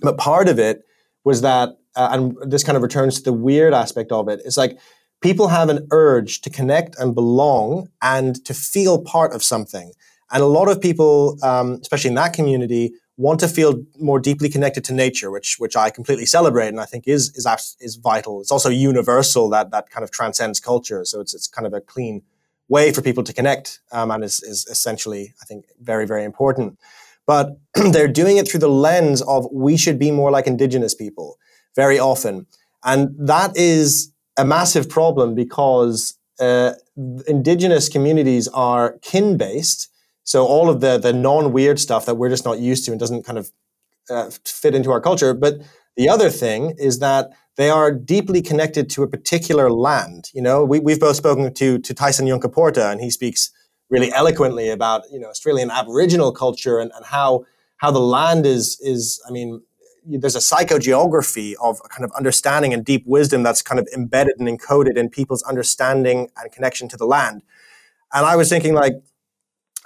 But 0.00 0.18
part 0.18 0.48
of 0.48 0.58
it 0.58 0.84
was 1.24 1.40
that, 1.40 1.70
uh, 1.96 2.08
and 2.12 2.36
this 2.52 2.62
kind 2.62 2.76
of 2.76 2.82
returns 2.82 3.16
to 3.16 3.22
the 3.22 3.32
weird 3.32 3.74
aspect 3.74 4.12
of 4.12 4.28
it. 4.28 4.40
It's 4.44 4.56
like 4.56 4.78
people 5.20 5.48
have 5.48 5.68
an 5.68 5.88
urge 5.90 6.40
to 6.42 6.50
connect 6.50 6.96
and 6.98 7.14
belong 7.14 7.88
and 8.00 8.44
to 8.44 8.54
feel 8.54 9.02
part 9.02 9.32
of 9.32 9.42
something. 9.42 9.92
And 10.30 10.42
a 10.42 10.46
lot 10.46 10.68
of 10.68 10.80
people, 10.80 11.38
um, 11.42 11.78
especially 11.80 12.08
in 12.08 12.14
that 12.14 12.34
community, 12.34 12.92
want 13.18 13.40
to 13.40 13.48
feel 13.48 13.82
more 13.98 14.20
deeply 14.20 14.48
connected 14.48 14.84
to 14.84 14.94
nature, 14.94 15.30
which 15.30 15.56
which 15.58 15.76
I 15.76 15.90
completely 15.90 16.24
celebrate 16.24 16.68
and 16.68 16.80
I 16.80 16.86
think 16.86 17.06
is 17.06 17.30
is 17.34 17.76
is 17.80 17.96
vital. 17.96 18.40
It's 18.40 18.52
also 18.52 18.70
universal 18.70 19.50
that 19.50 19.70
that 19.72 19.90
kind 19.90 20.04
of 20.04 20.10
transcends 20.10 20.60
culture. 20.60 21.04
So 21.04 21.20
it's 21.20 21.34
it's 21.34 21.48
kind 21.48 21.66
of 21.66 21.74
a 21.74 21.80
clean 21.80 22.22
way 22.68 22.92
for 22.92 23.02
people 23.02 23.24
to 23.24 23.32
connect 23.32 23.80
um, 23.92 24.10
and 24.10 24.22
is, 24.22 24.42
is 24.42 24.66
essentially 24.70 25.34
I 25.42 25.44
think 25.44 25.66
very 25.80 26.06
very 26.06 26.24
important. 26.24 26.78
But 27.26 27.58
they're 27.92 28.08
doing 28.22 28.38
it 28.38 28.48
through 28.48 28.60
the 28.60 28.70
lens 28.70 29.20
of 29.22 29.46
we 29.52 29.76
should 29.76 29.98
be 29.98 30.10
more 30.10 30.30
like 30.30 30.46
indigenous 30.46 30.94
people 30.94 31.38
very 31.74 31.98
often, 31.98 32.46
and 32.84 33.14
that 33.18 33.56
is 33.56 34.12
a 34.38 34.44
massive 34.44 34.88
problem 34.88 35.34
because 35.34 36.14
uh, 36.38 36.74
indigenous 37.26 37.88
communities 37.88 38.46
are 38.48 38.98
kin 39.02 39.36
based 39.36 39.88
so 40.28 40.44
all 40.46 40.68
of 40.68 40.82
the 40.82 40.98
the 40.98 41.14
non 41.14 41.54
weird 41.54 41.80
stuff 41.80 42.04
that 42.04 42.16
we're 42.16 42.28
just 42.28 42.44
not 42.44 42.58
used 42.58 42.84
to 42.84 42.90
and 42.90 43.00
doesn't 43.00 43.24
kind 43.24 43.38
of 43.38 43.50
uh, 44.10 44.28
fit 44.44 44.74
into 44.74 44.90
our 44.90 45.00
culture. 45.00 45.32
But 45.32 45.62
the 45.96 46.10
other 46.10 46.28
thing 46.28 46.74
is 46.76 46.98
that 46.98 47.30
they 47.56 47.70
are 47.70 47.90
deeply 47.90 48.42
connected 48.42 48.90
to 48.90 49.02
a 49.02 49.08
particular 49.08 49.70
land. 49.70 50.28
You 50.34 50.42
know, 50.42 50.66
we, 50.66 50.80
we've 50.80 51.00
both 51.00 51.16
spoken 51.16 51.54
to 51.54 51.78
to 51.78 51.94
Tyson 51.94 52.26
Yunkaporta, 52.26 52.92
and 52.92 53.00
he 53.00 53.08
speaks 53.08 53.50
really 53.88 54.12
eloquently 54.12 54.68
about 54.68 55.04
you 55.10 55.18
know 55.18 55.28
Australian 55.28 55.70
Aboriginal 55.70 56.30
culture 56.30 56.78
and, 56.78 56.92
and 56.94 57.06
how 57.06 57.46
how 57.78 57.90
the 57.90 57.98
land 57.98 58.44
is 58.44 58.78
is 58.82 59.22
I 59.26 59.32
mean 59.32 59.62
there's 60.04 60.36
a 60.36 60.40
psychogeography 60.40 61.54
of 61.62 61.80
kind 61.88 62.04
of 62.04 62.12
understanding 62.12 62.74
and 62.74 62.84
deep 62.84 63.04
wisdom 63.06 63.42
that's 63.42 63.62
kind 63.62 63.78
of 63.78 63.88
embedded 63.94 64.34
and 64.38 64.46
encoded 64.46 64.98
in 64.98 65.08
people's 65.08 65.42
understanding 65.44 66.28
and 66.36 66.52
connection 66.52 66.86
to 66.88 66.98
the 66.98 67.06
land. 67.06 67.42
And 68.12 68.26
I 68.26 68.36
was 68.36 68.50
thinking 68.50 68.74
like 68.74 68.94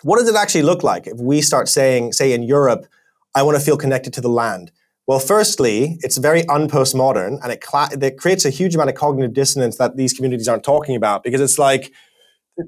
what 0.03 0.19
does 0.19 0.29
it 0.29 0.35
actually 0.35 0.63
look 0.63 0.83
like 0.83 1.07
if 1.07 1.19
we 1.19 1.41
start 1.41 1.69
saying, 1.69 2.13
say 2.13 2.33
in 2.33 2.43
Europe, 2.43 2.87
I 3.35 3.43
want 3.43 3.59
to 3.59 3.65
feel 3.65 3.77
connected 3.77 4.13
to 4.15 4.21
the 4.21 4.29
land? 4.29 4.73
Well, 5.07 5.19
firstly, 5.19 5.99
it's 6.01 6.17
very 6.17 6.43
unpostmodern 6.45 7.41
and 7.43 7.53
it, 7.53 7.65
it 8.03 8.19
creates 8.19 8.45
a 8.45 8.51
huge 8.51 8.75
amount 8.75 8.91
of 8.91 8.97
cognitive 8.97 9.35
dissonance 9.35 9.77
that 9.79 9.97
these 9.97 10.13
communities 10.13 10.49
aren't 10.49 10.65
talking 10.65 10.95
about 10.95 11.25
because 11.25 11.41
it's 11.41 11.59
like 11.59 11.93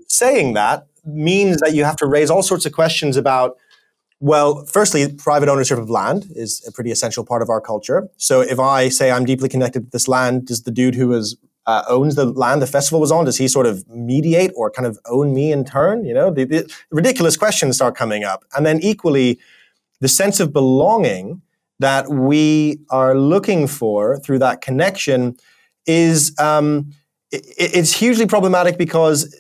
saying 0.09 0.55
that 0.55 0.87
means 1.05 1.59
that 1.59 1.75
you 1.75 1.85
have 1.85 1.97
to 1.97 2.07
raise 2.07 2.31
all 2.31 2.43
sorts 2.43 2.67
of 2.67 2.73
questions 2.73 3.17
about 3.17 3.57
well, 4.21 4.65
firstly, 4.65 5.13
private 5.13 5.51
ownership 5.51 5.77
of 5.77 5.91
land 5.91 6.29
is 6.35 6.65
a 6.67 6.73
pretty 6.73 6.91
essential 6.91 7.27
part 7.27 7.43
of 7.43 7.51
our 7.51 7.61
culture. 7.61 8.09
So 8.17 8.41
if 8.41 8.59
I 8.59 8.89
say 8.89 9.11
I'm 9.11 9.27
deeply 9.27 9.51
connected 9.51 9.85
to 9.85 9.91
this 9.91 10.09
land, 10.09 10.47
does 10.47 10.63
the 10.63 10.71
dude 10.71 10.95
who 10.95 11.09
was 11.09 11.37
uh, 11.67 11.85
owns 11.89 12.15
the 12.15 12.27
land 12.27 12.61
the 12.61 12.67
festival 12.67 13.01
was 13.01 13.11
on? 13.11 13.25
Does 13.25 13.39
he 13.39 13.49
sort 13.49 13.67
of 13.67 13.89
mediate 13.89 14.53
or 14.55 14.71
kind 14.71 14.87
of 14.87 14.99
own 15.07 15.35
me 15.35 15.53
in 15.53 15.65
turn? 15.65 16.05
You 16.05 16.15
know, 16.15 16.31
the, 16.31 16.45
the 16.45 16.75
ridiculous 16.91 17.37
questions 17.37 17.77
start 17.77 17.97
coming 17.97 18.25
up. 18.25 18.45
And 18.55 18.65
then 18.67 18.81
equally, 18.81 19.39
the 20.01 20.09
sense 20.09 20.41
of 20.41 20.53
belonging 20.53 21.43
that 21.81 22.09
we 22.09 22.81
are 22.91 23.17
looking 23.17 23.67
for 23.67 24.19
through 24.19 24.39
that 24.41 24.61
connection 24.61 25.37
is 25.87 26.39
um, 26.39 26.93
it, 27.31 27.45
it's 27.57 27.93
hugely 27.93 28.27
problematic 28.27 28.79
because 28.79 29.35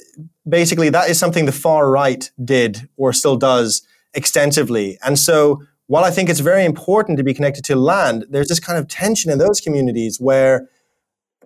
basically 0.48 0.88
that 0.90 1.08
is 1.08 1.18
something 1.18 1.46
the 1.46 1.52
far 1.52 1.90
right 1.90 2.30
did 2.44 2.88
or 2.96 3.12
still 3.12 3.36
does 3.36 3.86
extensively. 4.14 4.98
And 5.02 5.18
so 5.18 5.62
while 5.86 6.04
I 6.04 6.10
think 6.10 6.28
it's 6.28 6.40
very 6.40 6.64
important 6.64 7.18
to 7.18 7.24
be 7.24 7.34
connected 7.34 7.64
to 7.66 7.76
land, 7.76 8.24
there's 8.30 8.48
this 8.48 8.60
kind 8.60 8.78
of 8.78 8.88
tension 8.88 9.30
in 9.30 9.38
those 9.38 9.60
communities 9.60 10.18
where 10.18 10.68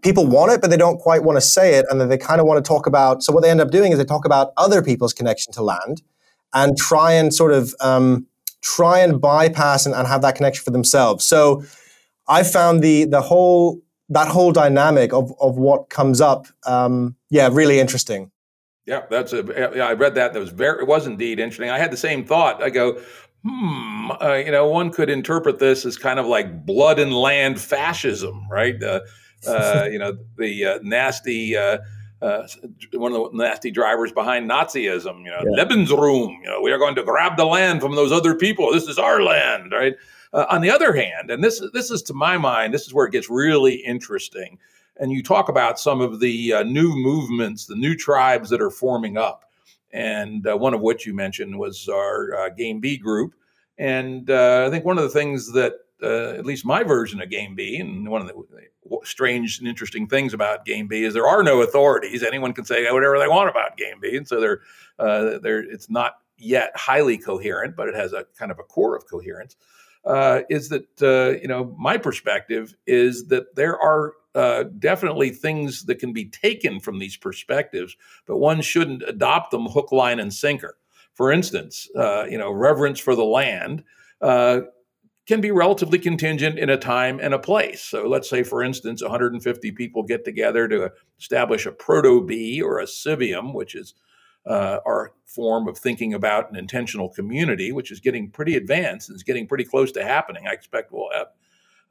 people 0.03 0.27
want 0.27 0.53
it, 0.53 0.61
but 0.61 0.71
they 0.71 0.77
don't 0.77 0.99
quite 0.99 1.23
want 1.23 1.37
to 1.37 1.41
say 1.41 1.75
it. 1.75 1.87
And 1.91 2.01
then 2.01 2.09
they 2.09 2.19
kind 2.19 2.41
of 2.41 2.47
want 2.47 2.63
to 2.65 2.69
talk 2.69 2.87
about. 2.87 3.23
So, 3.23 3.33
what 3.33 3.43
they 3.43 3.51
end 3.51 3.61
up 3.61 3.71
doing 3.71 3.93
is 3.93 3.99
they 3.99 4.05
talk 4.05 4.25
about 4.25 4.53
other 4.57 4.83
people's 4.83 5.13
connection 5.13 5.53
to 5.55 5.63
land 5.63 6.03
and 6.55 6.77
try 6.77 7.13
and 7.13 7.33
sort 7.33 7.53
of 7.53 7.75
um, 7.81 8.27
try 8.61 9.01
and 9.01 9.21
bypass 9.21 9.87
and, 9.87 9.95
and 9.95 10.07
have 10.09 10.23
that 10.23 10.35
connection 10.35 10.65
for 10.65 10.71
themselves. 10.71 11.25
So, 11.25 11.65
I 12.27 12.43
found 12.43 12.83
the 12.83 13.05
the 13.05 13.21
whole 13.21 13.81
that 14.09 14.29
whole 14.29 14.53
dynamic 14.53 15.13
of 15.13 15.33
of 15.41 15.57
what 15.59 15.91
comes 15.91 16.21
up, 16.21 16.47
um, 16.67 17.17
yeah, 17.31 17.49
really 17.53 17.81
interesting. 17.81 18.31
Yeah, 18.87 19.03
that's 19.11 19.35
a. 19.35 19.73
Yeah, 19.77 19.87
I 19.87 19.93
read 19.93 20.15
that. 20.15 20.33
That 20.33 20.39
was 20.39 20.49
very. 20.49 20.81
It 20.81 20.89
was 20.89 21.07
indeed 21.07 21.39
interesting. 21.39 21.69
I 21.69 21.79
had 21.79 21.91
the 21.91 21.97
same 21.99 22.25
thought. 22.25 22.63
I 22.63 22.71
go, 22.71 22.99
hmm. 23.45 24.11
Uh, 24.23 24.41
you 24.45 24.51
know, 24.51 24.67
one 24.67 24.91
could 24.91 25.11
interpret 25.11 25.59
this 25.59 25.85
as 25.85 25.99
kind 25.99 26.19
of 26.19 26.25
like 26.27 26.65
blood 26.65 26.99
and 26.99 27.13
land 27.13 27.61
fascism, 27.61 28.47
right? 28.51 28.83
Uh, 28.83 29.01
you 29.47 29.99
know, 29.99 30.19
the 30.37 30.65
uh, 30.65 30.79
nasty. 30.83 31.57
Uh, 31.57 31.79
uh, 32.21 32.49
one 32.95 33.13
of 33.13 33.31
the 33.31 33.39
nasty 33.39 33.71
drivers 33.71 34.11
behind 34.11 34.51
Nazism, 34.51 35.25
you 35.25 35.31
know, 35.31 35.41
yeah. 35.45 35.65
Lebensraum, 35.65 36.41
you 36.43 36.47
know, 36.47 36.61
we 36.61 36.73
are 36.73 36.79
going 36.79 36.97
to 36.97 37.05
grab 37.05 37.37
the 37.37 37.45
land 37.45 37.81
from 37.81 37.95
those 37.95 38.11
other 38.11 38.35
people. 38.35 38.73
This 38.73 38.89
is 38.89 38.99
our 38.99 39.23
land, 39.23 39.71
right? 39.71 39.95
Uh, 40.33 40.45
on 40.51 40.61
the 40.61 40.69
other 40.69 40.93
hand, 40.93 41.31
and 41.31 41.45
this 41.45 41.63
this 41.73 41.93
is 41.93 42.03
to 42.03 42.15
my 42.15 42.37
mind, 42.37 42.75
this 42.75 42.87
is 42.89 42.93
where 42.93 43.07
it 43.07 43.13
gets 43.13 43.31
really 43.31 43.75
interesting. 43.75 44.59
And 44.97 45.13
you 45.13 45.23
talk 45.23 45.49
about 45.49 45.79
some 45.79 46.01
of 46.01 46.19
the 46.19 46.55
uh, 46.55 46.63
new 46.65 46.93
movements, 46.97 47.67
the 47.67 47.77
new 47.77 47.95
tribes 47.95 48.51
that 48.51 48.61
are 48.61 48.71
forming 48.71 49.17
up, 49.17 49.45
and 49.93 50.45
uh, 50.47 50.57
one 50.57 50.75
of 50.75 50.81
which 50.81 51.07
you 51.07 51.15
mentioned 51.15 51.57
was 51.57 51.89
our 51.89 52.35
uh, 52.35 52.49
Game 52.51 52.81
B 52.81 52.99
group. 52.99 53.35
And 53.79 54.29
uh, 54.29 54.65
I 54.67 54.71
think 54.71 54.85
one 54.85 54.99
of 54.99 55.05
the 55.05 55.11
things 55.11 55.53
that, 55.53 55.75
uh, 56.03 56.31
at 56.31 56.47
least 56.47 56.65
my 56.65 56.83
version 56.83 57.21
of 57.21 57.31
Game 57.31 57.55
B, 57.55 57.77
and 57.77 58.09
one 58.09 58.21
of 58.21 58.29
the 58.29 58.35
strange 59.05 59.59
and 59.59 59.69
interesting 59.69 60.07
things 60.07 60.33
about 60.35 60.65
Game 60.65 60.89
B 60.89 61.05
is 61.05 61.15
there 61.15 61.29
are 61.29 61.43
no 61.43 61.63
authorities. 61.63 62.23
Anyone 62.23 62.53
can 62.53 62.65
say 62.65 62.91
whatever 62.91 63.19
they 63.19 63.29
want 63.29 63.51
about 63.51 63.77
Game 63.77 64.01
B, 64.01 64.17
and 64.17 64.27
so 64.27 64.41
they're, 64.41 64.61
they're 64.99 65.61
it's 65.61 65.91
not 65.91 66.15
yet 66.37 66.71
highly 66.75 67.19
coherent, 67.19 67.77
but 67.77 67.89
it 67.89 67.95
has 67.95 68.13
a 68.13 68.25
kind 68.39 68.51
of 68.51 68.59
a 68.59 68.63
core 68.63 68.97
of 68.97 69.07
coherence 69.09 69.57
uh, 70.05 70.41
is 70.49 70.69
that 70.71 71.03
uh, 71.03 71.39
you 71.41 71.49
know 71.49 71.75
my 71.79 71.97
perspective 71.97 72.75
is 72.87 73.29
that 73.29 73.55
there 73.55 73.79
are 73.79 74.15
uh, 74.35 74.65
definitely 74.79 75.31
things 75.31 75.85
that 75.85 75.99
can 75.99 76.13
be 76.13 76.27
taken 76.27 76.81
from 76.81 76.99
these 76.99 77.17
perspectives, 77.17 77.97
but 78.27 78.39
one 78.39 78.61
shouldn't 78.61 79.03
adopt 79.07 79.51
them 79.51 79.67
hook, 79.67 79.93
line, 79.93 80.21
and 80.21 80.33
sinker. 80.33 80.79
For 81.13 81.33
instance, 81.33 81.89
uh, 81.97 82.25
you 82.25 82.39
know 82.39 82.51
reverence 82.51 82.99
for 82.99 83.15
the 83.15 83.25
land 83.25 83.85
uh, 84.21 84.61
can 85.29 85.43
be 85.43 85.51
relatively 85.51 85.99
contingent 85.99 86.59
in 86.59 86.71
a 86.71 86.77
time 86.77 87.21
and 87.21 87.35
a 87.35 87.39
place. 87.39 87.83
So 87.83 88.09
let's 88.09 88.31
say, 88.31 88.43
for 88.43 88.63
instance, 88.63 89.03
150 89.03 89.73
people 89.73 90.03
get 90.03 90.25
together 90.25 90.67
to 90.69 90.91
establish 91.21 91.67
a 91.67 91.73
proto 91.73 92.25
B 92.25 92.63
or 92.63 92.81
a 92.81 92.87
civium, 92.87 93.53
which 93.53 93.75
is 93.75 93.95
uh, 94.47 94.79
our 94.87 95.13
form 95.27 95.69
of 95.69 95.77
thinking 95.77 96.15
about 96.15 96.51
an 96.51 96.57
intentional 96.57 97.11
community, 97.11 97.73
which 97.73 97.93
is 97.93 98.01
getting 98.01 98.31
pretty 98.31 98.57
advanced 98.57 99.11
and 99.11 99.17
is 99.17 99.23
getting 99.23 99.47
pretty 99.47 99.65
close 99.65 99.93
to 99.93 100.03
happening. 100.03 100.47
I 100.49 100.53
expect 100.53 100.91
we'll 100.91 101.11
have 101.13 101.27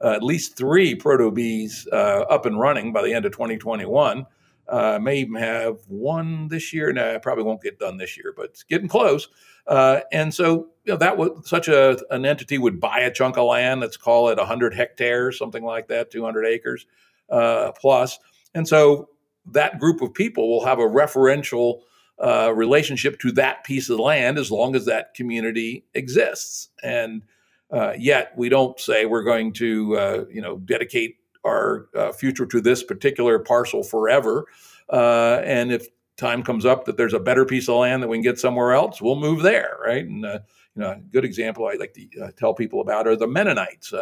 uh, 0.02 0.16
at 0.16 0.24
least 0.24 0.56
three 0.56 0.96
proto 0.96 1.30
Bs 1.30 1.86
uh, 1.92 2.24
up 2.28 2.44
and 2.44 2.58
running 2.58 2.92
by 2.92 3.02
the 3.02 3.14
end 3.14 3.24
of 3.24 3.30
2021. 3.30 4.26
Uh, 4.68 4.98
may 5.00 5.18
even 5.18 5.34
have 5.34 5.78
one 5.86 6.48
this 6.48 6.72
year. 6.72 6.92
No, 6.92 7.14
I 7.14 7.18
probably 7.18 7.44
won't 7.44 7.62
get 7.62 7.78
done 7.78 7.96
this 7.96 8.16
year, 8.16 8.34
but 8.36 8.46
it's 8.46 8.62
getting 8.62 8.88
close. 8.88 9.28
Uh, 9.66 10.00
and 10.12 10.32
so, 10.32 10.68
you 10.84 10.92
know, 10.92 10.96
that 10.96 11.16
would 11.16 11.46
such 11.46 11.68
a 11.68 11.98
an 12.10 12.24
entity 12.24 12.58
would 12.58 12.80
buy 12.80 13.00
a 13.00 13.12
chunk 13.12 13.36
of 13.36 13.46
land. 13.46 13.80
Let's 13.80 13.96
call 13.96 14.28
it 14.28 14.38
100 14.38 14.74
hectares, 14.74 15.38
something 15.38 15.64
like 15.64 15.88
that, 15.88 16.10
200 16.10 16.44
acres 16.44 16.86
uh, 17.30 17.72
plus. 17.72 18.18
And 18.54 18.66
so, 18.66 19.08
that 19.50 19.78
group 19.78 20.02
of 20.02 20.12
people 20.12 20.48
will 20.48 20.64
have 20.64 20.78
a 20.78 20.82
referential 20.82 21.80
uh, 22.22 22.52
relationship 22.54 23.18
to 23.20 23.32
that 23.32 23.64
piece 23.64 23.88
of 23.88 23.98
land 23.98 24.38
as 24.38 24.50
long 24.50 24.74
as 24.74 24.84
that 24.84 25.14
community 25.14 25.84
exists. 25.94 26.68
And 26.82 27.22
uh, 27.70 27.94
yet 27.98 28.32
we 28.36 28.48
don't 28.48 28.78
say 28.80 29.06
we're 29.06 29.22
going 29.22 29.52
to, 29.54 29.96
uh, 29.96 30.24
you 30.30 30.40
know, 30.40 30.58
dedicate 30.58 31.16
our 31.44 31.88
uh, 31.94 32.12
future 32.12 32.46
to 32.46 32.60
this 32.60 32.82
particular 32.82 33.38
parcel 33.38 33.82
forever. 33.82 34.46
Uh, 34.90 35.40
and 35.44 35.72
if 35.72 35.86
time 36.16 36.42
comes 36.42 36.64
up 36.64 36.84
that 36.84 36.96
there's 36.96 37.14
a 37.14 37.20
better 37.20 37.44
piece 37.44 37.68
of 37.68 37.76
land 37.76 38.02
that 38.02 38.08
we 38.08 38.16
can 38.16 38.22
get 38.22 38.38
somewhere 38.38 38.72
else, 38.72 39.00
we'll 39.00 39.16
move 39.16 39.42
there, 39.42 39.76
right? 39.84 40.04
And 40.04 40.24
uh, 40.24 40.40
you 40.74 40.82
know, 40.82 40.90
a 40.90 41.00
good 41.12 41.24
example 41.24 41.66
I 41.66 41.74
like 41.74 41.94
to 41.94 42.32
tell 42.36 42.54
people 42.54 42.80
about 42.80 43.06
are 43.06 43.16
the 43.16 43.26
Mennonites. 43.26 43.92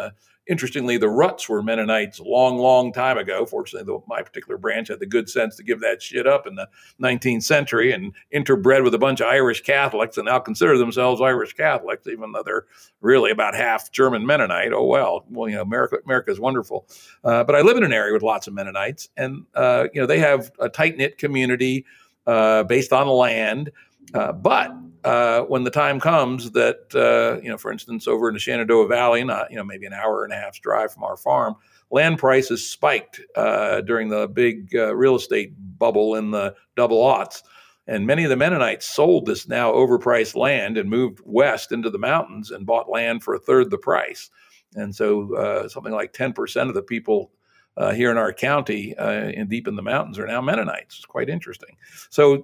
Interestingly, 0.49 0.97
the 0.97 1.07
Rutts 1.07 1.49
were 1.49 1.61
Mennonites 1.61 2.19
a 2.19 2.23
long, 2.23 2.57
long 2.57 2.93
time 2.93 3.17
ago. 3.17 3.45
Fortunately, 3.45 3.85
the, 3.85 3.99
my 4.07 4.21
particular 4.21 4.57
branch 4.57 4.87
had 4.87 4.99
the 4.99 5.05
good 5.05 5.29
sense 5.29 5.55
to 5.57 5.63
give 5.63 5.81
that 5.81 6.01
shit 6.01 6.25
up 6.25 6.47
in 6.47 6.55
the 6.55 6.69
19th 7.01 7.43
century 7.43 7.91
and 7.91 8.13
interbred 8.33 8.83
with 8.83 8.93
a 8.93 8.97
bunch 8.99 9.19
of 9.19 9.27
Irish 9.27 9.61
Catholics 9.61 10.17
and 10.17 10.25
now 10.25 10.39
consider 10.39 10.77
themselves 10.77 11.21
Irish 11.21 11.53
Catholics, 11.53 12.07
even 12.07 12.31
though 12.31 12.43
they're 12.43 12.65
really 13.01 13.31
about 13.31 13.55
half 13.55 13.91
German 13.91 14.25
Mennonite. 14.25 14.71
Oh, 14.73 14.85
well. 14.85 15.25
Well, 15.29 15.49
you 15.49 15.55
know, 15.55 15.61
America, 15.61 15.97
America 16.05 16.31
is 16.31 16.39
wonderful. 16.39 16.87
Uh, 17.23 17.43
but 17.43 17.55
I 17.55 17.61
live 17.61 17.77
in 17.77 17.83
an 17.83 17.93
area 17.93 18.13
with 18.13 18.23
lots 18.23 18.47
of 18.47 18.53
Mennonites, 18.53 19.09
and, 19.17 19.45
uh, 19.53 19.87
you 19.93 20.01
know, 20.01 20.07
they 20.07 20.19
have 20.19 20.51
a 20.59 20.69
tight 20.69 20.97
knit 20.97 21.17
community 21.17 21.85
uh, 22.25 22.63
based 22.63 22.93
on 22.93 23.07
land. 23.07 23.71
Uh, 24.13 24.31
but 24.31 24.73
uh, 25.07 25.43
when 25.43 25.63
the 25.63 25.71
time 25.71 26.01
comes 26.01 26.51
that, 26.51 26.93
uh, 26.93 27.41
you 27.41 27.49
know, 27.49 27.57
for 27.57 27.71
instance, 27.71 28.09
over 28.09 28.27
in 28.27 28.33
the 28.33 28.39
Shenandoah 28.41 28.87
Valley, 28.87 29.23
not, 29.23 29.49
you 29.49 29.55
know, 29.55 29.63
maybe 29.63 29.85
an 29.85 29.93
hour 29.93 30.25
and 30.25 30.33
a 30.33 30.35
half's 30.35 30.59
drive 30.59 30.91
from 30.91 31.05
our 31.05 31.15
farm, 31.15 31.55
land 31.89 32.19
prices 32.19 32.69
spiked 32.69 33.21
uh, 33.37 33.79
during 33.81 34.09
the 34.09 34.27
big 34.27 34.75
uh, 34.75 34.93
real 34.93 35.15
estate 35.15 35.53
bubble 35.79 36.15
in 36.15 36.31
the 36.31 36.53
double 36.75 36.97
aughts. 36.97 37.43
And 37.87 38.05
many 38.05 38.25
of 38.25 38.29
the 38.29 38.35
Mennonites 38.35 38.85
sold 38.85 39.25
this 39.25 39.47
now 39.47 39.71
overpriced 39.71 40.35
land 40.35 40.77
and 40.77 40.89
moved 40.89 41.21
west 41.23 41.71
into 41.71 41.89
the 41.89 41.97
mountains 41.97 42.51
and 42.51 42.65
bought 42.65 42.89
land 42.89 43.23
for 43.23 43.33
a 43.33 43.39
third 43.39 43.69
the 43.69 43.77
price. 43.77 44.29
And 44.75 44.93
so 44.93 45.33
uh, 45.35 45.69
something 45.69 45.93
like 45.93 46.11
10% 46.11 46.67
of 46.67 46.73
the 46.73 46.81
people 46.81 47.31
uh, 47.77 47.93
here 47.93 48.11
in 48.11 48.17
our 48.17 48.33
county 48.33 48.93
and 48.97 49.47
deep 49.49 49.69
in 49.69 49.77
the 49.77 49.81
mountains 49.81 50.19
are 50.19 50.27
now 50.27 50.41
Mennonites. 50.41 50.97
It's 50.97 51.05
quite 51.05 51.29
interesting. 51.29 51.77
So, 52.09 52.43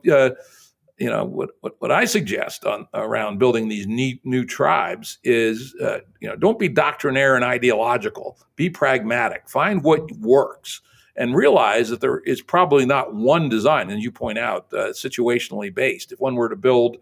you 0.97 1.09
know 1.09 1.25
what, 1.25 1.51
what, 1.61 1.75
what 1.79 1.91
I 1.91 2.05
suggest 2.05 2.65
on 2.65 2.87
around 2.93 3.39
building 3.39 3.67
these 3.67 3.87
neat 3.87 4.21
new 4.23 4.45
tribes 4.45 5.17
is 5.23 5.75
uh, 5.81 5.99
you 6.19 6.27
know 6.27 6.35
don't 6.35 6.59
be 6.59 6.67
doctrinaire 6.67 7.35
and 7.35 7.43
ideological. 7.43 8.37
Be 8.55 8.69
pragmatic. 8.69 9.49
Find 9.49 9.83
what 9.83 10.11
works 10.13 10.81
and 11.15 11.35
realize 11.35 11.89
that 11.89 12.01
there 12.01 12.19
is 12.19 12.41
probably 12.41 12.85
not 12.85 13.13
one 13.13 13.49
design, 13.49 13.89
and 13.89 14.01
you 14.01 14.11
point 14.11 14.37
out 14.37 14.67
uh, 14.73 14.89
situationally 14.89 15.73
based. 15.73 16.11
If 16.11 16.19
one 16.19 16.35
were 16.35 16.49
to 16.49 16.55
build 16.55 16.97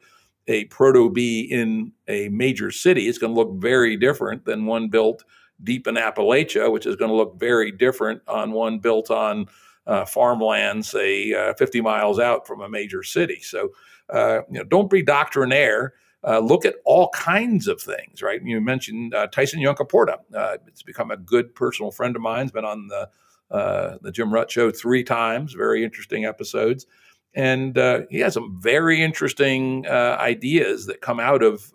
a 0.48 0.66
proto 0.66 1.10
B 1.10 1.42
in 1.42 1.92
a 2.08 2.30
major 2.30 2.72
city, 2.72 3.08
it's 3.08 3.18
going 3.18 3.34
to 3.34 3.40
look 3.40 3.56
very 3.56 3.96
different 3.96 4.46
than 4.46 4.66
one 4.66 4.90
built 4.90 5.24
deep 5.64 5.88
in 5.88 5.96
Appalachia, 5.96 6.72
which 6.72 6.86
is 6.86 6.96
going 6.96 7.10
to 7.10 7.16
look 7.16 7.40
very 7.40 7.72
different 7.72 8.22
on 8.28 8.52
one 8.52 8.80
built 8.80 9.12
on 9.12 9.46
uh, 9.88 10.06
farmland, 10.06 10.86
say 10.86 11.34
uh, 11.34 11.54
50 11.56 11.82
miles 11.82 12.20
out 12.20 12.46
from 12.46 12.62
a 12.62 12.70
major 12.70 13.04
city. 13.04 13.40
So, 13.42 13.70
uh, 14.10 14.42
you 14.50 14.60
know, 14.60 14.64
don't 14.64 14.90
be 14.90 15.02
doctrinaire. 15.02 15.94
Uh, 16.24 16.40
look 16.40 16.66
at 16.66 16.76
all 16.86 17.10
kinds 17.10 17.68
of 17.68 17.82
things, 17.82 18.22
right? 18.22 18.42
You 18.44 18.62
mentioned 18.62 19.16
uh, 19.16 19.28
Tyson 19.28 19.60
Yunkaporta. 19.60 20.18
Uh, 20.34 20.58
it's 20.68 20.84
become 20.84 21.10
a 21.10 21.18
good 21.18 21.56
personal 21.56 21.92
friend 21.92 22.16
of 22.16 22.22
mine. 22.22 22.44
He's 22.44 22.52
been 22.52 22.66
on 22.66 22.88
the 22.88 23.10
the 24.04 24.12
Jim 24.12 24.32
Rutt 24.32 24.50
show 24.50 24.72
three 24.72 25.04
times. 25.04 25.54
Very 25.54 25.84
interesting 25.84 26.26
episodes, 26.26 26.86
and 27.34 27.76
he 28.10 28.20
has 28.20 28.36
some 28.36 28.56
very 28.62 29.02
interesting 29.02 29.88
ideas 29.88 30.86
that 30.86 31.02
come 31.02 31.20
out 31.20 31.42
of 31.42 31.74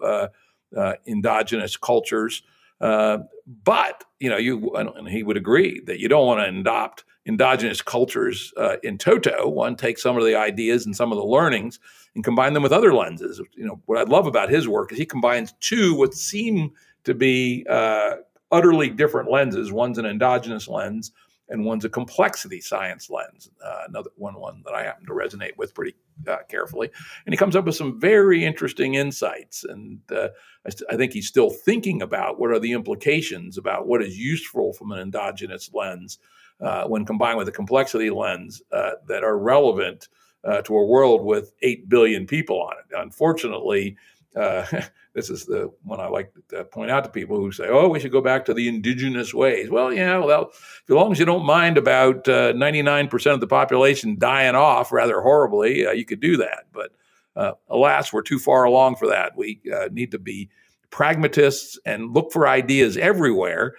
endogenous 1.09 1.77
cultures. 1.77 2.45
but 2.79 4.05
you 4.21 4.31
know, 4.31 4.37
you 4.37 4.71
and 4.77 5.09
he 5.09 5.25
would 5.25 5.37
agree 5.37 5.81
that 5.87 5.99
you 5.99 6.09
don't 6.09 6.27
want 6.27 6.41
to 6.41 6.61
adopt 6.61 7.05
endogenous 7.27 7.83
cultures 7.83 8.53
uh, 8.57 8.77
in 8.83 8.99
toto. 8.99 9.49
One 9.49 9.77
takes 9.77 10.03
some 10.03 10.17
of 10.17 10.25
the 10.25 10.37
ideas 10.37 10.87
and 10.87 10.95
some 10.97 11.13
of 11.13 11.19
the 11.19 11.25
learnings 11.25 11.81
and 12.15 12.25
combine 12.25 12.55
them 12.55 12.63
with 12.63 12.73
other 12.73 12.95
lenses. 12.95 13.41
You 13.55 13.67
know, 13.67 13.81
what 13.87 13.99
I 13.99 14.03
love 14.03 14.27
about 14.27 14.49
his 14.49 14.69
work 14.69 14.93
is 14.93 14.99
he 14.99 15.07
combines 15.07 15.53
two 15.61 15.95
what 15.95 16.15
seem 16.15 16.73
to 17.05 17.15
be 17.15 17.67
uh, 17.69 18.17
utterly 18.51 18.91
different 18.91 19.31
lenses. 19.31 19.73
One's 19.73 19.99
an 19.99 20.07
endogenous 20.07 20.69
lens, 20.69 21.13
and 21.49 21.65
one's 21.65 21.85
a 21.85 21.89
complexity 21.89 22.61
science 22.61 23.11
lens. 23.11 23.51
Uh, 23.65 23.83
another 23.89 24.11
one, 24.17 24.35
one 24.35 24.63
that 24.65 24.75
I 24.75 24.83
happen 24.85 25.07
to 25.07 25.13
resonate 25.13 25.57
with 25.57 25.75
pretty 25.75 25.95
uh, 26.27 26.39
carefully, 26.49 26.91
and 27.25 27.33
he 27.33 27.37
comes 27.37 27.57
up 27.57 27.67
with 27.67 27.77
some 27.77 28.01
very 28.01 28.45
interesting 28.45 28.95
insights. 28.95 29.65
And 29.65 30.01
uh, 30.11 30.29
I, 30.65 30.71
st- 30.71 30.91
I, 30.91 30.97
think 30.97 31.13
he's 31.13 31.29
still 31.29 31.51
thinking 31.51 32.03
about 32.03 32.41
what 32.41 32.51
are 32.51 32.59
the 32.59 32.73
implications 32.73 33.59
about 33.59 33.87
what 33.87 34.03
is 34.03 34.19
useful 34.19 34.73
from 34.73 34.93
an 34.93 34.99
endogenous 34.99 35.71
lens 35.73 36.19
uh, 36.61 36.85
when 36.85 37.05
combined 37.05 37.39
with 37.39 37.49
a 37.49 37.53
complexity 37.53 38.11
lens 38.11 38.63
uh, 38.73 38.93
that 39.07 39.25
are 39.25 39.39
relevant 39.39 40.09
uh, 40.45 40.63
to 40.63 40.77
a 40.77 40.85
world 40.85 41.25
with 41.25 41.53
8 41.63 41.89
billion 41.89 42.27
people 42.27 42.61
on 42.63 42.75
it. 42.79 42.97
Unfortunately, 42.97 43.97
uh, 44.37 44.65
this 45.15 45.31
is 45.31 45.47
the 45.47 45.73
one 45.83 45.99
I 46.01 46.07
like 46.07 46.33
to 46.51 46.65
point 46.65 46.91
out 46.91 47.05
to 47.05 47.11
people 47.11 47.37
who 47.37 47.51
say, 47.51 47.67
"Oh, 47.69 47.89
we 47.89 47.99
should 47.99 48.13
go 48.13 48.21
back 48.21 48.45
to 48.45 48.55
the 48.55 48.69
indigenous 48.69 49.35
ways." 49.35 49.71
Well, 49.71 49.93
yeah, 49.93 50.19
well, 50.19 50.51
as 50.53 50.91
long 50.91 51.13
as 51.13 51.19
you 51.19 51.25
don't 51.25 51.45
mind 51.45 51.79
about 51.79 52.29
uh, 52.29 52.53
ninety-nine 52.53 53.09
percent 53.09 53.35
of 53.35 53.41
the 53.41 53.47
population 53.47 54.17
dying 54.19 54.55
off 54.55 54.93
rather 54.93 55.21
horribly, 55.21 55.87
uh, 55.87 55.93
you 55.93 56.05
could 56.05 56.21
do 56.21 56.37
that. 56.37 56.67
But 56.73 56.93
uh, 57.35 57.53
alas, 57.69 58.13
we're 58.13 58.23
too 58.23 58.39
far 58.39 58.65
along 58.65 58.97
for 58.97 59.09
that. 59.09 59.37
We 59.37 59.61
uh, 59.75 59.89
need 59.91 60.11
to 60.13 60.19
be 60.19 60.51
pragmatists 60.91 61.79
and 61.85 62.15
look 62.15 62.33
for 62.33 62.47
ideas 62.47 62.97
everywhere 62.97 63.75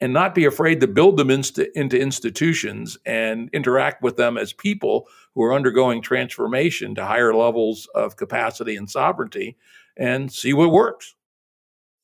and 0.00 0.12
not 0.12 0.34
be 0.34 0.44
afraid 0.44 0.80
to 0.80 0.86
build 0.86 1.16
them 1.16 1.30
inst- 1.30 1.58
into 1.58 1.98
institutions 2.00 2.96
and 3.04 3.50
interact 3.52 4.02
with 4.02 4.16
them 4.16 4.36
as 4.38 4.52
people 4.52 5.08
who 5.34 5.42
are 5.42 5.54
undergoing 5.54 6.00
transformation 6.00 6.94
to 6.94 7.04
higher 7.04 7.34
levels 7.34 7.88
of 7.94 8.16
capacity 8.16 8.76
and 8.76 8.88
sovereignty 8.88 9.56
and 9.96 10.32
see 10.32 10.52
what 10.52 10.70
works. 10.70 11.14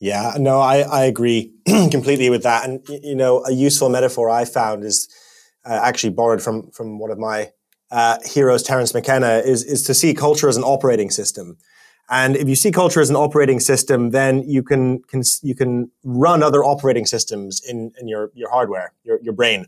Yeah, 0.01 0.33
no, 0.39 0.59
I, 0.59 0.81
I 0.81 1.05
agree 1.05 1.55
completely 1.67 2.29
with 2.31 2.43
that. 2.43 2.69
And, 2.69 2.87
you 2.89 3.15
know, 3.15 3.45
a 3.45 3.53
useful 3.53 3.89
metaphor 3.89 4.29
I 4.29 4.45
found 4.45 4.85
is 4.85 5.09
uh, 5.65 5.81
actually 5.83 6.11
borrowed 6.11 6.43
from, 6.43 6.71
from 6.73 6.99
one 6.99 7.11
of 7.11 7.19
my 7.19 7.53
uh, 7.91 8.19
heroes, 8.25 8.63
Terence 8.63 8.93
McKenna, 8.93 9.39
is, 9.39 9.63
is 9.63 9.83
to 9.85 9.95
see 9.95 10.13
culture 10.13 10.49
as 10.49 10.57
an 10.57 10.65
operating 10.65 11.11
system. 11.11 11.57
And 12.11 12.37
if 12.37 12.49
you 12.49 12.55
see 12.55 12.71
culture 12.71 13.01
as 13.01 13.11
an 13.11 13.17
operating 13.17 13.61
system, 13.61 14.11
then 14.11 14.43
you 14.43 14.63
can, 14.63 15.03
can 15.05 15.23
you 15.43 15.55
can 15.55 15.91
run 16.03 16.43
other 16.43 16.65
operating 16.65 17.07
systems 17.07 17.63
in, 17.67 17.93
in 17.99 18.09
your, 18.09 18.31
your 18.35 18.51
hardware, 18.51 18.93
your, 19.05 19.19
your 19.23 19.33
brain. 19.33 19.67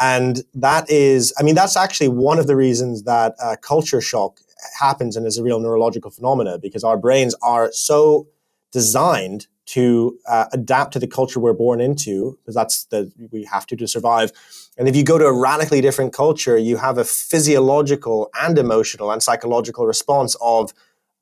And 0.00 0.42
that 0.54 0.90
is, 0.90 1.32
I 1.38 1.42
mean, 1.42 1.54
that's 1.54 1.76
actually 1.76 2.08
one 2.08 2.38
of 2.38 2.46
the 2.46 2.56
reasons 2.56 3.04
that 3.04 3.34
uh, 3.42 3.56
culture 3.60 4.00
shock 4.00 4.40
happens 4.78 5.16
and 5.16 5.26
is 5.26 5.38
a 5.38 5.42
real 5.42 5.60
neurological 5.60 6.10
phenomena 6.10 6.58
because 6.58 6.84
our 6.84 6.96
brains 6.96 7.34
are 7.42 7.70
so 7.72 8.28
designed 8.72 9.46
to 9.64 10.18
uh, 10.28 10.46
adapt 10.52 10.92
to 10.92 10.98
the 10.98 11.06
culture 11.06 11.38
we're 11.38 11.52
born 11.52 11.80
into 11.80 12.38
because 12.40 12.54
that's 12.54 12.84
the 12.86 13.12
we 13.30 13.44
have 13.44 13.66
to 13.66 13.76
to 13.76 13.86
survive 13.86 14.32
and 14.76 14.88
if 14.88 14.96
you 14.96 15.04
go 15.04 15.18
to 15.18 15.24
a 15.24 15.32
radically 15.32 15.80
different 15.80 16.12
culture 16.12 16.58
you 16.58 16.76
have 16.76 16.98
a 16.98 17.04
physiological 17.04 18.28
and 18.40 18.58
emotional 18.58 19.12
and 19.12 19.22
psychological 19.22 19.86
response 19.86 20.36
of 20.40 20.72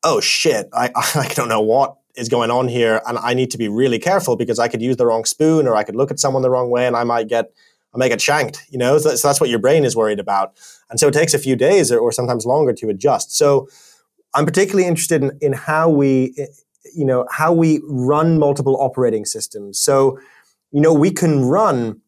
oh 0.02 0.20
shit 0.20 0.68
i, 0.72 0.90
I 1.14 1.28
don't 1.34 1.48
know 1.48 1.60
what 1.60 1.96
is 2.16 2.28
going 2.28 2.50
on 2.50 2.68
here 2.68 3.00
and 3.06 3.18
i 3.18 3.34
need 3.34 3.50
to 3.52 3.58
be 3.58 3.68
really 3.68 3.98
careful 3.98 4.36
because 4.36 4.58
i 4.58 4.68
could 4.68 4.82
use 4.82 4.96
the 4.96 5.06
wrong 5.06 5.24
spoon 5.24 5.66
or 5.66 5.76
i 5.76 5.84
could 5.84 5.96
look 5.96 6.10
at 6.10 6.18
someone 6.18 6.42
the 6.42 6.50
wrong 6.50 6.70
way 6.70 6.86
and 6.86 6.96
i 6.96 7.04
might 7.04 7.28
get 7.28 7.52
i 7.94 7.98
might 7.98 8.08
get 8.08 8.20
shanked 8.20 8.66
you 8.70 8.78
know 8.78 8.98
so 8.98 9.10
that's 9.10 9.40
what 9.40 9.48
your 9.48 9.58
brain 9.58 9.84
is 9.84 9.94
worried 9.94 10.18
about 10.18 10.54
and 10.90 10.98
so 10.98 11.08
it 11.08 11.14
takes 11.14 11.32
a 11.32 11.38
few 11.38 11.56
days 11.56 11.90
or, 11.90 11.98
or 11.98 12.12
sometimes 12.12 12.44
longer 12.44 12.72
to 12.74 12.88
adjust. 12.88 13.36
So 13.36 13.68
I'm 14.34 14.44
particularly 14.44 14.86
interested 14.86 15.22
in, 15.22 15.38
in 15.40 15.52
how 15.52 15.88
we, 15.88 16.34
you 16.94 17.04
know, 17.04 17.26
how 17.30 17.52
we 17.52 17.80
run 17.84 18.38
multiple 18.38 18.76
operating 18.80 19.24
systems. 19.24 19.80
So, 19.80 20.18
you 20.72 20.80
know, 20.80 20.92
we 20.92 21.10
can 21.10 21.44
run 21.44 22.00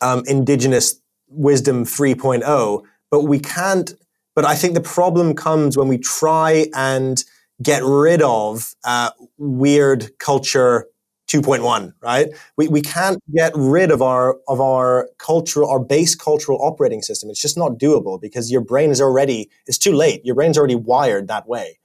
um, 0.00 0.22
indigenous 0.26 1.00
wisdom 1.28 1.84
3.0, 1.84 2.82
but 3.10 3.22
we 3.22 3.40
can't. 3.40 3.94
But 4.34 4.44
I 4.44 4.54
think 4.54 4.74
the 4.74 4.80
problem 4.80 5.34
comes 5.34 5.76
when 5.76 5.88
we 5.88 5.98
try 5.98 6.66
and 6.74 7.22
get 7.62 7.82
rid 7.84 8.22
of 8.22 8.74
uh, 8.84 9.10
weird 9.38 10.18
culture 10.18 10.86
2.1 11.32 11.94
right? 12.02 12.28
We, 12.56 12.68
we 12.68 12.82
can't 12.82 13.18
get 13.34 13.52
rid 13.54 13.90
of 13.90 14.02
our 14.02 14.36
of 14.48 14.60
our 14.60 15.08
cultural 15.18 15.70
our 15.70 15.80
base 15.80 16.14
cultural 16.14 16.58
operating 16.62 17.00
system. 17.00 17.30
It's 17.30 17.40
just 17.40 17.56
not 17.56 17.78
doable 17.78 18.20
because 18.20 18.50
your 18.50 18.60
brain 18.60 18.90
is 18.90 19.00
already 19.00 19.48
it's 19.66 19.78
too 19.78 19.92
late. 19.92 20.22
Your 20.24 20.34
brain's 20.34 20.58
already 20.58 20.74
wired 20.74 21.28
that 21.28 21.48
way. 21.48 21.78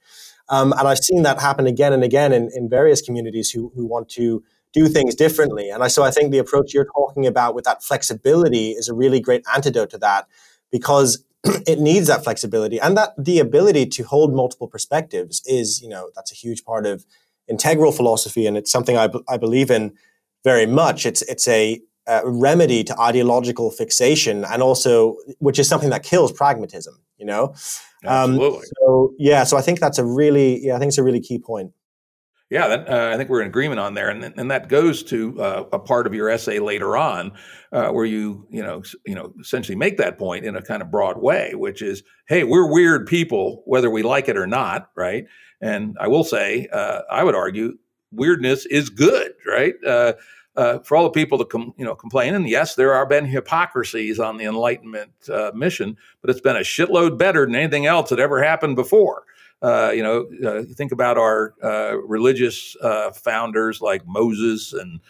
Um, 0.50 0.72
and 0.78 0.88
i've 0.88 0.98
seen 0.98 1.22
that 1.24 1.40
happen 1.40 1.66
again 1.66 1.92
and 1.92 2.02
again 2.02 2.32
in, 2.32 2.50
in 2.54 2.68
various 2.70 3.02
communities 3.02 3.50
who, 3.50 3.70
who 3.74 3.86
want 3.86 4.08
to 4.10 4.42
do 4.72 4.88
things 4.88 5.14
differently. 5.14 5.70
And 5.70 5.82
I, 5.82 5.88
so 5.88 6.02
i 6.02 6.10
think 6.10 6.30
the 6.30 6.38
approach 6.38 6.74
you're 6.74 6.86
talking 6.94 7.26
about 7.26 7.54
with 7.54 7.64
that 7.64 7.82
flexibility 7.82 8.70
is 8.72 8.88
a 8.88 8.94
really 8.94 9.20
great 9.20 9.44
antidote 9.54 9.90
to 9.90 9.98
that 9.98 10.26
because 10.70 11.24
it 11.66 11.78
needs 11.78 12.06
that 12.08 12.24
flexibility 12.24 12.80
and 12.80 12.96
that 12.96 13.10
the 13.16 13.38
ability 13.38 13.86
to 13.86 14.02
hold 14.02 14.34
multiple 14.34 14.68
perspectives 14.68 15.42
is 15.46 15.80
you 15.80 15.88
know 15.88 16.10
that's 16.14 16.32
a 16.32 16.34
huge 16.34 16.64
part 16.64 16.86
of 16.86 17.04
integral 17.48 17.92
philosophy, 17.92 18.46
and 18.46 18.56
it's 18.56 18.70
something 18.70 18.96
I, 18.96 19.08
b- 19.08 19.22
I 19.28 19.36
believe 19.36 19.70
in 19.70 19.94
very 20.44 20.66
much. 20.66 21.06
It's 21.06 21.22
it's 21.22 21.48
a, 21.48 21.80
remedy 22.24 22.82
to 22.82 22.98
ideological 22.98 23.70
fixation, 23.70 24.42
and 24.42 24.62
also 24.62 25.16
which 25.40 25.58
is 25.58 25.68
something 25.68 25.90
that 25.90 26.02
kills 26.02 26.32
pragmatism. 26.32 26.94
You 27.18 27.26
know, 27.26 27.44
um, 28.06 28.32
absolutely. 28.32 28.58
Um, 28.58 28.64
so 28.80 29.14
yeah, 29.18 29.44
so 29.44 29.58
I 29.58 29.60
think 29.60 29.78
that's 29.78 29.98
a 29.98 30.04
really 30.04 30.64
yeah, 30.64 30.76
I 30.76 30.78
think 30.78 30.88
it's 30.88 30.98
a 30.98 31.02
really 31.02 31.20
key 31.20 31.38
point. 31.38 31.72
Yeah, 32.50 32.66
that, 32.68 32.88
uh, 32.88 33.10
I 33.12 33.18
think 33.18 33.28
we're 33.28 33.42
in 33.42 33.48
agreement 33.48 33.78
on 33.78 33.92
there, 33.92 34.08
and 34.08 34.24
and 34.24 34.50
that 34.50 34.68
goes 34.68 35.02
to 35.04 35.38
uh, 35.40 35.64
a 35.70 35.78
part 35.78 36.06
of 36.06 36.14
your 36.14 36.30
essay 36.30 36.58
later 36.60 36.96
on, 36.96 37.32
uh, 37.72 37.90
where 37.90 38.06
you 38.06 38.46
you 38.48 38.62
know 38.62 38.82
you 39.04 39.14
know 39.14 39.34
essentially 39.38 39.76
make 39.76 39.98
that 39.98 40.16
point 40.16 40.46
in 40.46 40.56
a 40.56 40.62
kind 40.62 40.80
of 40.80 40.90
broad 40.90 41.18
way, 41.18 41.52
which 41.54 41.82
is, 41.82 42.02
hey, 42.26 42.44
we're 42.44 42.70
weird 42.72 43.06
people, 43.06 43.62
whether 43.66 43.90
we 43.90 44.02
like 44.02 44.30
it 44.30 44.36
or 44.38 44.46
not, 44.46 44.90
right? 44.96 45.26
And 45.60 45.94
I 46.00 46.08
will 46.08 46.24
say, 46.24 46.68
uh, 46.72 47.02
I 47.10 47.22
would 47.22 47.34
argue, 47.34 47.76
weirdness 48.12 48.64
is 48.64 48.88
good, 48.88 49.32
right? 49.46 49.74
Uh, 49.86 50.14
uh, 50.56 50.78
for 50.80 50.96
all 50.96 51.04
the 51.04 51.10
people 51.10 51.36
that 51.38 51.50
com- 51.50 51.74
you 51.76 51.84
know 51.84 51.94
complain, 51.94 52.34
and 52.34 52.48
yes, 52.48 52.76
there 52.76 52.94
are 52.94 53.04
been 53.04 53.26
hypocrisies 53.26 54.18
on 54.18 54.38
the 54.38 54.46
Enlightenment 54.46 55.12
mission, 55.52 55.98
but 56.22 56.30
it's 56.30 56.40
been 56.40 56.56
a 56.56 56.60
shitload 56.60 57.18
better 57.18 57.44
than 57.44 57.54
anything 57.56 57.84
else 57.84 58.08
that 58.08 58.18
ever 58.18 58.42
happened 58.42 58.74
before. 58.74 59.24
Uh, 59.60 59.90
you 59.92 60.02
know, 60.02 60.26
uh, 60.46 60.62
think 60.74 60.92
about 60.92 61.18
our 61.18 61.54
religious 62.06 62.76
founders 63.14 63.80
like 63.80 64.06
Moses 64.06 64.72
and 64.72 65.00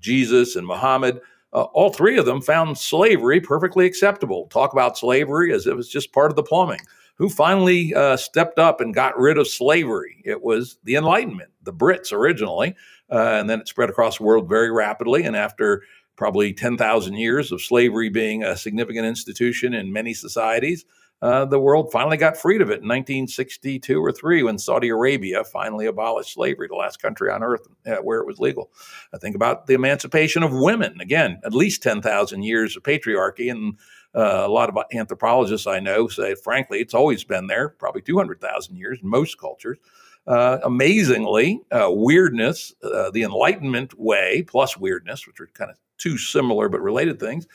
Jesus 0.00 0.56
and 0.56 0.66
Muhammad. 0.66 1.20
all 1.52 1.90
three 1.90 2.18
of 2.18 2.26
them 2.26 2.42
found 2.42 2.76
slavery 2.76 3.40
perfectly 3.40 3.86
acceptable. 3.86 4.46
Talk 4.48 4.72
about 4.72 4.98
slavery 4.98 5.52
as 5.52 5.66
if 5.66 5.72
it 5.72 5.76
was 5.76 5.88
just 5.88 6.12
part 6.12 6.30
of 6.30 6.36
the 6.36 6.42
plumbing 6.42 6.80
who 7.16 7.28
finally 7.28 7.94
uh, 7.94 8.16
stepped 8.16 8.58
up 8.58 8.80
and 8.80 8.94
got 8.94 9.18
rid 9.18 9.38
of 9.38 9.46
slavery. 9.46 10.22
It 10.24 10.42
was 10.42 10.78
the 10.84 10.96
Enlightenment, 10.96 11.50
the 11.62 11.72
Brits 11.72 12.12
originally, 12.12 12.74
uh, 13.10 13.38
and 13.38 13.48
then 13.48 13.60
it 13.60 13.68
spread 13.68 13.90
across 13.90 14.18
the 14.18 14.24
world 14.24 14.48
very 14.48 14.70
rapidly. 14.70 15.24
And 15.24 15.36
after 15.36 15.82
probably 16.16 16.52
10,000 16.52 17.14
years 17.14 17.52
of 17.52 17.62
slavery 17.62 18.08
being 18.08 18.42
a 18.42 18.56
significant 18.56 19.06
institution 19.06 19.74
in 19.74 19.92
many 19.92 20.14
societies, 20.14 20.84
uh, 21.24 21.46
the 21.46 21.58
world 21.58 21.90
finally 21.90 22.18
got 22.18 22.36
freed 22.36 22.60
of 22.60 22.68
it 22.68 22.82
in 22.82 22.88
1962 22.88 23.98
or 23.98 24.12
three 24.12 24.42
when 24.42 24.58
Saudi 24.58 24.90
Arabia 24.90 25.42
finally 25.42 25.86
abolished 25.86 26.34
slavery, 26.34 26.68
the 26.68 26.74
last 26.74 27.00
country 27.00 27.30
on 27.30 27.42
earth 27.42 27.66
uh, 27.86 27.96
where 27.96 28.20
it 28.20 28.26
was 28.26 28.38
legal. 28.38 28.70
I 29.14 29.16
think 29.16 29.34
about 29.34 29.66
the 29.66 29.72
emancipation 29.72 30.42
of 30.42 30.52
women. 30.52 31.00
Again, 31.00 31.40
at 31.42 31.54
least 31.54 31.82
10,000 31.82 32.42
years 32.42 32.76
of 32.76 32.82
patriarchy 32.82 33.50
and 33.50 33.78
uh, 34.14 34.42
a 34.44 34.48
lot 34.48 34.68
of 34.68 34.76
anthropologists 34.92 35.66
I 35.66 35.80
know 35.80 36.08
say, 36.08 36.34
frankly, 36.34 36.80
it's 36.80 36.92
always 36.92 37.24
been 37.24 37.46
there, 37.46 37.70
probably 37.70 38.02
200,000 38.02 38.76
years 38.76 38.98
in 39.02 39.08
most 39.08 39.40
cultures. 39.40 39.78
Uh, 40.26 40.58
amazingly, 40.62 41.62
uh, 41.72 41.88
weirdness, 41.88 42.74
uh, 42.82 43.10
the 43.12 43.22
Enlightenment 43.22 43.98
way 43.98 44.42
plus 44.46 44.76
weirdness, 44.76 45.26
which 45.26 45.40
are 45.40 45.46
kind 45.54 45.70
of 45.70 45.78
two 45.96 46.18
similar 46.18 46.68
but 46.68 46.82
related 46.82 47.18
things, 47.18 47.46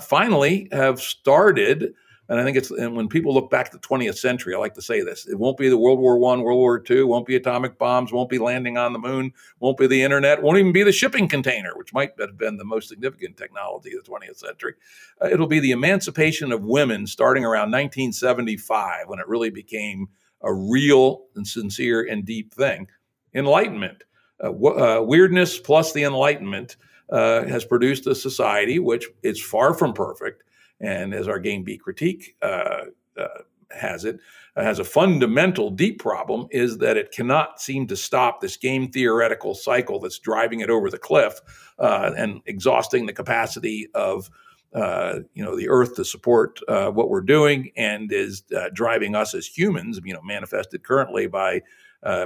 finally 0.00 0.68
have 0.70 1.00
started 1.00 1.92
and 2.30 2.38
I 2.38 2.44
think 2.44 2.56
it's 2.56 2.70
and 2.70 2.94
when 2.94 3.08
people 3.08 3.34
look 3.34 3.50
back 3.50 3.70
to 3.70 3.76
the 3.76 3.82
20th 3.82 4.16
century, 4.16 4.54
I 4.54 4.58
like 4.58 4.74
to 4.74 4.82
say 4.82 5.02
this: 5.02 5.26
it 5.26 5.36
won't 5.36 5.58
be 5.58 5.68
the 5.68 5.76
World 5.76 5.98
War 5.98 6.16
One, 6.16 6.42
World 6.42 6.58
War 6.58 6.78
Two, 6.78 7.08
won't 7.08 7.26
be 7.26 7.34
atomic 7.34 7.76
bombs, 7.76 8.12
won't 8.12 8.30
be 8.30 8.38
landing 8.38 8.78
on 8.78 8.92
the 8.92 9.00
moon, 9.00 9.32
won't 9.58 9.76
be 9.76 9.88
the 9.88 10.00
internet, 10.00 10.40
won't 10.40 10.56
even 10.56 10.72
be 10.72 10.84
the 10.84 10.92
shipping 10.92 11.26
container, 11.26 11.72
which 11.76 11.92
might 11.92 12.12
have 12.20 12.38
been 12.38 12.56
the 12.56 12.64
most 12.64 12.88
significant 12.88 13.36
technology 13.36 13.92
of 13.96 14.04
the 14.04 14.10
20th 14.10 14.36
century. 14.36 14.74
Uh, 15.20 15.26
it'll 15.26 15.48
be 15.48 15.58
the 15.58 15.72
emancipation 15.72 16.52
of 16.52 16.64
women 16.64 17.04
starting 17.04 17.44
around 17.44 17.72
1975 17.72 19.08
when 19.08 19.18
it 19.18 19.26
really 19.26 19.50
became 19.50 20.06
a 20.42 20.54
real 20.54 21.24
and 21.34 21.44
sincere 21.44 22.06
and 22.08 22.24
deep 22.24 22.54
thing. 22.54 22.86
Enlightenment, 23.34 24.04
uh, 24.38 24.52
w- 24.52 24.78
uh, 24.78 25.00
weirdness 25.02 25.58
plus 25.58 25.92
the 25.92 26.04
Enlightenment. 26.04 26.76
Uh, 27.12 27.44
has 27.48 27.64
produced 27.64 28.06
a 28.06 28.14
society 28.14 28.78
which 28.78 29.04
is 29.24 29.42
far 29.42 29.74
from 29.74 29.92
perfect, 29.92 30.44
and 30.80 31.14
as 31.14 31.28
our 31.28 31.38
game 31.38 31.62
B 31.62 31.76
critique 31.76 32.36
uh, 32.42 32.84
uh, 33.18 33.42
has 33.70 34.04
it, 34.04 34.18
uh, 34.56 34.64
has 34.64 34.78
a 34.78 34.84
fundamental 34.84 35.70
deep 35.70 36.00
problem 36.00 36.48
is 36.50 36.78
that 36.78 36.96
it 36.96 37.12
cannot 37.12 37.60
seem 37.60 37.86
to 37.86 37.96
stop 37.96 38.40
this 38.40 38.56
game 38.56 38.90
theoretical 38.90 39.54
cycle 39.54 40.00
that's 40.00 40.18
driving 40.18 40.60
it 40.60 40.70
over 40.70 40.90
the 40.90 40.98
cliff 40.98 41.40
uh, 41.78 42.10
and 42.16 42.40
exhausting 42.46 43.06
the 43.06 43.12
capacity 43.12 43.88
of 43.94 44.28
uh, 44.74 45.20
you 45.34 45.44
know 45.44 45.56
the 45.56 45.68
earth 45.68 45.96
to 45.96 46.04
support 46.04 46.60
uh, 46.68 46.90
what 46.90 47.10
we're 47.10 47.20
doing 47.20 47.70
and 47.76 48.12
is 48.12 48.44
driving 48.72 49.14
us 49.14 49.34
as 49.34 49.46
humans 49.46 50.00
you 50.04 50.14
know 50.14 50.22
manifested 50.22 50.82
currently 50.82 51.26
by 51.26 51.60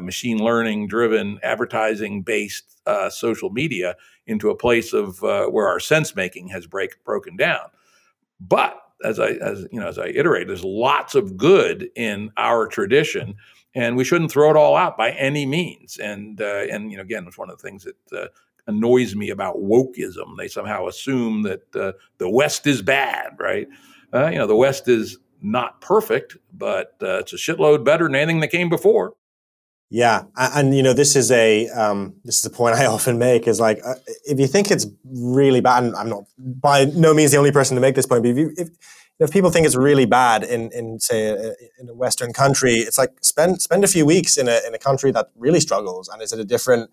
machine 0.01 0.39
learning 0.39 0.87
driven 0.87 1.39
advertising 1.43 2.23
based 2.23 2.81
social 3.11 3.51
media 3.51 3.97
into 4.27 4.51
a 4.51 4.57
place 4.57 4.93
of 4.93 5.21
where 5.23 5.67
our 5.67 5.81
sense 5.81 6.15
making 6.15 6.49
has 6.49 6.67
break, 6.67 7.03
broken 7.05 7.37
down 7.37 7.69
but 8.49 8.81
as 9.05 9.19
I 9.19 9.31
as 9.31 9.67
you 9.71 9.81
know 9.81 9.89
as 9.89 9.99
I 9.99 10.07
iterate, 10.07 10.47
there's 10.47 10.65
lots 10.65 11.15
of 11.15 11.37
good 11.37 11.91
in 11.97 12.31
our 12.37 12.67
tradition, 12.67 13.37
and 13.75 13.97
we 13.97 14.05
shouldn't 14.05 14.31
throw 14.31 14.51
it 14.51 14.57
all 14.57 14.77
out 14.77 14.97
by 14.97 15.11
any 15.13 15.47
means. 15.47 15.99
And 15.99 16.41
uh, 16.41 16.65
and 16.71 16.91
you 16.91 16.97
know 16.97 17.03
again, 17.03 17.25
it's 17.27 17.39
one 17.39 17.51
of 17.51 17.59
the 17.59 17.63
things 17.63 17.85
that 17.85 18.19
uh, 18.19 18.29
annoys 18.67 19.15
me 19.15 19.31
about 19.31 19.57
wokeism. 19.57 20.37
They 20.39 20.49
somehow 20.49 20.87
assume 20.87 21.43
that 21.43 21.77
uh, 21.77 21.93
the 22.19 22.31
West 22.31 22.67
is 22.67 22.83
bad, 22.83 23.37
right? 23.39 23.69
Uh, 24.13 24.29
you 24.29 24.39
know, 24.39 24.47
the 24.47 24.57
West 24.57 24.89
is 24.89 25.19
not 25.43 25.81
perfect, 25.81 26.37
but 26.53 26.95
uh, 27.03 27.19
it's 27.19 27.33
a 27.33 27.37
shitload 27.37 27.85
better 27.85 28.05
than 28.05 28.15
anything 28.15 28.41
that 28.41 28.49
came 28.49 28.71
before. 28.71 29.15
Yeah, 29.95 30.25
and 30.37 30.75
you 30.77 30.83
know 30.83 30.93
this 30.93 31.15
is 31.15 31.31
a 31.31 31.69
um, 31.69 32.15
this 32.25 32.41
is 32.41 32.45
a 32.45 32.51
point 32.51 32.75
I 32.81 32.87
often 32.87 33.17
make 33.17 33.47
is 33.47 33.61
like 33.61 33.79
uh, 33.87 33.95
if 34.25 34.41
you 34.41 34.49
think 34.49 34.73
it's 34.73 34.89
really 35.05 35.61
bad, 35.61 35.85
and 35.85 35.95
I'm 35.95 36.09
not 36.09 36.25
by 36.37 36.87
no 36.87 37.15
means 37.15 37.31
the 37.31 37.37
only 37.37 37.53
person 37.53 37.77
to 37.77 37.81
make 37.81 37.95
this 37.95 38.05
point, 38.05 38.25
but 38.25 38.31
if 38.31 38.37
you, 38.37 38.53
if, 38.57 38.71
if 39.21 39.31
people 39.31 39.51
think 39.51 39.67
it's 39.67 39.77
really 39.77 40.05
bad 40.05 40.43
in 40.43 40.73
in 40.73 40.99
say 40.99 41.29
a, 41.29 41.55
in 41.79 41.89
a 41.89 41.95
Western 41.95 42.33
country, 42.33 42.75
it's 42.75 42.99
like 42.99 43.13
spend 43.23 43.63
spend 43.63 43.85
a 43.85 43.87
few 43.87 44.05
weeks 44.05 44.37
in 44.37 44.49
a 44.49 44.59
in 44.67 44.75
a 44.75 44.79
country 44.79 45.13
that 45.13 45.29
really 45.37 45.61
struggles 45.61 46.09
and 46.09 46.21
is 46.23 46.33
at 46.33 46.41
a 46.41 46.45
different 46.45 46.91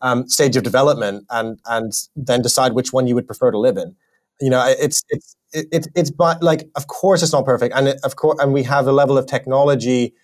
um, 0.00 0.28
stage 0.28 0.54
of 0.56 0.62
development, 0.62 1.26
and 1.30 1.58
and 1.66 1.90
then 2.14 2.40
decide 2.40 2.74
which 2.74 2.92
one 2.92 3.08
you 3.08 3.16
would 3.16 3.26
prefer 3.26 3.50
to 3.50 3.58
live 3.58 3.76
in. 3.76 3.96
You 4.40 4.50
know, 4.50 4.64
it's 4.78 5.02
it's 5.08 5.34
it's 5.52 5.88
it's 5.96 6.10
but 6.12 6.40
like 6.40 6.68
of 6.76 6.86
course 6.86 7.20
it's 7.24 7.32
not 7.32 7.44
perfect, 7.44 7.74
and 7.74 7.88
it, 7.88 7.98
of 8.04 8.14
course, 8.14 8.38
and 8.38 8.52
we 8.52 8.62
have 8.62 8.86
a 8.86 8.92
level 8.92 9.18
of 9.18 9.26
technology 9.26 10.14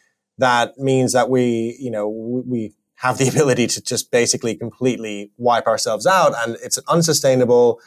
that 0.41 0.79
means 0.79 1.13
that 1.13 1.31
we, 1.31 1.77
you 1.79 1.91
know, 1.91 2.09
we 2.09 2.75
have 2.97 3.19
the 3.19 3.29
ability 3.35 3.67
to 3.69 3.83
just 3.83 4.11
basically 4.11 4.55
completely 4.55 5.31
wipe 5.37 5.67
ourselves 5.67 6.07
out, 6.07 6.33
and 6.37 6.57
it's 6.63 6.79
unsustainable. 6.89 7.81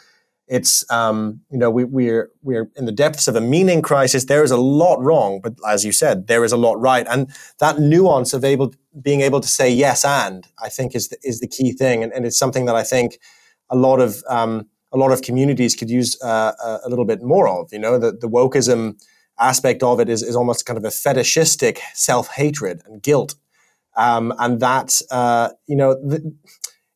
It's 0.46 0.88
um, 0.90 1.40
you 1.50 1.58
know 1.58 1.70
we, 1.70 1.84
we're 1.84 2.30
we're 2.42 2.70
in 2.76 2.84
the 2.84 2.92
depths 2.92 3.28
of 3.28 3.36
a 3.36 3.40
meaning 3.40 3.82
crisis. 3.82 4.24
There 4.24 4.44
is 4.44 4.50
a 4.50 4.56
lot 4.56 5.00
wrong, 5.00 5.40
but 5.42 5.54
as 5.66 5.84
you 5.84 5.92
said, 5.92 6.26
there 6.26 6.44
is 6.44 6.52
a 6.52 6.56
lot 6.56 6.80
right, 6.80 7.06
and 7.08 7.30
that 7.60 7.78
nuance 7.78 8.34
of 8.34 8.44
able 8.44 8.74
being 9.00 9.20
able 9.20 9.40
to 9.40 9.48
say 9.48 9.70
yes 9.70 10.04
and 10.04 10.46
I 10.62 10.68
think 10.68 10.94
is 10.94 11.08
the, 11.08 11.16
is 11.22 11.40
the 11.40 11.48
key 11.48 11.72
thing, 11.72 12.02
and, 12.02 12.12
and 12.12 12.26
it's 12.26 12.38
something 12.38 12.66
that 12.66 12.76
I 12.76 12.82
think 12.82 13.18
a 13.70 13.76
lot 13.76 14.00
of 14.00 14.22
um, 14.28 14.68
a 14.92 14.98
lot 14.98 15.12
of 15.12 15.22
communities 15.22 15.74
could 15.74 15.90
use 15.90 16.20
uh, 16.22 16.52
a, 16.62 16.80
a, 16.84 16.88
little 16.88 17.04
bit 17.04 17.20
more 17.20 17.48
of. 17.48 17.72
You 17.72 17.80
know, 17.80 17.98
the, 17.98 18.12
the 18.12 18.28
wokeism 18.28 18.96
aspect 19.38 19.82
of 19.82 20.00
it 20.00 20.08
is, 20.08 20.22
is 20.22 20.36
almost 20.36 20.66
kind 20.66 20.76
of 20.76 20.84
a 20.84 20.90
fetishistic 20.90 21.80
self 21.94 22.28
hatred 22.28 22.82
and 22.86 23.02
guilt. 23.02 23.34
Um, 23.96 24.32
and 24.38 24.60
that, 24.60 25.00
uh, 25.10 25.50
you 25.66 25.76
know, 25.76 25.94
the, 25.94 26.34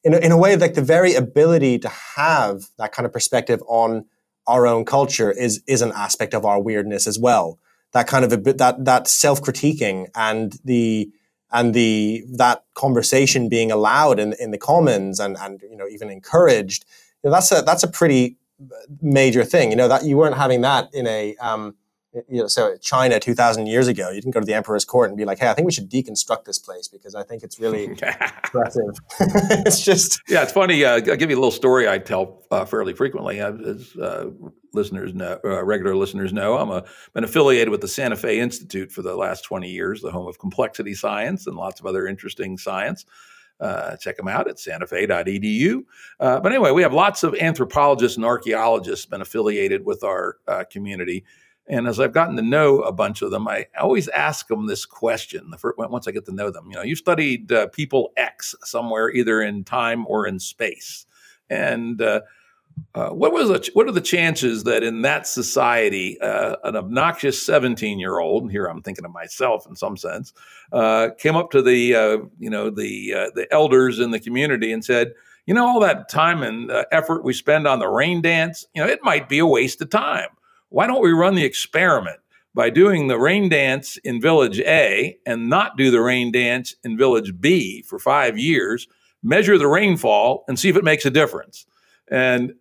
in, 0.04 0.14
a, 0.14 0.18
in 0.18 0.32
a 0.32 0.36
way, 0.36 0.56
like 0.56 0.74
the 0.74 0.82
very 0.82 1.14
ability 1.14 1.78
to 1.80 1.88
have 1.88 2.64
that 2.78 2.92
kind 2.92 3.06
of 3.06 3.12
perspective 3.12 3.62
on 3.68 4.06
our 4.46 4.66
own 4.66 4.84
culture 4.84 5.30
is, 5.30 5.62
is 5.66 5.82
an 5.82 5.92
aspect 5.94 6.34
of 6.34 6.44
our 6.44 6.60
weirdness 6.60 7.06
as 7.06 7.18
well. 7.18 7.58
That 7.92 8.06
kind 8.06 8.24
of 8.24 8.32
a 8.32 8.36
that, 8.54 8.84
that 8.84 9.08
self 9.08 9.42
critiquing 9.42 10.08
and 10.14 10.58
the, 10.64 11.10
and 11.50 11.72
the, 11.72 12.24
that 12.36 12.64
conversation 12.74 13.48
being 13.48 13.70
allowed 13.70 14.18
in, 14.18 14.34
in 14.38 14.50
the 14.50 14.58
commons 14.58 15.18
and, 15.20 15.36
and, 15.40 15.62
you 15.62 15.76
know, 15.76 15.88
even 15.88 16.10
encouraged, 16.10 16.84
you 17.22 17.30
know, 17.30 17.34
that's 17.34 17.50
a, 17.52 17.62
that's 17.62 17.82
a 17.82 17.88
pretty 17.88 18.36
major 19.00 19.44
thing. 19.44 19.70
You 19.70 19.76
know, 19.76 19.88
that 19.88 20.04
you 20.04 20.16
weren't 20.16 20.36
having 20.36 20.60
that 20.62 20.92
in 20.92 21.06
a, 21.06 21.36
um, 21.36 21.74
you 22.28 22.40
know, 22.42 22.46
so 22.48 22.76
China 22.78 23.20
2000 23.20 23.66
years 23.66 23.88
ago, 23.88 24.08
you 24.10 24.20
didn't 24.20 24.32
go 24.32 24.40
to 24.40 24.46
the 24.46 24.54
emperor's 24.54 24.84
court 24.84 25.10
and 25.10 25.16
be 25.16 25.24
like, 25.24 25.38
hey, 25.38 25.48
I 25.48 25.54
think 25.54 25.66
we 25.66 25.72
should 25.72 25.90
deconstruct 25.90 26.44
this 26.44 26.58
place 26.58 26.88
because 26.88 27.14
I 27.14 27.22
think 27.22 27.42
it's 27.42 27.58
really 27.60 27.84
impressive. 27.86 28.94
it's 29.20 29.80
just. 29.80 30.20
Yeah, 30.28 30.42
it's 30.42 30.52
funny. 30.52 30.84
Uh, 30.84 30.94
I'll 30.94 31.16
give 31.16 31.30
you 31.30 31.36
a 31.36 31.40
little 31.40 31.50
story 31.50 31.88
I 31.88 31.98
tell 31.98 32.42
uh, 32.50 32.64
fairly 32.64 32.92
frequently. 32.92 33.40
Uh, 33.40 33.52
as 33.54 33.96
uh, 33.96 34.30
listeners 34.72 35.14
know, 35.14 35.38
uh, 35.44 35.64
regular 35.64 35.96
listeners 35.96 36.32
know, 36.32 36.56
I'm 36.58 36.70
a, 36.70 36.84
been 37.14 37.24
affiliated 37.24 37.70
with 37.70 37.80
the 37.80 37.88
Santa 37.88 38.16
Fe 38.16 38.40
Institute 38.40 38.92
for 38.92 39.02
the 39.02 39.14
last 39.14 39.42
20 39.42 39.68
years, 39.68 40.00
the 40.00 40.10
home 40.10 40.26
of 40.26 40.38
complexity 40.38 40.94
science 40.94 41.46
and 41.46 41.56
lots 41.56 41.80
of 41.80 41.86
other 41.86 42.06
interesting 42.06 42.58
science. 42.58 43.04
Uh, 43.60 43.96
check 43.96 44.16
them 44.16 44.28
out 44.28 44.48
at 44.48 44.56
santafe.edu. 44.56 45.82
Uh, 46.20 46.38
but 46.38 46.52
anyway, 46.52 46.70
we 46.70 46.82
have 46.82 46.92
lots 46.92 47.24
of 47.24 47.34
anthropologists 47.34 48.16
and 48.16 48.24
archaeologists 48.24 49.06
been 49.06 49.20
affiliated 49.20 49.84
with 49.84 50.04
our 50.04 50.36
uh, 50.46 50.62
community. 50.70 51.24
And 51.68 51.86
as 51.86 52.00
I've 52.00 52.12
gotten 52.12 52.36
to 52.36 52.42
know 52.42 52.80
a 52.80 52.92
bunch 52.92 53.20
of 53.20 53.30
them, 53.30 53.46
I 53.46 53.66
always 53.78 54.08
ask 54.08 54.48
them 54.48 54.66
this 54.66 54.86
question. 54.86 55.50
The 55.50 55.58
first, 55.58 55.78
once 55.78 56.08
I 56.08 56.12
get 56.12 56.24
to 56.26 56.32
know 56.32 56.50
them, 56.50 56.70
you 56.70 56.76
know, 56.76 56.82
you 56.82 56.96
studied 56.96 57.52
uh, 57.52 57.68
people 57.68 58.12
X 58.16 58.54
somewhere, 58.64 59.10
either 59.10 59.42
in 59.42 59.64
time 59.64 60.06
or 60.06 60.26
in 60.26 60.38
space, 60.38 61.04
and 61.50 62.00
uh, 62.00 62.22
uh, 62.94 63.10
what 63.10 63.32
was 63.32 63.48
the, 63.48 63.70
what 63.74 63.86
are 63.86 63.92
the 63.92 64.00
chances 64.00 64.64
that 64.64 64.82
in 64.82 65.02
that 65.02 65.26
society, 65.26 66.18
uh, 66.22 66.56
an 66.64 66.74
obnoxious 66.74 67.40
seventeen-year-old, 67.42 68.44
and 68.44 68.50
here 68.50 68.64
I'm 68.64 68.80
thinking 68.80 69.04
of 69.04 69.12
myself 69.12 69.66
in 69.66 69.76
some 69.76 69.98
sense, 69.98 70.32
uh, 70.72 71.10
came 71.18 71.36
up 71.36 71.50
to 71.50 71.60
the 71.60 71.94
uh, 71.94 72.18
you 72.38 72.48
know 72.48 72.70
the 72.70 73.30
the 73.34 73.46
elders 73.50 73.98
in 73.98 74.10
the 74.10 74.20
community 74.20 74.72
and 74.72 74.82
said, 74.82 75.12
you 75.44 75.52
know, 75.52 75.66
all 75.66 75.80
that 75.80 76.08
time 76.08 76.42
and 76.42 76.72
effort 76.92 77.24
we 77.24 77.34
spend 77.34 77.66
on 77.66 77.78
the 77.78 77.88
rain 77.88 78.22
dance, 78.22 78.66
you 78.74 78.82
know, 78.82 78.88
it 78.88 79.00
might 79.02 79.28
be 79.28 79.38
a 79.38 79.46
waste 79.46 79.82
of 79.82 79.90
time 79.90 80.28
why 80.70 80.86
don't 80.86 81.02
we 81.02 81.12
run 81.12 81.34
the 81.34 81.44
experiment 81.44 82.20
by 82.54 82.70
doing 82.70 83.06
the 83.06 83.18
rain 83.18 83.48
dance 83.48 83.96
in 83.98 84.20
village 84.20 84.60
A 84.60 85.16
and 85.26 85.48
not 85.48 85.76
do 85.76 85.90
the 85.90 86.00
rain 86.00 86.32
dance 86.32 86.74
in 86.82 86.96
village 86.96 87.40
B 87.40 87.82
for 87.82 87.98
five 87.98 88.38
years, 88.38 88.88
measure 89.22 89.58
the 89.58 89.68
rainfall 89.68 90.44
and 90.48 90.58
see 90.58 90.68
if 90.68 90.76
it 90.76 90.84
makes 90.84 91.06
a 91.06 91.10
difference. 91.10 91.66
And 92.10 92.54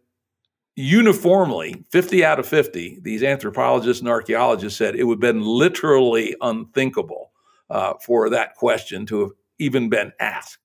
uniformly, 0.76 1.84
50 1.89 2.24
out 2.24 2.39
of 2.39 2.47
50, 2.47 2.99
these 3.01 3.24
anthropologists 3.24 4.01
and 4.01 4.10
archaeologists 4.10 4.78
said 4.78 4.95
it 4.95 5.05
would 5.05 5.16
have 5.16 5.34
been 5.34 5.41
literally 5.41 6.36
unthinkable 6.41 7.32
uh, 7.70 7.93
for 8.05 8.30
that 8.30 8.55
question 8.55 9.05
to 9.08 9.22
have 9.22 9.32
even 9.58 9.89
been 9.89 10.12
asked. 10.20 10.60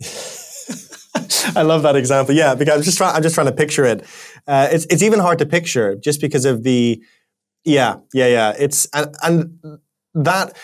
I 1.56 1.62
love 1.62 1.82
that 1.82 1.96
example. 1.96 2.34
Yeah, 2.34 2.54
because 2.54 2.76
I'm 2.76 2.82
just 2.82 2.98
trying. 2.98 3.14
I'm 3.14 3.22
just 3.22 3.34
trying 3.34 3.46
to 3.46 3.52
picture 3.52 3.84
it. 3.84 4.04
Uh, 4.46 4.68
it's 4.70 4.86
it's 4.86 5.02
even 5.02 5.18
hard 5.18 5.38
to 5.38 5.46
picture 5.46 5.96
just 5.96 6.20
because 6.20 6.44
of 6.44 6.62
the. 6.62 7.02
Yeah, 7.64 7.96
yeah, 8.14 8.26
yeah. 8.26 8.54
It's 8.58 8.86
and, 8.92 9.14
and 9.22 9.58
that. 10.14 10.56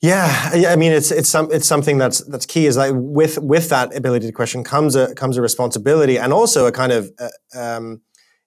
Yeah, 0.00 0.50
I 0.68 0.76
mean, 0.76 0.92
it's 0.92 1.10
it's 1.10 1.28
some 1.28 1.50
it's 1.50 1.66
something 1.66 1.98
that's 1.98 2.20
that's 2.24 2.46
key. 2.46 2.66
Is 2.66 2.76
like 2.76 2.92
with 2.94 3.38
with 3.38 3.68
that 3.70 3.96
ability 3.96 4.26
to 4.26 4.32
question 4.32 4.62
comes 4.62 4.94
a 4.94 5.12
comes 5.14 5.36
a 5.36 5.42
responsibility 5.42 6.18
and 6.18 6.32
also 6.32 6.66
a 6.66 6.72
kind 6.72 6.92
of 6.92 7.10
uh, 7.18 7.28
um, 7.58 8.00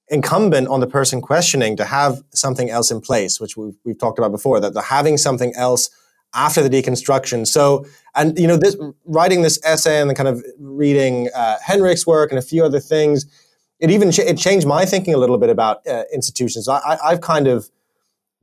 incumbent 0.08 0.70
on 0.70 0.80
the 0.80 0.88
person 0.88 1.20
questioning 1.20 1.76
to 1.76 1.86
have 1.86 2.22
something 2.34 2.70
else 2.70 2.89
in 2.89 3.02
place, 3.02 3.42
which 3.42 3.58
we've 3.58 3.76
we've 3.84 4.00
talked 4.00 4.18
about 4.18 4.32
before. 4.32 4.62
That 4.62 4.74
the 4.74 4.82
having 4.82 5.18
something 5.18 5.54
else 5.56 5.89
after 6.34 6.68
the 6.68 6.70
deconstruction. 6.70 7.46
So, 7.46 7.86
and 8.16 8.38
you 8.38 8.48
know, 8.48 8.58
this 8.58 8.76
writing 9.06 9.42
this 9.42 9.60
essay 9.64 10.00
and 10.00 10.10
then 10.10 10.16
kind 10.16 10.30
of 10.30 10.44
reading 10.60 11.30
uh, 11.36 11.58
Henrich's 11.64 12.08
work 12.08 12.32
and 12.32 12.40
a 12.40 12.42
few 12.42 12.64
other 12.64 12.80
things, 12.80 13.26
it 13.80 13.92
even 13.92 14.12
ch- 14.12 14.20
it 14.20 14.38
changed 14.38 14.68
my 14.68 14.86
thinking 14.86 15.14
a 15.14 15.18
little 15.18 15.38
bit 15.38 15.50
about 15.50 15.86
uh, 15.88 16.04
institutions. 16.14 16.68
I, 16.68 16.98
have 17.04 17.22
kind 17.22 17.48
of 17.48 17.70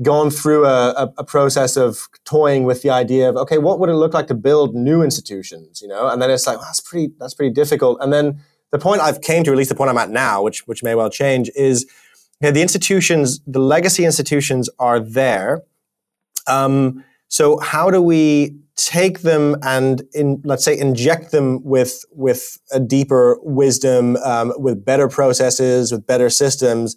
gone 0.02 0.30
through 0.30 0.64
a, 0.64 0.90
a, 0.90 1.14
a, 1.18 1.24
process 1.24 1.76
of 1.76 2.08
toying 2.24 2.62
with 2.62 2.82
the 2.82 2.90
idea 2.90 3.28
of 3.28 3.36
okay, 3.36 3.58
what 3.58 3.80
would 3.80 3.88
it 3.88 3.94
look 3.94 4.14
like 4.14 4.28
to 4.28 4.34
build 4.34 4.74
new 4.74 5.02
institutions? 5.02 5.80
You 5.82 5.88
know, 5.88 6.08
and 6.08 6.20
then 6.20 6.30
it's 6.30 6.46
like 6.46 6.58
well, 6.58 6.66
that's 6.66 6.80
pretty 6.80 7.12
that's 7.18 7.34
pretty 7.34 7.52
difficult. 7.52 7.98
And 8.00 8.12
then 8.12 8.40
the 8.70 8.78
point 8.78 9.00
I've 9.00 9.20
came 9.20 9.44
to, 9.44 9.50
at 9.50 9.56
least 9.56 9.70
the 9.70 9.74
point 9.74 9.90
I'm 9.90 9.98
at 9.98 10.10
now, 10.10 10.42
which 10.42 10.66
which 10.66 10.82
may 10.82 10.94
well 10.94 11.10
change, 11.10 11.50
is 11.56 11.86
okay, 12.42 12.50
the 12.50 12.62
institutions, 12.62 13.40
the 13.46 13.60
legacy 13.60 14.04
institutions 14.04 14.68
are 14.78 15.00
there. 15.00 15.62
Um, 16.46 17.04
so 17.28 17.58
how 17.58 17.90
do 17.90 18.02
we 18.02 18.56
take 18.76 19.20
them 19.20 19.56
and 19.62 20.02
in, 20.14 20.40
let's 20.44 20.64
say 20.64 20.78
inject 20.78 21.30
them 21.30 21.62
with 21.64 22.04
with 22.12 22.58
a 22.72 22.80
deeper 22.80 23.38
wisdom, 23.42 24.16
um, 24.16 24.52
with 24.56 24.84
better 24.84 25.08
processes, 25.08 25.92
with 25.92 26.06
better 26.06 26.30
systems? 26.30 26.96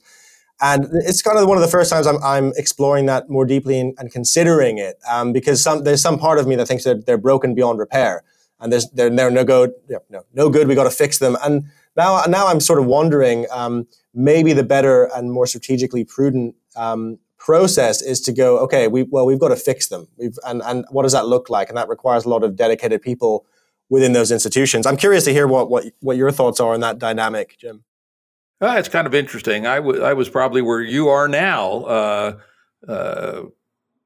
And 0.62 0.86
it's 0.92 1.24
kind 1.24 1.40
of 1.40 1.48
one 1.48 1.58
of 1.58 1.64
the 1.64 1.68
first 1.68 1.90
times 1.90 2.06
I'm, 2.06 2.24
I'm 2.24 2.54
exploring 2.56 3.08
that 3.08 3.30
more 3.30 3.46
deeply 3.46 3.80
and, 3.80 3.96
and 3.98 4.12
considering 4.12 4.78
it 4.78 4.98
um, 5.10 5.34
because 5.34 5.62
some, 5.62 5.84
there's 5.84 6.04
some 6.04 6.20
part 6.20 6.38
of 6.38 6.46
me 6.46 6.56
that 6.56 6.68
thinks 6.68 6.84
that 6.84 7.08
they're 7.08 7.18
broken 7.18 7.56
beyond 7.56 7.80
repair 7.80 8.24
and 8.60 8.72
there's 8.72 8.88
they're, 8.92 9.10
they're 9.10 9.32
no 9.32 9.44
good, 9.44 9.72
no, 10.10 10.24
no 10.34 10.50
good. 10.50 10.68
We 10.68 10.76
got 10.76 10.84
to 10.84 10.92
fix 10.92 11.18
them. 11.18 11.36
And 11.44 11.66
now, 11.98 12.22
now 12.30 12.48
I'm 12.48 12.60
sort 12.60 12.80
of 12.80 12.86
wondering 12.86 13.48
um, 13.52 13.88
maybe 14.14 14.54
the 14.54 14.64
better 14.64 15.10
and 15.16 15.32
more 15.32 15.48
strategically 15.48 16.04
prudent 16.06 16.56
um, 16.76 17.18
process 17.42 18.04
is 18.04 18.22
to 18.22 18.32
go, 18.32 18.60
okay, 18.60 18.88
we 18.88 19.04
well, 19.04 19.26
we've 19.26 19.40
got 19.40 19.50
to 19.50 19.56
fix 19.56 19.88
them. 19.88 20.08
We've 20.18 20.38
and 20.46 20.62
and 20.64 20.86
what 20.92 21.04
does 21.04 21.14
that 21.14 21.26
look 21.28 21.50
like? 21.50 21.70
And 21.70 21.78
that 21.78 21.90
requires 21.90 22.24
a 22.26 22.30
lot 22.30 22.44
of 22.44 22.56
dedicated 22.56 23.02
people 23.02 23.46
within 23.90 24.14
those 24.14 24.32
institutions. 24.32 24.86
I'm 24.86 24.96
curious 24.96 25.26
to 25.26 25.34
hear 25.34 25.48
what 25.48 25.70
what 25.70 25.86
what 26.02 26.18
your 26.18 26.32
thoughts 26.32 26.60
are 26.60 26.74
on 26.74 26.80
that 26.82 27.00
dynamic, 27.00 27.58
Jim. 27.58 27.84
Uh, 28.62 28.76
it's 28.78 28.90
kind 28.90 29.08
of 29.08 29.16
interesting. 29.16 29.66
I, 29.66 29.80
was 29.80 30.30
probably 30.30 30.62
where 30.62 30.82
you 30.82 31.10
are 31.10 31.28
now. 31.28 31.80
Uh, 31.80 32.38
uh, 32.88 33.42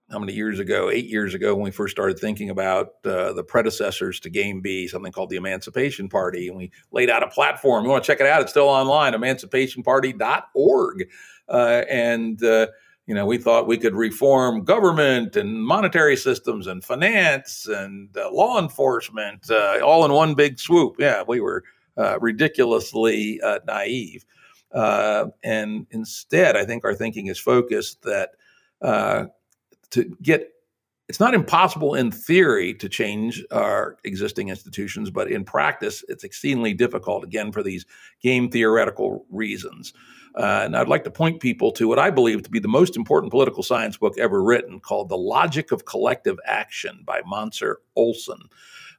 how 0.09 0.19
many 0.19 0.31
years 0.31 0.59
ago? 0.59 0.89
Eight 0.89 1.07
years 1.07 1.33
ago, 1.33 1.55
when 1.55 1.65
we 1.65 1.71
first 1.71 1.91
started 1.91 2.17
thinking 2.17 2.49
about 2.49 2.93
uh, 3.03 3.33
the 3.33 3.43
predecessors 3.43 4.21
to 4.21 4.29
Game 4.29 4.61
B, 4.61 4.87
something 4.87 5.11
called 5.11 5.29
the 5.29 5.35
Emancipation 5.35 6.07
Party, 6.07 6.47
and 6.47 6.55
we 6.55 6.71
laid 6.93 7.09
out 7.09 7.21
a 7.21 7.27
platform. 7.27 7.83
You 7.83 7.89
want 7.89 8.05
to 8.05 8.07
check 8.07 8.21
it 8.21 8.27
out? 8.27 8.41
It's 8.41 8.51
still 8.51 8.69
online, 8.69 9.11
emancipationparty.org. 9.11 11.09
Uh, 11.49 11.83
and 11.89 12.41
uh, 12.41 12.67
you 13.07 13.13
know, 13.13 13.25
we 13.25 13.37
thought 13.37 13.67
we 13.67 13.77
could 13.77 13.95
reform 13.95 14.63
government 14.63 15.35
and 15.35 15.63
monetary 15.63 16.15
systems 16.15 16.65
and 16.65 16.83
finance 16.83 17.67
and 17.67 18.15
uh, 18.17 18.31
law 18.31 18.59
enforcement 18.59 19.49
uh, 19.49 19.79
all 19.83 20.05
in 20.05 20.11
one 20.11 20.33
big 20.33 20.59
swoop. 20.59 20.95
Yeah, 20.97 21.23
we 21.27 21.39
were 21.39 21.63
uh, 21.97 22.17
ridiculously 22.19 23.39
uh, 23.41 23.59
naive. 23.67 24.25
Uh, 24.71 25.27
and 25.43 25.85
instead, 25.91 26.57
I 26.57 26.65
think 26.65 26.83
our 26.83 26.95
thinking 26.95 27.27
is 27.27 27.39
focused 27.39 28.01
that 28.03 28.31
uh, 28.81 29.25
to 29.91 30.03
get 30.21 30.51
it's 31.07 31.19
not 31.19 31.35
impossible 31.35 31.93
in 31.93 32.09
theory 32.11 32.73
to 32.73 32.89
change 32.89 33.43
our 33.51 33.95
existing 34.03 34.49
institutions, 34.49 35.11
but 35.11 35.29
in 35.29 35.45
practice, 35.45 36.03
it's 36.07 36.23
exceedingly 36.23 36.73
difficult, 36.73 37.23
again, 37.23 37.51
for 37.51 37.61
these 37.61 37.85
game 38.21 38.49
theoretical 38.49 39.23
reasons. 39.29 39.93
Uh, 40.35 40.61
and 40.65 40.75
I'd 40.75 40.89
like 40.89 41.05
to 41.05 41.11
point 41.11 41.39
people 41.39 41.71
to 41.73 41.87
what 41.87 41.99
I 41.99 42.09
believe 42.09 42.43
to 42.43 42.49
be 42.49 42.59
the 42.59 42.67
most 42.67 42.97
important 42.97 43.31
political 43.31 43.63
science 43.63 43.97
book 43.97 44.17
ever 44.17 44.43
written 44.43 44.79
called 44.79 45.09
The 45.09 45.17
Logic 45.17 45.71
of 45.71 45.85
Collective 45.85 46.37
Action 46.45 47.03
by 47.05 47.21
Mancur 47.21 47.75
Olson, 47.95 48.39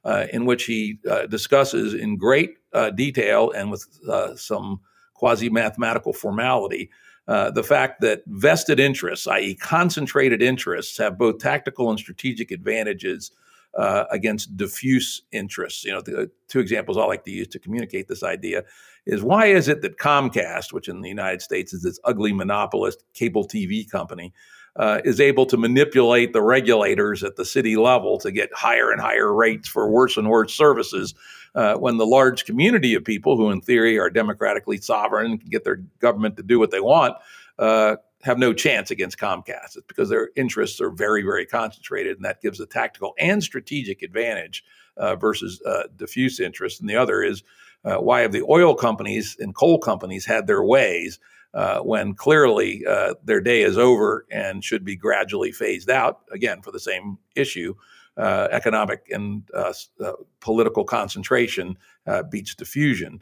uh, 0.03 0.25
in 0.33 0.45
which 0.45 0.65
he 0.65 0.99
uh, 1.09 1.27
discusses 1.27 1.93
in 1.93 2.17
great 2.17 2.57
uh, 2.73 2.89
detail 2.89 3.51
and 3.51 3.69
with 3.69 3.87
uh, 4.09 4.35
some 4.35 4.79
quasi 5.13 5.49
mathematical 5.49 6.13
formality 6.13 6.89
uh, 7.27 7.51
the 7.51 7.63
fact 7.63 7.99
that 8.01 8.23
vested 8.27 8.79
interests, 8.79 9.27
i.e., 9.27 9.53
concentrated 9.55 10.41
interests, 10.41 10.97
have 10.97 11.17
both 11.17 11.39
tactical 11.39 11.89
and 11.89 11.99
strategic 11.99 12.51
advantages 12.51 13.31
uh, 13.77 14.05
against 14.11 14.55
diffuse 14.55 15.23
interests. 15.33 15.83
You 15.83 15.91
know, 15.91 16.01
the 16.01 16.31
two 16.47 16.59
examples 16.59 16.97
I 16.97 17.03
like 17.03 17.25
to 17.25 17.31
use 17.31 17.49
to 17.49 17.59
communicate 17.59 18.07
this 18.07 18.23
idea 18.23 18.63
is 19.07 19.23
why 19.23 19.47
is 19.47 19.67
it 19.67 19.81
that 19.81 19.97
Comcast, 19.97 20.73
which 20.73 20.87
in 20.87 21.01
the 21.01 21.09
United 21.09 21.41
States 21.41 21.73
is 21.73 21.83
this 21.83 21.99
ugly 22.03 22.33
monopolist 22.33 23.03
cable 23.13 23.47
TV 23.47 23.89
company, 23.89 24.33
uh, 24.75 25.01
is 25.03 25.19
able 25.19 25.45
to 25.47 25.57
manipulate 25.57 26.33
the 26.33 26.41
regulators 26.41 27.23
at 27.23 27.35
the 27.35 27.45
city 27.45 27.75
level 27.77 28.19
to 28.19 28.31
get 28.31 28.53
higher 28.53 28.91
and 28.91 29.01
higher 29.01 29.33
rates 29.33 29.67
for 29.67 29.89
worse 29.89 30.17
and 30.17 30.29
worse 30.29 30.53
services 30.53 31.15
uh, 31.55 31.75
when 31.75 31.97
the 31.97 32.05
large 32.05 32.45
community 32.45 32.93
of 32.93 33.03
people 33.03 33.37
who, 33.37 33.49
in 33.49 33.59
theory, 33.59 33.97
are 33.97 34.09
democratically 34.09 34.77
sovereign 34.77 35.31
and 35.31 35.41
can 35.41 35.49
get 35.49 35.63
their 35.63 35.77
government 35.99 36.37
to 36.37 36.43
do 36.43 36.59
what 36.59 36.69
they 36.69 36.79
want, 36.79 37.15
uh, 37.57 37.95
have 38.21 38.37
no 38.37 38.53
chance 38.53 38.91
against 38.91 39.17
Comcast. 39.17 39.77
It's 39.77 39.87
because 39.87 40.09
their 40.09 40.29
interests 40.35 40.79
are 40.81 40.91
very, 40.91 41.23
very 41.23 41.45
concentrated, 41.45 42.17
and 42.17 42.25
that 42.25 42.41
gives 42.41 42.59
a 42.59 42.65
tactical 42.65 43.13
and 43.17 43.43
strategic 43.43 44.03
advantage 44.03 44.63
uh, 44.97 45.15
versus 45.15 45.61
uh, 45.65 45.83
diffuse 45.95 46.39
interest. 46.39 46.81
And 46.81 46.89
the 46.89 46.95
other 46.95 47.23
is 47.23 47.43
uh, 47.85 47.97
why 47.97 48.21
have 48.21 48.31
the 48.31 48.45
oil 48.49 48.75
companies 48.75 49.35
and 49.39 49.55
coal 49.55 49.79
companies 49.79 50.25
had 50.25 50.47
their 50.47 50.63
ways? 50.63 51.19
Uh, 51.53 51.79
when 51.79 52.13
clearly 52.13 52.85
uh, 52.85 53.15
their 53.23 53.39
day 53.41 53.63
is 53.63 53.77
over 53.77 54.27
and 54.29 54.63
should 54.63 54.83
be 54.83 54.95
gradually 54.95 55.51
phased 55.51 55.89
out, 55.89 56.19
again, 56.31 56.61
for 56.61 56.71
the 56.71 56.79
same 56.79 57.17
issue 57.35 57.73
uh, 58.17 58.47
economic 58.51 59.07
and 59.11 59.43
uh, 59.53 59.71
uh, 60.03 60.13
political 60.39 60.83
concentration 60.83 61.77
beats 62.31 62.55
diffusion. 62.55 63.21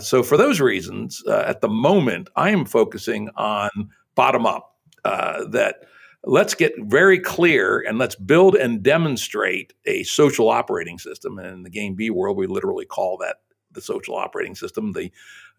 So, 0.00 0.22
for 0.22 0.38
those 0.38 0.60
reasons, 0.60 1.22
at 1.28 1.60
the 1.60 1.68
moment, 1.68 2.30
I 2.34 2.48
am 2.50 2.64
focusing 2.64 3.28
on 3.36 3.68
bottom 4.14 4.46
up. 4.46 4.76
that 5.04 5.84
let's 6.24 6.54
get 6.54 6.72
very 6.78 7.18
clear 7.18 7.84
and 7.86 7.98
let's 7.98 8.14
build 8.14 8.54
and 8.54 8.82
demonstrate 8.82 9.74
a 9.84 10.04
social 10.04 10.48
operating 10.48 10.98
system. 10.98 11.38
And 11.38 11.48
in 11.48 11.62
the 11.62 11.68
game 11.70 11.94
B 11.94 12.08
world, 12.08 12.38
we 12.38 12.46
literally 12.46 12.86
call 12.86 13.18
that 13.18 13.40
the 13.74 13.80
social 13.80 14.14
operating 14.16 14.54
system. 14.54 14.92
The 14.92 15.10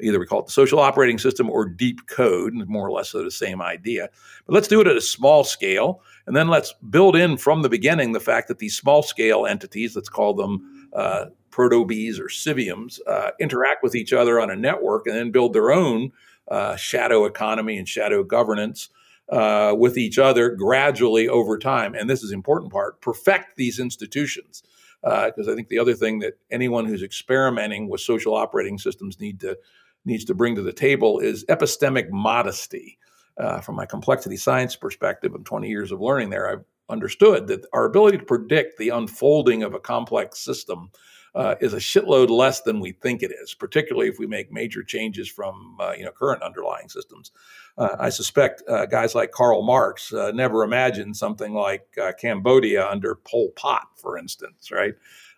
either 0.01 0.19
we 0.19 0.25
call 0.25 0.39
it 0.39 0.47
the 0.47 0.51
social 0.51 0.79
operating 0.79 1.17
system 1.17 1.49
or 1.49 1.65
deep 1.65 2.07
code, 2.07 2.53
more 2.53 2.85
or 2.85 2.91
less 2.91 3.11
the 3.11 3.31
same 3.31 3.61
idea. 3.61 4.09
But 4.45 4.53
let's 4.53 4.67
do 4.67 4.81
it 4.81 4.87
at 4.87 4.97
a 4.97 5.01
small 5.01 5.43
scale, 5.43 6.01
and 6.25 6.35
then 6.35 6.47
let's 6.47 6.73
build 6.89 7.15
in 7.15 7.37
from 7.37 7.61
the 7.61 7.69
beginning 7.69 8.11
the 8.11 8.19
fact 8.19 8.47
that 8.47 8.59
these 8.59 8.75
small 8.75 9.03
scale 9.03 9.45
entities, 9.45 9.95
let's 9.95 10.09
call 10.09 10.33
them 10.33 10.89
uh, 10.93 11.25
proto-Bs 11.51 12.19
or 12.19 12.27
civiums, 12.27 12.99
uh, 13.07 13.31
interact 13.39 13.83
with 13.83 13.95
each 13.95 14.11
other 14.11 14.39
on 14.39 14.49
a 14.49 14.55
network, 14.55 15.07
and 15.07 15.15
then 15.15 15.31
build 15.31 15.53
their 15.53 15.71
own 15.71 16.11
uh, 16.49 16.75
shadow 16.75 17.25
economy 17.25 17.77
and 17.77 17.87
shadow 17.87 18.23
governance. 18.23 18.89
Uh, 19.27 19.73
with 19.75 19.97
each 19.97 20.19
other 20.19 20.51
gradually 20.51 21.27
over 21.27 21.57
time. 21.57 21.95
And 21.95 22.07
this 22.07 22.21
is 22.21 22.31
important 22.31 22.71
part 22.71 23.01
perfect 23.01 23.55
these 23.55 23.79
institutions 23.79 24.61
because 25.05 25.47
uh, 25.47 25.51
I 25.51 25.55
think 25.55 25.67
the 25.67 25.77
other 25.77 25.93
thing 25.93 26.19
that 26.19 26.33
anyone 26.49 26.85
who's 26.85 27.03
experimenting 27.03 27.89
with 27.89 28.01
social 28.01 28.33
operating 28.33 28.79
systems 28.79 29.19
need 29.19 29.39
to 29.41 29.55
needs 30.03 30.25
to 30.25 30.33
bring 30.33 30.55
to 30.55 30.61
the 30.61 30.73
table 30.73 31.19
is 31.19 31.45
epistemic 31.45 32.09
modesty. 32.09 32.97
Uh, 33.37 33.59
from 33.59 33.75
my 33.75 33.85
complexity 33.85 34.37
science 34.37 34.77
perspective 34.77 35.35
of 35.35 35.43
20 35.43 35.67
years 35.67 35.91
of 35.91 35.99
learning 35.99 36.29
there, 36.29 36.49
I've 36.49 36.63
understood 36.87 37.47
that 37.47 37.65
our 37.73 37.85
ability 37.85 38.17
to 38.17 38.23
predict 38.23 38.77
the 38.77 38.89
unfolding 38.89 39.61
of 39.61 39.73
a 39.73 39.79
complex 39.79 40.39
system 40.39 40.89
uh, 41.35 41.55
is 41.59 41.73
a 41.73 41.77
shitload 41.77 42.29
less 42.29 42.61
than 42.61 42.79
we 42.79 42.93
think 42.93 43.21
it 43.21 43.31
is, 43.31 43.53
particularly 43.53 44.07
if 44.07 44.17
we 44.17 44.25
make 44.25 44.51
major 44.51 44.81
changes 44.81 45.29
from 45.29 45.77
uh, 45.79 45.91
you 45.97 46.05
know 46.05 46.11
current 46.11 46.41
underlying 46.41 46.87
systems. 46.87 47.31
Uh, 47.77 47.89
I 47.99 48.09
suspect 48.09 48.63
uh, 48.69 48.85
guys 48.85 49.13
like 49.13 49.31
Karl 49.31 49.61
Marx 49.61 50.13
uh, 50.13 50.31
never 50.31 50.63
imagined 50.63 51.17
something 51.17 51.53
like 51.53 51.85
uh, 52.01 52.13
Cambodia 52.13 52.87
under 52.87 53.15
Pol 53.15 53.49
Pot, 53.55 53.87
for 53.97 54.17
instance, 54.17 54.71
right? 54.71 54.95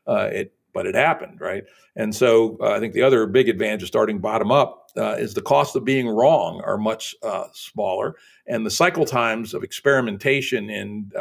it, 0.07 0.53
but 0.73 0.85
it 0.85 0.93
happened, 0.93 1.41
right? 1.41 1.63
And 1.95 2.15
so 2.15 2.57
I 2.61 2.79
think 2.79 2.93
the 2.93 3.01
other 3.01 3.25
big 3.25 3.49
advantage 3.49 3.81
of 3.81 3.87
starting 3.87 4.19
bottom 4.19 4.51
up 4.51 4.91
is 4.95 5.33
the 5.33 5.41
cost 5.41 5.75
of 5.75 5.83
being 5.83 6.07
wrong 6.07 6.61
are 6.63 6.77
much 6.77 7.15
smaller, 7.53 8.15
and 8.45 8.63
the 8.63 8.71
cycle 8.71 9.03
times 9.03 9.55
of 9.55 9.63
experimentation 9.63 10.69
in 10.69 11.11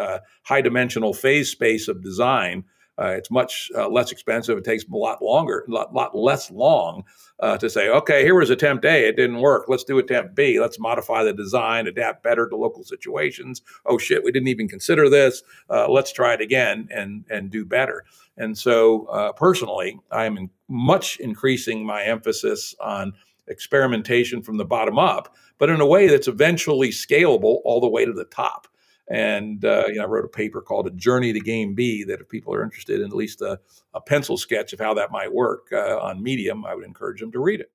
high 0.43 0.61
dimensional 0.61 1.15
phase 1.15 1.51
space 1.51 1.89
of 1.89 2.03
design 2.03 2.65
uh, 2.99 3.09
it's 3.09 3.31
much 3.31 3.71
uh, 3.77 3.89
less 3.89 4.13
expensive. 4.13 4.57
It 4.59 4.65
takes 4.65 4.85
a 4.85 4.97
lot 4.97 5.23
longer, 5.23 5.65
a 5.69 5.71
lot, 5.71 5.95
lot 5.95 6.17
less 6.17 6.51
long 6.51 7.05
uh, 7.41 7.59
to 7.59 7.69
say, 7.69 7.89
okay, 7.89 8.23
here 8.23 8.35
was 8.35 8.51
attempt 8.51 8.85
A, 8.85 9.09
it 9.09 9.17
didn't 9.17 9.41
work. 9.41 9.67
Let's 9.69 9.85
do 9.85 9.99
attempt 9.99 10.35
B. 10.35 10.59
Let's 10.61 10.79
modify 10.79 11.23
the 11.23 11.33
design, 11.33 11.87
adapt 11.87 12.23
better 12.23 12.49
to 12.49 12.57
local 12.57 12.85
situations. 12.85 13.63
Oh 13.85 13.99
shit, 13.99 14.25
we 14.25 14.33
didn't 14.33 14.49
even 14.49 14.69
consider 14.69 15.11
this. 15.11 15.43
Uh, 15.69 15.91
let's 15.91 16.13
try 16.13 16.35
it 16.35 16.41
again 16.41 16.89
and 16.91 17.25
and 17.31 17.51
do 17.51 17.65
better. 17.65 18.05
And 18.39 18.57
so, 18.57 19.07
uh, 19.07 19.33
personally, 19.33 19.99
I'm 20.11 20.37
in 20.37 20.51
much 20.69 21.19
increasing 21.19 21.85
my 21.87 22.03
emphasis 22.03 22.75
on 22.81 23.13
experimentation 23.49 24.43
from 24.43 24.57
the 24.57 24.65
bottom 24.65 24.99
up, 24.99 25.35
but 25.59 25.71
in 25.71 25.81
a 25.81 25.87
way 25.87 26.09
that's 26.09 26.29
eventually 26.29 26.91
scalable 26.91 27.61
all 27.65 27.81
the 27.81 27.89
way 27.89 28.05
to 28.05 28.13
the 28.13 28.25
top. 28.25 28.69
And 29.09 29.65
uh, 29.65 29.85
you 29.89 29.95
know, 29.95 30.05
I 30.05 30.07
wrote 30.07 30.25
a 30.25 30.29
paper 30.29 30.61
called 30.61 30.87
"A 30.89 30.91
Journey 30.91 31.33
to 31.33 31.41
Game 31.41 31.75
B." 31.75 32.03
That 32.05 32.21
if 32.21 32.29
people 32.29 32.53
are 32.55 32.63
interested 32.65 33.01
in 33.01 33.07
at 33.07 33.17
least 33.17 33.41
a, 33.41 33.61
a 33.95 34.01
pencil 34.01 34.37
sketch 34.37 34.73
of 34.73 34.81
how 34.81 34.95
that 34.95 35.13
might 35.13 35.33
work 35.33 35.69
uh, 35.73 35.99
on 35.99 36.23
Medium, 36.23 36.65
I 36.65 36.75
would 36.75 36.85
encourage 36.85 37.21
them 37.21 37.31
to 37.33 37.39
read 37.39 37.61
it. 37.61 37.71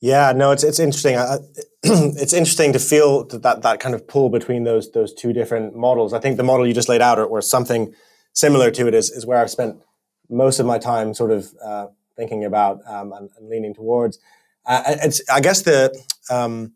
Yeah, 0.00 0.32
no, 0.32 0.50
it's 0.50 0.62
it's 0.62 0.78
interesting. 0.78 1.16
I, 1.16 1.38
it's 1.82 2.34
interesting 2.34 2.72
to 2.74 2.78
feel 2.78 3.24
that 3.24 3.62
that 3.62 3.80
kind 3.80 3.94
of 3.94 4.06
pull 4.06 4.28
between 4.28 4.64
those 4.64 4.90
those 4.92 5.14
two 5.14 5.32
different 5.32 5.74
models. 5.74 6.12
I 6.12 6.18
think 6.18 6.36
the 6.36 6.42
model 6.42 6.66
you 6.66 6.74
just 6.74 6.88
laid 6.88 7.00
out, 7.00 7.18
or, 7.18 7.24
or 7.24 7.40
something 7.40 7.94
similar 8.32 8.70
to 8.72 8.86
it, 8.86 8.94
is 8.94 9.10
is 9.10 9.24
where 9.24 9.38
I've 9.38 9.50
spent 9.50 9.80
most 10.28 10.60
of 10.60 10.66
my 10.66 10.78
time, 10.78 11.14
sort 11.14 11.30
of 11.30 11.48
uh, 11.64 11.86
thinking 12.16 12.44
about 12.44 12.80
um, 12.86 13.12
and, 13.12 13.30
and, 13.38 13.48
leaning 13.48 13.74
towards. 13.74 14.18
Uh, 14.66 14.82
it's 14.86 15.22
I 15.30 15.40
guess 15.40 15.62
the 15.62 15.96
um, 16.30 16.72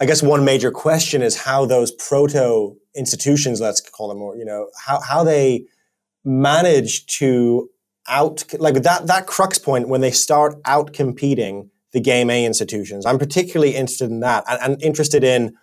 I 0.00 0.06
guess 0.06 0.22
one 0.22 0.44
major 0.44 0.70
question 0.70 1.22
is 1.22 1.36
how 1.36 1.64
those 1.64 1.90
proto 1.90 2.76
institutions, 2.94 3.60
let's 3.60 3.80
call 3.80 4.08
them, 4.08 4.20
or 4.20 4.36
you 4.36 4.44
know, 4.44 4.68
how 4.84 5.00
how 5.00 5.24
they 5.24 5.66
manage 6.24 7.06
to 7.18 7.70
out 8.08 8.44
like 8.58 8.82
that 8.82 9.06
that 9.06 9.26
crux 9.26 9.58
point 9.58 9.88
when 9.88 10.00
they 10.00 10.10
start 10.10 10.56
out 10.64 10.92
competing 10.92 11.70
the 11.92 12.00
game 12.00 12.30
A 12.30 12.44
institutions. 12.44 13.06
I'm 13.06 13.18
particularly 13.18 13.74
interested 13.74 14.10
in 14.10 14.20
that 14.20 14.44
and, 14.48 14.60
and 14.62 14.82
interested 14.82 15.24
in 15.24 15.56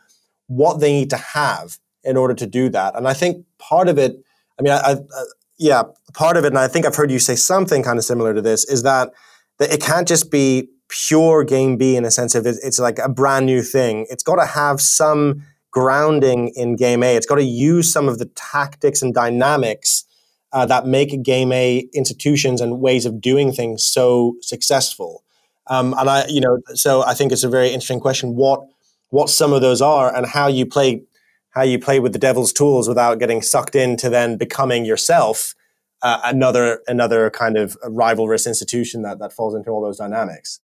what 0.47 0.79
they 0.79 0.91
need 0.91 1.09
to 1.11 1.17
have 1.17 1.77
in 2.03 2.17
order 2.17 2.33
to 2.33 2.47
do 2.47 2.69
that. 2.69 2.95
And 2.95 3.07
I 3.07 3.13
think 3.13 3.45
part 3.59 3.87
of 3.87 3.97
it, 3.97 4.17
I 4.59 4.61
mean, 4.61 4.73
I, 4.73 4.77
I, 4.77 4.91
uh, 4.93 5.23
yeah, 5.57 5.83
part 6.13 6.35
of 6.35 6.43
it, 6.43 6.47
and 6.47 6.57
I 6.57 6.67
think 6.67 6.85
I've 6.85 6.95
heard 6.95 7.11
you 7.11 7.19
say 7.19 7.35
something 7.35 7.83
kind 7.83 7.97
of 7.97 8.03
similar 8.03 8.33
to 8.33 8.41
this, 8.41 8.65
is 8.65 8.83
that 8.83 9.11
that 9.59 9.71
it 9.71 9.81
can't 9.81 10.07
just 10.07 10.31
be 10.31 10.67
pure 10.89 11.43
game 11.43 11.77
B 11.77 11.95
in 11.95 12.05
a 12.05 12.11
sense 12.11 12.35
of 12.35 12.45
it's 12.45 12.79
like 12.79 12.99
a 12.99 13.09
brand 13.09 13.45
new 13.45 13.61
thing. 13.61 14.05
It's 14.09 14.23
got 14.23 14.35
to 14.35 14.45
have 14.45 14.81
some 14.81 15.43
grounding 15.71 16.49
in 16.55 16.75
game 16.75 17.03
A. 17.03 17.15
It's 17.15 17.25
got 17.25 17.35
to 17.35 17.43
use 17.43 17.91
some 17.91 18.07
of 18.07 18.19
the 18.19 18.25
tactics 18.35 19.01
and 19.01 19.13
dynamics 19.13 20.05
uh, 20.51 20.65
that 20.67 20.85
make 20.85 21.23
game 21.23 21.51
A 21.51 21.87
institutions 21.93 22.61
and 22.61 22.79
ways 22.79 23.05
of 23.05 23.19
doing 23.19 23.51
things 23.51 23.83
so 23.83 24.35
successful. 24.41 25.23
Um, 25.67 25.95
and 25.97 26.09
I, 26.09 26.25
you 26.27 26.41
know, 26.41 26.59
so 26.75 27.03
I 27.03 27.13
think 27.13 27.31
it's 27.31 27.43
a 27.43 27.49
very 27.49 27.67
interesting 27.67 27.99
question. 27.99 28.35
What 28.35 28.61
what 29.09 29.29
some 29.29 29.53
of 29.53 29.61
those 29.61 29.81
are 29.81 30.15
and 30.15 30.25
how 30.25 30.47
you 30.47 30.65
play 30.65 31.03
how 31.51 31.61
you 31.61 31.77
play 31.77 31.99
with 31.99 32.13
the 32.13 32.19
devil's 32.19 32.51
tools 32.51 32.87
without 32.87 33.19
getting 33.19 33.41
sucked 33.41 33.75
into 33.75 34.09
then 34.09 34.37
becoming 34.37 34.85
yourself 34.85 35.53
uh, 36.01 36.19
another 36.25 36.81
another 36.87 37.29
kind 37.29 37.57
of 37.57 37.77
rivalrous 37.83 38.45
institution 38.45 39.01
that 39.03 39.19
that 39.19 39.31
falls 39.31 39.55
into 39.55 39.69
all 39.69 39.81
those 39.81 39.97
dynamics. 39.97 40.59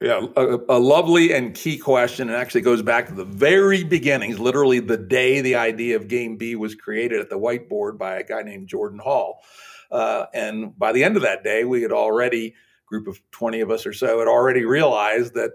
Yeah, 0.00 0.26
a, 0.36 0.58
a, 0.68 0.78
lovely 0.78 1.32
and 1.32 1.54
key 1.54 1.78
question. 1.78 2.28
and 2.28 2.36
actually 2.36 2.60
goes 2.60 2.82
back 2.82 3.06
to 3.06 3.14
the 3.14 3.24
very 3.24 3.82
beginnings, 3.82 4.38
literally 4.38 4.78
the 4.78 4.98
day 4.98 5.40
the 5.40 5.54
idea 5.54 5.96
of 5.96 6.06
Game 6.06 6.36
B 6.36 6.54
was 6.54 6.74
created 6.74 7.18
at 7.18 7.30
the 7.30 7.38
whiteboard 7.38 7.96
by 7.96 8.16
a 8.16 8.22
guy 8.22 8.42
named 8.42 8.68
Jordan 8.68 8.98
Hall. 8.98 9.42
Uh, 9.90 10.26
and 10.34 10.78
by 10.78 10.92
the 10.92 11.02
end 11.02 11.16
of 11.16 11.22
that 11.22 11.42
day, 11.42 11.64
we 11.64 11.80
had 11.80 11.92
already, 11.92 12.54
group 12.84 13.06
of 13.06 13.18
20 13.30 13.60
of 13.60 13.70
us 13.70 13.86
or 13.86 13.94
so, 13.94 14.18
had 14.18 14.28
already 14.28 14.66
realized 14.66 15.32
that 15.32 15.52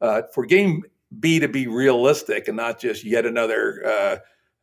uh, 0.00 0.22
for 0.32 0.44
Game 0.44 0.82
B 1.20 1.38
to 1.38 1.46
be 1.46 1.68
realistic 1.68 2.48
and 2.48 2.56
not 2.56 2.80
just 2.80 3.04
yet 3.04 3.24
another 3.24 3.80
uh, 3.86 4.16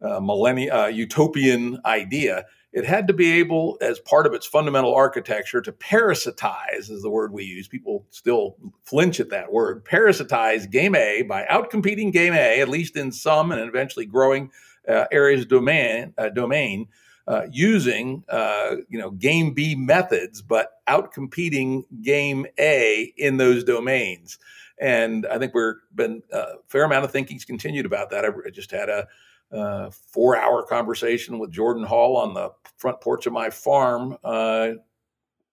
uh 0.06 0.20
millennium 0.20 0.76
uh, 0.76 0.88
utopian 0.88 1.80
idea, 1.86 2.44
it 2.74 2.86
had 2.86 3.08
to 3.08 3.14
be 3.14 3.32
able, 3.34 3.78
as 3.82 4.00
part 4.00 4.26
of 4.26 4.34
its 4.34 4.46
fundamental 4.46 4.96
architecture, 4.96 5.62
to 5.62 5.72
parasitize, 5.74 6.90
is 6.90 7.02
the 7.02 7.10
word 7.10 7.34
we 7.34 7.44
use. 7.44 7.68
People 7.68 8.06
still 8.12 8.56
flinch 8.84 9.20
at 9.20 9.30
that 9.30 9.52
word. 9.52 9.84
Parasitize 9.84 10.70
Game 10.70 10.96
A 10.96 11.22
by 11.24 11.46
outcompeting 11.46 12.14
Game 12.14 12.34
A, 12.34 12.62
at 12.62 12.70
least 12.70 12.96
in 12.96 13.12
some 13.12 13.52
and 13.52 13.62
eventually 13.62 14.06
growing 14.06 14.52
uh, 14.88 15.06
areas 15.12 15.46
domain, 15.46 16.14
uh, 16.18 16.30
domain 16.30 16.88
uh, 17.28 17.44
using 17.52 18.24
uh, 18.30 18.78
you 18.90 18.98
know 18.98 19.12
Game 19.12 19.54
B 19.54 19.76
methods, 19.76 20.42
but 20.42 20.72
outcompeting 20.88 21.84
Game 22.02 22.46
A 22.58 23.14
in 23.18 23.38
those 23.38 23.64
domains. 23.64 24.38
And 24.80 25.28
I 25.28 25.38
think 25.38 25.54
we're 25.54 25.76
been 25.94 26.24
a 26.32 26.38
uh, 26.38 26.54
fair 26.68 26.84
amount 26.84 27.06
of 27.06 27.12
thinking's 27.12 27.46
continued 27.46 27.86
about 27.86 28.10
that. 28.12 28.26
I 28.26 28.50
just 28.50 28.72
had 28.72 28.90
a 28.90 29.08
uh, 29.52 29.90
four 29.90 30.38
hour 30.38 30.64
conversation 30.64 31.40
with 31.40 31.52
Jordan 31.52 31.84
Hall 31.84 32.18
on 32.18 32.34
the 32.34 32.52
front 32.78 33.02
porch 33.02 33.26
of 33.26 33.34
my 33.34 33.50
farm. 33.50 34.18
Uh, 34.24 34.72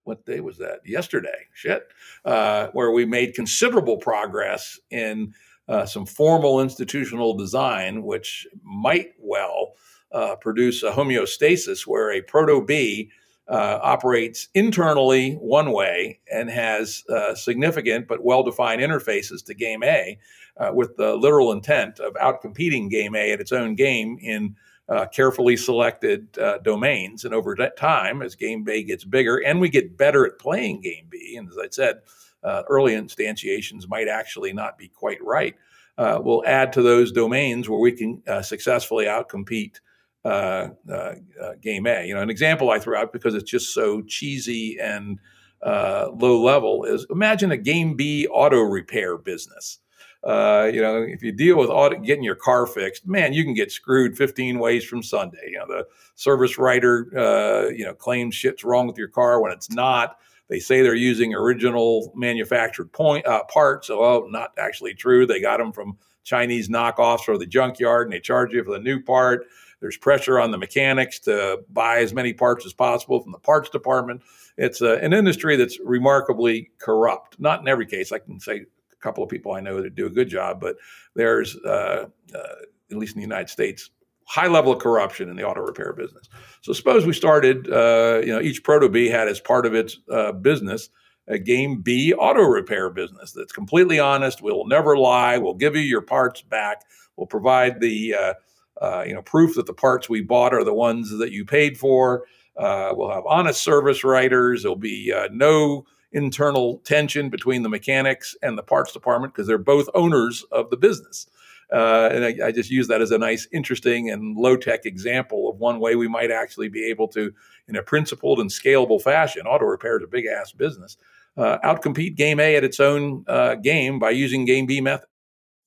what 0.05 0.25
day 0.25 0.41
was 0.41 0.59
that? 0.59 0.81
Yesterday, 0.87 1.47
shit, 1.53 1.87
uh, 2.25 2.69
where 2.73 2.91
we 2.91 3.05
made 3.05 3.35
considerable 3.35 3.99
progress 3.99 4.79
in 4.91 5.35
uh, 5.69 5.85
some 5.85 6.07
formal 6.07 6.61
institutional 6.61 7.37
design, 7.37 8.03
which 8.03 8.47
might 8.63 9.09
well 9.19 9.75
uh, 10.13 10.35
produce 10.37 10.83
a 10.83 10.93
homeostasis 10.93 11.87
where 11.87 12.11
a 12.11 12.23
proto 12.23 12.65
B 12.65 13.11
uh, 13.49 13.79
operates 13.83 14.49
internally 14.55 15.35
one 15.35 15.73
way 15.73 16.21
and 16.31 16.51
has 16.51 17.03
uh, 17.09 17.35
significant 17.35 18.07
but 18.07 18.23
well 18.23 18.43
defined 18.43 18.83
interfaces 18.83 19.45
to 19.45 19.55
game 19.55 19.83
A 19.83 20.19
uh, 20.59 20.71
with 20.75 20.97
the 20.97 21.17
literal 21.17 21.53
intent 21.53 21.99
of 21.99 22.13
outcompeting 22.15 22.91
game 22.91 23.15
A 23.15 23.33
at 23.33 23.41
its 23.41 23.53
own 23.53 23.75
game 23.75 24.19
in 24.21 24.55
uh, 24.89 25.07
carefully 25.07 25.57
selected 25.57 26.39
uh, 26.39 26.59
domains. 26.59 27.25
And 27.25 27.35
over 27.35 27.55
time, 27.77 28.23
as 28.23 28.35
game 28.35 28.67
A 28.69 28.83
gets 28.83 29.05
bigger 29.05 29.37
and 29.39 29.61
we 29.61 29.71
get 29.71 29.97
better 29.97 30.27
at 30.27 30.39
playing 30.39 30.83
game 30.83 31.07
B, 31.09 31.37
and 31.39 31.49
as 31.49 31.57
I 31.59 31.69
said, 31.71 32.01
uh, 32.43 32.63
early 32.69 32.93
instantiations 32.93 33.89
might 33.89 34.09
actually 34.09 34.53
not 34.53 34.79
be 34.79 34.89
quite 34.89 35.23
right. 35.23 35.55
we'll 35.99 36.45
add 36.47 36.73
to 36.75 36.83
those 36.83 37.13
domains 37.13 37.69
where 37.69 37.81
we 37.81 37.93
can 37.93 38.23
successfully 38.43 39.07
outcompete 39.07 39.81
uh, 40.25 40.69
uh, 40.91 41.15
uh, 41.41 41.53
game 41.61 41.87
A. 41.87 42.07
You 42.07 42.15
know, 42.15 42.23
an 42.23 42.31
example 42.31 42.71
I 42.71 42.79
threw 42.79 42.97
out 42.97 43.13
because 43.13 43.35
it's 43.35 43.51
just 43.51 43.73
so 43.73 44.03
cheesy 44.03 44.79
and 44.81 45.19
uh, 45.63 46.09
low 46.15 46.41
level 46.41 46.85
is 46.85 47.07
imagine 47.11 47.51
a 47.51 47.57
game 47.57 47.97
B 47.97 48.27
auto 48.29 48.61
repair 48.61 49.17
business. 49.17 49.79
Uh, 50.25 50.69
you 50.73 50.83
know, 50.83 51.03
if 51.03 51.23
you 51.23 51.31
deal 51.31 51.57
with 51.57 51.71
auto, 51.71 51.97
getting 52.01 52.25
your 52.25 52.35
car 52.35 52.67
fixed, 52.67 53.07
man, 53.07 53.33
you 53.33 53.45
can 53.45 53.55
get 53.55 53.71
screwed 53.71 54.17
15 54.17 54.59
ways 54.59 54.85
from 54.85 55.03
Sunday. 55.03 55.51
You 55.51 55.59
know, 55.59 55.67
the 55.69 55.87
service 56.17 56.59
writer, 56.59 57.09
uh, 57.17 57.69
you 57.69 57.85
know, 57.85 57.95
claims 57.95 58.35
shit's 58.35 58.65
wrong 58.65 58.87
with 58.87 58.99
your 58.99 59.09
car 59.09 59.41
when 59.41 59.53
it's 59.53 59.71
not. 59.71 60.17
They 60.49 60.59
say 60.59 60.83
they're 60.83 60.95
using 60.95 61.35
original 61.35 62.13
manufactured 62.17 62.93
point 62.93 63.27
uh, 63.27 63.45
parts, 63.45 63.89
so 63.89 64.03
oh, 64.03 64.27
not 64.31 64.53
actually 64.59 64.95
true. 64.95 65.27
They 65.27 65.41
got 65.41 65.59
them 65.59 65.73
from 65.73 65.99
Chinese 66.25 66.69
knockoffs 66.69 67.29
or 67.29 67.39
the 67.39 67.47
junkyard, 67.47 68.07
and 68.07 68.13
they 68.13 68.21
charge 68.21 68.53
you 68.53 68.65
for 68.65 68.73
the 68.73 68.79
new 68.79 69.03
part. 69.03 69.47
There's 69.81 69.97
pressure 69.97 70.41
on 70.41 70.51
the 70.51 70.59
mechanics 70.59 71.21
to 71.21 71.61
buy 71.71 71.99
as 71.99 72.13
many 72.13 72.33
parts 72.33 72.67
as 72.67 72.73
possible 72.73 73.21
from 73.21 73.33
the 73.33 73.39
parts 73.39 73.71
department. 73.71 74.23
It's 74.57 74.81
a, 74.81 74.95
an 74.97 75.13
industry 75.13 75.57
that's 75.57 75.79
remarkably 75.81 76.71
corrupt. 76.79 77.39
Not 77.39 77.61
in 77.61 77.69
every 77.69 77.87
case. 77.87 78.11
I 78.11 78.19
can 78.19 78.41
say 78.41 78.65
a 78.93 78.97
couple 78.97 79.23
of 79.23 79.31
people 79.31 79.53
I 79.53 79.61
know 79.61 79.81
that 79.81 79.95
do 79.95 80.07
a 80.07 80.11
good 80.11 80.29
job, 80.29 80.61
but 80.61 80.77
there's, 81.15 81.57
uh, 81.65 82.07
uh, 82.35 82.55
at 82.91 82.97
least 82.97 83.15
in 83.15 83.21
the 83.21 83.27
United 83.27 83.51
States, 83.51 83.91
high 84.25 84.49
level 84.49 84.73
of 84.73 84.79
corruption 84.79 85.31
in 85.31 85.37
the 85.37 85.45
auto 85.45 85.61
repair 85.61 85.93
business. 85.93 86.29
So 86.61 86.73
suppose 86.73 87.07
we 87.07 87.13
started, 87.13 87.71
uh, 87.71 88.21
you 88.21 88.33
know, 88.33 88.41
each 88.41 88.63
Proto 88.63 88.89
B 88.89 89.09
had 89.09 89.29
as 89.29 89.41
part 89.41 89.65
of 89.65 89.75
its 89.75 89.99
uh, 90.11 90.33
business 90.33 90.91
a 91.29 91.39
Game 91.39 91.81
B 91.81 92.13
auto 92.15 92.43
repair 92.43 92.91
business 92.91 93.33
that's 93.33 93.53
completely 93.53 93.99
honest. 93.99 94.43
We'll 94.43 94.67
never 94.67 94.97
lie. 94.97 95.39
We'll 95.39 95.55
give 95.55 95.77
you 95.77 95.83
your 95.83 96.03
parts 96.03 96.43
back. 96.43 96.85
We'll 97.17 97.27
provide 97.27 97.81
the 97.81 98.15
uh, 98.15 98.35
uh, 98.81 99.05
you 99.07 99.15
know, 99.15 99.23
proof 99.23 99.57
that 99.57 99.67
the 99.67 99.75
parts 99.75 100.09
we 100.09 100.21
bought 100.21 100.55
are 100.55 100.65
the 100.65 100.75
ones 100.75 101.17
that 101.19 101.33
you 101.33 101.45
paid 101.45 101.79
for. 101.79 102.25
Uh, 102.57 102.93
we'll 102.93 103.11
have 103.11 103.25
honest 103.27 103.63
service 103.63 104.05
writers. 104.05 104.63
There'll 104.63 104.77
be 104.77 105.13
uh, 105.13 105.29
no 105.33 105.85
internal 106.13 106.79
tension 106.85 107.29
between 107.29 107.63
the 107.63 107.69
mechanics 107.69 108.35
and 108.43 108.57
the 108.57 108.63
parts 108.63 108.93
department 108.93 109.35
because 109.35 109.47
they're 109.47 109.59
both 109.59 109.89
owners 109.95 110.45
of 110.51 110.71
the 110.71 110.77
business. 110.77 111.27
Uh, 111.71 112.09
and 112.13 112.25
I, 112.25 112.47
I, 112.47 112.53
just 112.53 112.71
use 112.71 112.89
that 112.89 113.03
as 113.03 113.11
a 113.11 113.19
nice, 113.19 113.47
interesting, 113.53 114.09
and 114.09 114.39
low 114.39 114.57
tech 114.57 114.87
example 114.87 115.51
of 115.51 115.59
one 115.59 115.81
way 115.81 115.97
we 115.97 116.09
might 116.09 116.31
actually 116.31 116.71
be 116.71 116.87
able 116.87 117.09
to, 117.09 117.31
in 117.69 117.77
a 117.77 117.83
principled 117.83 118.41
and 118.41 118.49
scalable 118.49 119.03
fashion, 119.03 119.47
auto 119.47 119.67
repair 119.67 119.99
is 119.99 120.03
a 120.03 120.07
big 120.07 120.25
ass 120.25 120.51
business, 120.51 120.97
uh, 121.37 121.59
outcompete 121.59 122.17
Game 122.17 122.41
A 122.41 122.57
at 122.57 122.65
its 122.65 122.81
own 122.81 123.23
uh, 123.29 123.57
game 123.57 123.99
by 123.99 124.09
using 124.09 124.47
Game 124.47 124.65
B 124.65 124.81
method. 124.81 125.09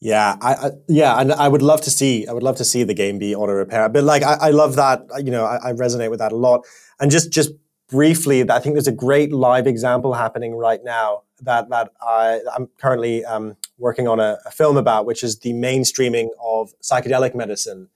Yeah, 0.04 0.36
I, 0.42 0.54
I, 0.54 0.72
yeah, 0.88 1.20
and 1.20 1.32
I 1.32 1.48
would 1.48 1.62
love 1.62 1.82
to 1.82 1.92
see 1.92 2.28
I 2.28 2.34
would 2.34 2.42
love 2.42 2.56
to 2.58 2.66
see 2.66 2.84
the 2.84 2.96
game 2.96 3.20
B 3.20 3.36
auto 3.36 3.54
repair. 3.54 3.88
But 3.88 4.04
like 4.04 4.24
I, 4.24 4.34
I 4.34 4.50
love 4.50 4.76
that, 4.76 5.06
you 5.20 5.30
know, 5.30 5.46
I, 5.46 5.70
I, 5.70 5.74
resonate 5.74 6.10
with 6.10 6.18
that 6.18 6.32
a 6.32 6.36
lot. 6.36 6.66
And 7.00 7.12
just 7.12 7.32
just 7.32 7.52
briefly, 7.88 8.50
I 8.50 8.60
think 8.60 8.74
there's 8.74 8.88
a 8.88 8.92
great 8.92 9.32
live 9.32 9.68
example 9.68 10.16
happening 10.16 10.56
right 10.56 10.84
now 10.84 11.22
that 11.42 11.70
that 11.70 11.92
I, 12.02 12.40
I'm 12.56 12.68
currently 12.80 13.24
um, 13.26 13.58
working 13.78 14.08
on 14.08 14.20
a, 14.20 14.40
a, 14.48 14.50
film 14.50 14.76
about, 14.76 15.06
which 15.06 15.24
is 15.24 15.38
the 15.40 15.54
mainstreaming 15.54 16.30
of 16.44 16.74
psychedelic 16.82 17.36
medicine. 17.36 17.90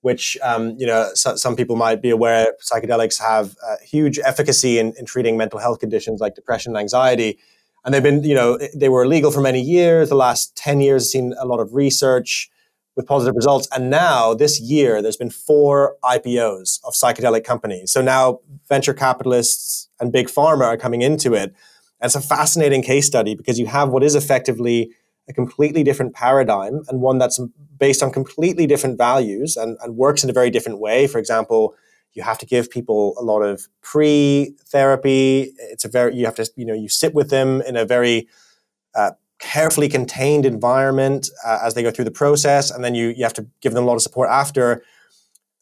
Which 0.00 0.38
um, 0.42 0.76
you 0.78 0.86
know, 0.86 1.10
so, 1.12 1.36
some 1.36 1.56
people 1.56 1.76
might 1.76 2.00
be 2.00 2.08
aware 2.08 2.54
psychedelics 2.62 3.20
have 3.20 3.54
huge 3.82 4.18
efficacy 4.18 4.78
in, 4.78 4.94
in 4.98 5.04
treating 5.04 5.36
mental 5.36 5.58
health 5.58 5.78
conditions 5.78 6.22
like 6.22 6.34
depression 6.34 6.72
and 6.72 6.78
anxiety 6.78 7.38
and 7.84 7.94
they've 7.94 8.02
been, 8.02 8.22
you 8.24 8.34
know, 8.34 8.58
they 8.74 8.88
were 8.88 9.04
illegal 9.04 9.30
for 9.30 9.40
many 9.40 9.60
years. 9.60 10.08
The 10.08 10.14
last 10.14 10.56
10 10.56 10.80
years 10.80 11.10
seen 11.10 11.34
a 11.38 11.46
lot 11.46 11.60
of 11.60 11.74
research 11.74 12.50
with 12.96 13.06
positive 13.06 13.34
results. 13.34 13.68
And 13.74 13.88
now 13.88 14.34
this 14.34 14.60
year, 14.60 15.00
there's 15.00 15.16
been 15.16 15.30
four 15.30 15.96
IPOs 16.04 16.80
of 16.84 16.92
psychedelic 16.92 17.44
companies. 17.44 17.92
So 17.92 18.02
now 18.02 18.40
venture 18.68 18.92
capitalists 18.92 19.88
and 20.00 20.12
big 20.12 20.28
pharma 20.28 20.66
are 20.66 20.76
coming 20.76 21.02
into 21.02 21.34
it. 21.34 21.54
And 22.00 22.08
it's 22.08 22.14
a 22.14 22.20
fascinating 22.20 22.82
case 22.82 23.06
study 23.06 23.34
because 23.34 23.58
you 23.58 23.66
have 23.66 23.90
what 23.90 24.02
is 24.02 24.14
effectively 24.14 24.90
a 25.28 25.32
completely 25.32 25.82
different 25.82 26.14
paradigm 26.14 26.82
and 26.88 27.00
one 27.00 27.18
that's 27.18 27.40
based 27.78 28.02
on 28.02 28.12
completely 28.12 28.66
different 28.66 28.98
values 28.98 29.56
and, 29.56 29.78
and 29.82 29.96
works 29.96 30.22
in 30.24 30.28
a 30.28 30.32
very 30.32 30.50
different 30.50 30.80
way. 30.80 31.06
For 31.06 31.18
example, 31.18 31.74
you 32.14 32.22
have 32.22 32.38
to 32.38 32.46
give 32.46 32.70
people 32.70 33.14
a 33.18 33.22
lot 33.22 33.40
of 33.42 33.68
pre-therapy. 33.82 35.52
It's 35.58 35.84
a 35.84 35.88
very 35.88 36.14
you 36.14 36.24
have 36.24 36.34
to 36.36 36.50
you 36.56 36.64
know 36.64 36.74
you 36.74 36.88
sit 36.88 37.14
with 37.14 37.30
them 37.30 37.62
in 37.62 37.76
a 37.76 37.84
very 37.84 38.28
uh, 38.94 39.12
carefully 39.38 39.88
contained 39.88 40.44
environment 40.44 41.30
uh, 41.44 41.60
as 41.62 41.74
they 41.74 41.82
go 41.82 41.90
through 41.90 42.04
the 42.04 42.10
process 42.10 42.70
and 42.70 42.84
then 42.84 42.94
you 42.94 43.08
you 43.08 43.24
have 43.24 43.34
to 43.34 43.46
give 43.60 43.72
them 43.72 43.84
a 43.84 43.86
lot 43.86 43.94
of 43.94 44.02
support 44.02 44.28
after. 44.30 44.82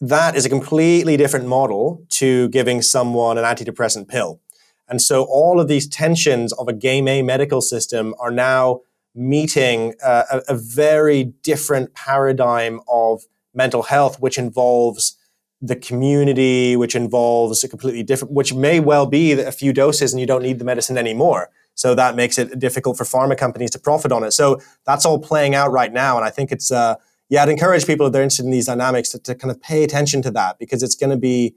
That 0.00 0.36
is 0.36 0.46
a 0.46 0.48
completely 0.48 1.16
different 1.16 1.46
model 1.46 2.04
to 2.10 2.48
giving 2.50 2.82
someone 2.82 3.36
an 3.36 3.44
antidepressant 3.44 4.06
pill. 4.06 4.40
And 4.88 5.02
so 5.02 5.24
all 5.24 5.60
of 5.60 5.68
these 5.68 5.88
tensions 5.88 6.52
of 6.52 6.68
a 6.68 6.72
game 6.72 7.08
a 7.08 7.20
medical 7.22 7.60
system 7.60 8.14
are 8.20 8.30
now 8.30 8.80
meeting 9.14 9.94
uh, 10.02 10.22
a, 10.30 10.54
a 10.54 10.54
very 10.54 11.24
different 11.42 11.94
paradigm 11.94 12.80
of 12.88 13.24
mental 13.52 13.82
health 13.82 14.20
which 14.20 14.38
involves 14.38 15.17
the 15.60 15.76
community, 15.76 16.76
which 16.76 16.94
involves 16.94 17.64
a 17.64 17.68
completely 17.68 18.02
different, 18.02 18.32
which 18.32 18.54
may 18.54 18.78
well 18.80 19.06
be 19.06 19.32
a 19.32 19.52
few 19.52 19.72
doses 19.72 20.12
and 20.12 20.20
you 20.20 20.26
don't 20.26 20.42
need 20.42 20.58
the 20.58 20.64
medicine 20.64 20.96
anymore. 20.96 21.50
So 21.74 21.94
that 21.94 22.16
makes 22.16 22.38
it 22.38 22.58
difficult 22.58 22.96
for 22.96 23.04
pharma 23.04 23.36
companies 23.36 23.70
to 23.72 23.78
profit 23.78 24.12
on 24.12 24.24
it. 24.24 24.32
So 24.32 24.60
that's 24.84 25.04
all 25.04 25.18
playing 25.18 25.54
out 25.54 25.70
right 25.70 25.92
now. 25.92 26.16
And 26.16 26.24
I 26.24 26.30
think 26.30 26.52
it's, 26.52 26.70
uh, 26.70 26.96
yeah, 27.28 27.42
I'd 27.42 27.48
encourage 27.48 27.86
people 27.86 28.06
if 28.06 28.12
they're 28.12 28.22
interested 28.22 28.46
in 28.46 28.50
these 28.50 28.66
dynamics 28.66 29.10
to, 29.10 29.18
to 29.20 29.34
kind 29.34 29.50
of 29.50 29.60
pay 29.60 29.84
attention 29.84 30.22
to 30.22 30.30
that 30.32 30.58
because 30.58 30.82
it's 30.82 30.94
going 30.94 31.10
to 31.10 31.16
be, 31.16 31.54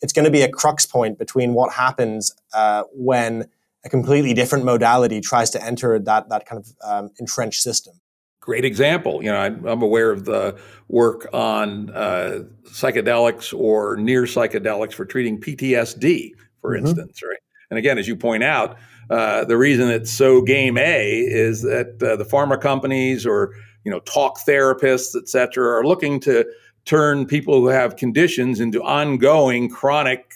it's 0.00 0.12
going 0.12 0.24
to 0.24 0.30
be 0.30 0.42
a 0.42 0.50
crux 0.50 0.86
point 0.86 1.18
between 1.18 1.54
what 1.54 1.72
happens 1.72 2.34
uh, 2.54 2.84
when 2.92 3.48
a 3.84 3.88
completely 3.88 4.34
different 4.34 4.64
modality 4.64 5.20
tries 5.20 5.50
to 5.50 5.64
enter 5.64 5.98
that 5.98 6.28
that 6.28 6.46
kind 6.46 6.62
of 6.62 6.72
um, 6.84 7.10
entrenched 7.18 7.62
system 7.62 8.00
great 8.48 8.64
example. 8.64 9.22
You 9.22 9.30
know, 9.30 9.36
I, 9.36 9.46
am 9.70 9.82
aware 9.82 10.10
of 10.10 10.24
the 10.24 10.58
work 10.88 11.28
on 11.34 11.90
uh, 11.90 12.44
psychedelics 12.64 13.52
or 13.52 13.98
near 13.98 14.22
psychedelics 14.22 14.94
for 14.94 15.04
treating 15.04 15.38
PTSD, 15.38 16.32
for 16.58 16.70
mm-hmm. 16.70 16.86
instance, 16.86 17.20
right? 17.22 17.36
And 17.68 17.78
again, 17.78 17.98
as 17.98 18.08
you 18.08 18.16
point 18.16 18.42
out, 18.42 18.78
uh, 19.10 19.44
the 19.44 19.58
reason 19.58 19.90
it's 19.90 20.10
so 20.10 20.40
game 20.40 20.78
A 20.78 21.18
is 21.18 21.60
that 21.60 22.02
uh, 22.02 22.16
the 22.16 22.24
pharma 22.24 22.58
companies 22.58 23.26
or 23.26 23.54
you 23.84 23.90
know 23.90 24.00
talk 24.00 24.38
therapists, 24.38 25.14
et 25.14 25.28
cetera, 25.28 25.68
are 25.80 25.84
looking 25.84 26.18
to 26.20 26.46
turn 26.86 27.26
people 27.26 27.60
who 27.60 27.66
have 27.66 27.96
conditions 27.96 28.60
into 28.60 28.82
ongoing 28.82 29.68
chronic 29.68 30.32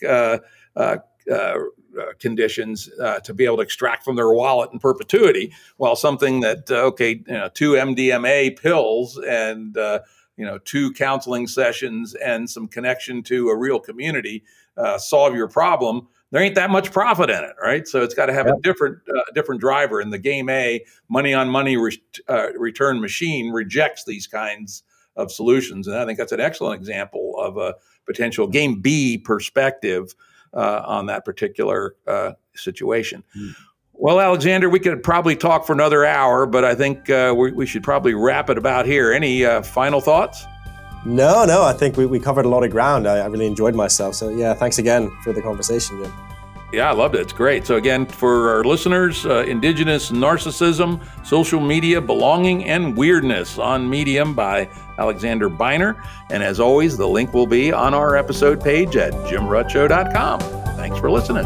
uh, 1.97 2.01
uh, 2.01 2.05
uh 2.05 2.13
conditions 2.19 2.91
uh, 3.01 3.21
to 3.21 3.35
be 3.35 3.45
able 3.45 3.57
to 3.57 3.63
extract 3.63 4.05
from 4.05 4.17
their 4.17 4.31
wallet 4.33 4.71
in 4.73 4.79
perpetuity. 4.79 5.53
While 5.77 5.97
something 5.97 6.41
that 6.41 6.71
okay, 6.71 7.23
you 7.27 7.35
know, 7.35 7.49
two 7.53 7.73
MDMA 7.73 8.61
pills 8.61 9.19
and 9.19 9.77
you 10.37 10.47
know 10.47 10.59
two 10.59 10.93
counseling 10.93 11.47
sessions 11.47 12.15
and 12.15 12.49
some 12.49 12.69
connection 12.69 13.23
to 13.25 13.49
a 13.49 13.57
real 13.57 13.79
community 13.79 14.45
solve 14.99 15.35
your 15.35 15.49
problem 15.49 16.09
there 16.33 16.43
ain't 16.43 16.55
that 16.55 16.71
much 16.71 16.91
profit 16.91 17.29
in 17.29 17.45
it, 17.45 17.55
right? 17.63 17.87
So 17.87 18.03
it's 18.03 18.15
got 18.15 18.27
to 18.27 18.33
have 18.33 18.47
yep. 18.47 18.57
a 18.57 18.61
different 18.63 18.99
uh, 19.09 19.31
different 19.35 19.61
driver. 19.61 20.01
And 20.01 20.13
the 20.13 20.19
game 20.19 20.49
A 20.49 20.85
money 21.09 21.35
on 21.35 21.49
money 21.49 21.77
re- 21.77 22.03
uh, 22.29 22.53
return 22.57 23.01
machine 23.01 23.53
rejects 23.53 24.05
these 24.05 24.27
kinds 24.27 24.83
of 25.15 25.31
solutions, 25.31 25.87
and 25.87 25.97
I 25.97 26.07
think 26.07 26.19
that's 26.19 26.33
an 26.33 26.41
excellent 26.41 26.81
example 26.81 27.35
of 27.39 27.59
a 27.59 27.75
potential 28.07 28.47
game 28.47 28.81
B 28.81 29.19
perspective 29.19 30.15
uh, 30.55 30.83
on 30.85 31.07
that 31.07 31.25
particular 31.25 31.97
uh, 32.07 32.33
situation. 32.55 33.25
Mm. 33.37 33.55
Well, 33.95 34.21
Alexander, 34.21 34.69
we 34.69 34.81
could 34.81 35.03
probably 35.03 35.37
talk 35.37 35.65
for 35.65 35.73
another 35.73 36.05
hour, 36.05 36.47
but 36.47 36.65
I 36.65 36.75
think 36.75 37.09
uh, 37.09 37.35
we, 37.37 37.53
we, 37.53 37.67
should 37.67 37.85
probably 37.85 38.15
wrap 38.15 38.51
it 38.51 38.59
about 38.59 38.87
here. 38.87 39.13
Any 39.13 39.45
uh, 39.45 39.63
final 39.63 40.01
thoughts? 40.01 40.45
No, 41.05 41.45
no, 41.45 41.63
I 41.63 41.73
think 41.73 41.97
we, 41.97 42.07
we 42.07 42.19
covered 42.19 42.45
a 42.45 42.49
lot 42.49 42.65
of 42.65 42.71
ground. 42.71 43.07
I, 43.07 43.19
I 43.19 43.27
really 43.27 43.47
enjoyed 43.47 43.75
myself. 43.75 44.15
So, 44.15 44.29
yeah, 44.31 44.55
thanks 44.55 44.79
again 44.79 45.11
for 45.23 45.33
the 45.33 45.43
conversation, 45.43 46.03
Jim. 46.03 46.13
Yeah, 46.73 46.89
I 46.89 46.93
loved 46.95 47.15
it. 47.15 47.21
It's 47.21 47.33
great. 47.33 47.67
So, 47.67 47.77
again, 47.77 48.07
for 48.07 48.51
our 48.57 48.65
listeners, 48.65 49.27
uh, 49.27 49.45
Indigenous 49.47 50.11
Narcissism, 50.11 51.05
Social 51.25 51.61
Media, 51.61 52.01
Belonging, 52.01 52.65
and 52.65 52.97
Weirdness 52.97 53.59
on 53.59 53.89
Medium 53.89 54.35
by 54.35 54.69
Alexander 54.99 55.51
Beiner. 55.51 56.01
And 56.31 56.43
as 56.43 56.61
always, 56.61 56.97
the 56.97 57.09
link 57.09 57.35
will 57.35 57.47
be 57.47 57.73
on 57.73 57.95
our 57.95 58.17
episode 58.17 58.63
page 58.63 58.97
at 58.97 59.13
jimruttshow.com. 59.13 60.41
Thanks 60.77 60.99
for 60.99 61.11
listening. 61.11 61.45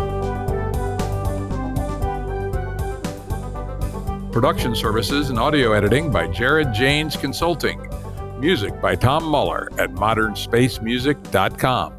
Production 4.33 4.75
services 4.75 5.31
and 5.31 5.39
audio 5.39 5.73
editing 5.73 6.11
by 6.11 6.27
Jared 6.27 6.75
Janes 6.75 7.17
Consulting. 7.17 7.89
Music 8.39 8.79
by 8.83 8.95
Tom 8.95 9.25
Muller 9.25 9.71
at 9.79 9.93
modernspacemusic.com. 9.93 11.96